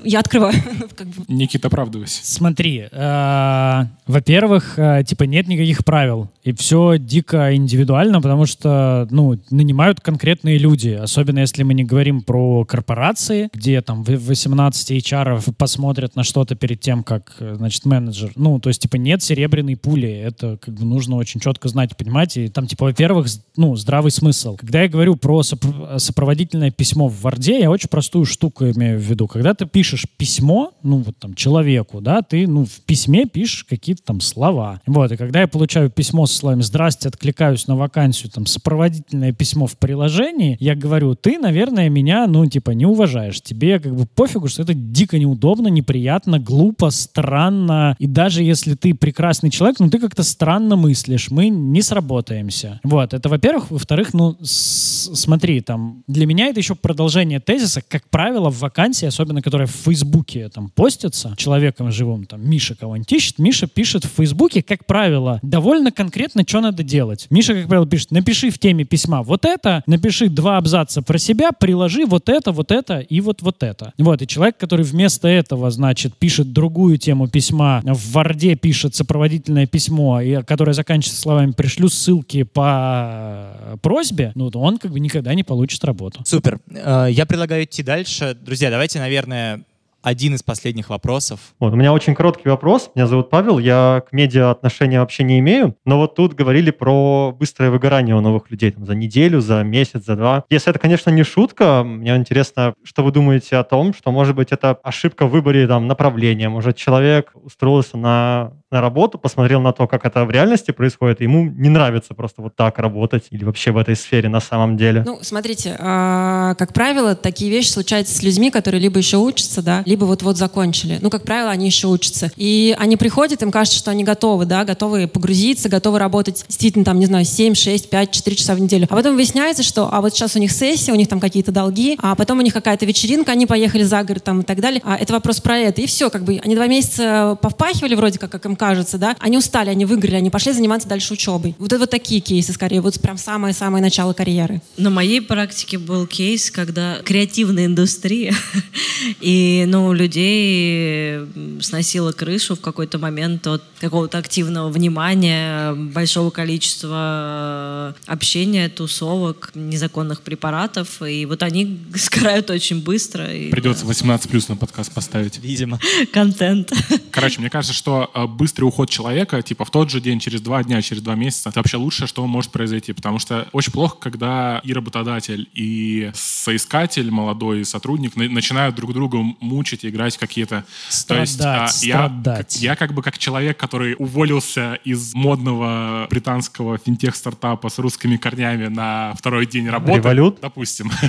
[0.04, 0.54] я открываю.
[1.28, 2.20] Никита, оправдывайся.
[2.24, 6.30] Смотри, э, во-первых, э, типа нет никаких правил.
[6.44, 10.90] И все дико индивидуально, потому что, ну, нанимают конкретные люди.
[10.90, 13.05] Особенно если мы не говорим про корпорации,
[13.52, 18.32] где там 18 HR посмотрят на что-то перед тем, как, значит, менеджер.
[18.36, 20.10] Ну, то есть, типа, нет серебряной пули.
[20.10, 22.46] Это как бы нужно очень четко знать, понимаете?
[22.46, 23.26] И там, типа, во-первых,
[23.56, 24.56] ну, здравый смысл.
[24.56, 29.26] Когда я говорю про сопроводительное письмо в Варде, я очень простую штуку имею в виду.
[29.26, 34.02] Когда ты пишешь письмо, ну, вот там, человеку, да, ты, ну, в письме пишешь какие-то
[34.02, 34.80] там слова.
[34.86, 39.66] Вот, и когда я получаю письмо с словами «Здрасте, откликаюсь на вакансию», там, сопроводительное письмо
[39.66, 43.40] в приложении, я говорю, ты, наверное, меня, ну, типа, не уважаешь.
[43.40, 47.94] Тебе как бы пофигу, что это дико неудобно, неприятно, глупо, странно.
[47.98, 51.30] И даже если ты прекрасный человек, ну, ты как-то странно мыслишь.
[51.30, 52.80] Мы не сработаемся.
[52.82, 53.70] Вот, это, во-первых.
[53.70, 57.82] Во-вторых, ну, смотри, там, для меня это еще продолжение тезиса.
[57.86, 63.12] Как правило, в вакансии, особенно которая в Фейсбуке там постится, человеком живым, там, Миша кого-нибудь
[63.12, 67.26] ищет, Миша пишет в Фейсбуке, как правило, довольно конкретно, что надо делать.
[67.30, 71.52] Миша, как правило, пишет, напиши в теме письма вот это, напиши два абзаца про себя,
[71.52, 73.92] приложи вот это, вот это и вот вот это.
[73.98, 79.66] Вот, и человек, который вместо этого, значит, пишет другую тему письма, в Варде пишет сопроводительное
[79.66, 85.42] письмо, и, которое заканчивается словами «пришлю ссылки по просьбе», ну, он как бы никогда не
[85.42, 86.22] получит работу.
[86.24, 86.60] Супер.
[86.70, 88.36] Э, я предлагаю идти дальше.
[88.40, 89.62] Друзья, давайте, наверное,
[90.06, 91.40] один из последних вопросов.
[91.58, 92.92] Вот, у меня очень короткий вопрос.
[92.94, 97.34] Меня зовут Павел, я к медиа отношения вообще не имею, но вот тут говорили про
[97.36, 100.44] быстрое выгорание у новых людей там, за неделю, за месяц, за два.
[100.48, 104.52] Если это, конечно, не шутка, мне интересно, что вы думаете о том, что, может быть,
[104.52, 106.48] это ошибка в выборе там, направления.
[106.48, 111.44] Может, человек устроился на на работу, посмотрел на то, как это в реальности происходит, ему
[111.44, 115.04] не нравится просто вот так работать или вообще в этой сфере на самом деле.
[115.06, 119.82] Ну, смотрите, а, как правило, такие вещи случаются с людьми, которые либо еще учатся, да,
[119.86, 120.98] либо вот-вот закончили.
[121.00, 122.30] Ну, как правило, они еще учатся.
[122.36, 126.98] И они приходят, им кажется, что они готовы, да, готовы погрузиться, готовы работать действительно там,
[126.98, 128.86] не знаю, 7, 6, 5, 4 часа в неделю.
[128.90, 131.98] А потом выясняется, что, а вот сейчас у них сессия, у них там какие-то долги,
[132.02, 134.82] а потом у них какая-то вечеринка, они поехали за город там и так далее.
[134.84, 135.80] А это вопрос про это.
[135.80, 139.38] И все, как бы, они два месяца повпахивали вроде как, как им кажется, да, они
[139.38, 141.54] устали, они выиграли, они пошли заниматься дальше учебой.
[141.58, 144.60] Вот это вот такие кейсы скорее, вот прям самое-самое начало карьеры.
[144.76, 148.34] На моей практике был кейс, когда креативная индустрия,
[149.20, 151.20] и, ну, людей
[151.60, 161.02] сносила крышу в какой-то момент от какого-то активного внимания, большого количества общения, тусовок, незаконных препаратов,
[161.02, 163.32] и вот они сгорают очень быстро.
[163.32, 165.38] И, Придется 18 плюс на подкаст поставить.
[165.38, 165.78] Видимо.
[166.12, 166.72] Контент.
[167.10, 170.62] Короче, мне кажется, что э, быстрый уход человека, типа в тот же день, через два
[170.62, 174.60] дня, через два месяца, это вообще лучшее, что может произойти, потому что очень плохо, когда
[174.64, 180.64] и работодатель, и соискатель, молодой сотрудник начинают друг друга мучить озвучить и играть какие-то...
[181.06, 182.52] То есть Страдать, а, я, страдать.
[182.54, 188.68] как- я как бы как человек, который уволился из модного британского финтех-стартапа с русскими корнями
[188.68, 189.98] на второй день работы.
[189.98, 190.38] Револют?
[190.40, 190.90] Допустим.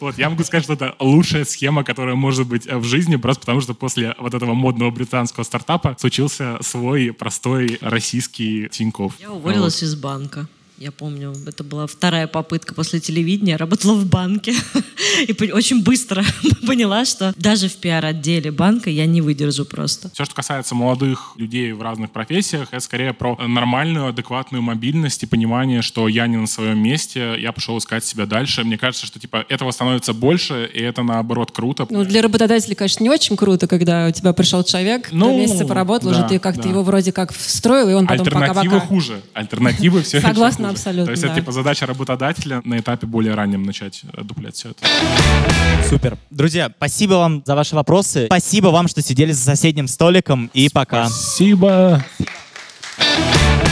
[0.00, 3.40] Вот, я могу сказать, что это лучшая схема, которая может быть э, в жизни, просто
[3.40, 9.14] потому что после вот этого модного британского стартапа случился свой простой российский Тинькофф.
[9.20, 10.48] Я уволилась из банка.
[10.82, 13.52] Я помню, это была вторая попытка после телевидения.
[13.52, 14.52] Я работала в банке.
[15.28, 16.24] И очень быстро
[16.66, 20.10] поняла, что даже в пиар-отделе банка я не выдержу просто.
[20.12, 25.26] Все, что касается молодых людей в разных профессиях, это скорее про нормальную, адекватную мобильность и
[25.26, 28.64] понимание, что я не на своем месте, я пошел искать себя дальше.
[28.64, 31.86] Мне кажется, что типа этого становится больше, и это наоборот круто.
[31.90, 35.64] Ну, для работодателей, конечно, не очень круто, когда у тебя пришел человек, Ну, два месяца
[35.64, 36.70] поработал, да, уже ты как-то да.
[36.70, 38.86] его вроде как встроил, и он потом Альтернативы пока-пока.
[38.88, 39.22] хуже.
[39.32, 40.71] Альтернативы все Согласна.
[40.72, 41.28] Абсолютно, То есть да.
[41.28, 44.86] это типа задача работодателя на этапе более раннем начать э, дуплять все это.
[45.88, 46.18] Супер.
[46.30, 48.26] Друзья, спасибо вам за ваши вопросы.
[48.26, 50.50] Спасибо вам, что сидели за соседним столиком.
[50.54, 51.08] И пока.
[51.08, 52.04] Спасибо.
[52.96, 53.71] Спасибо.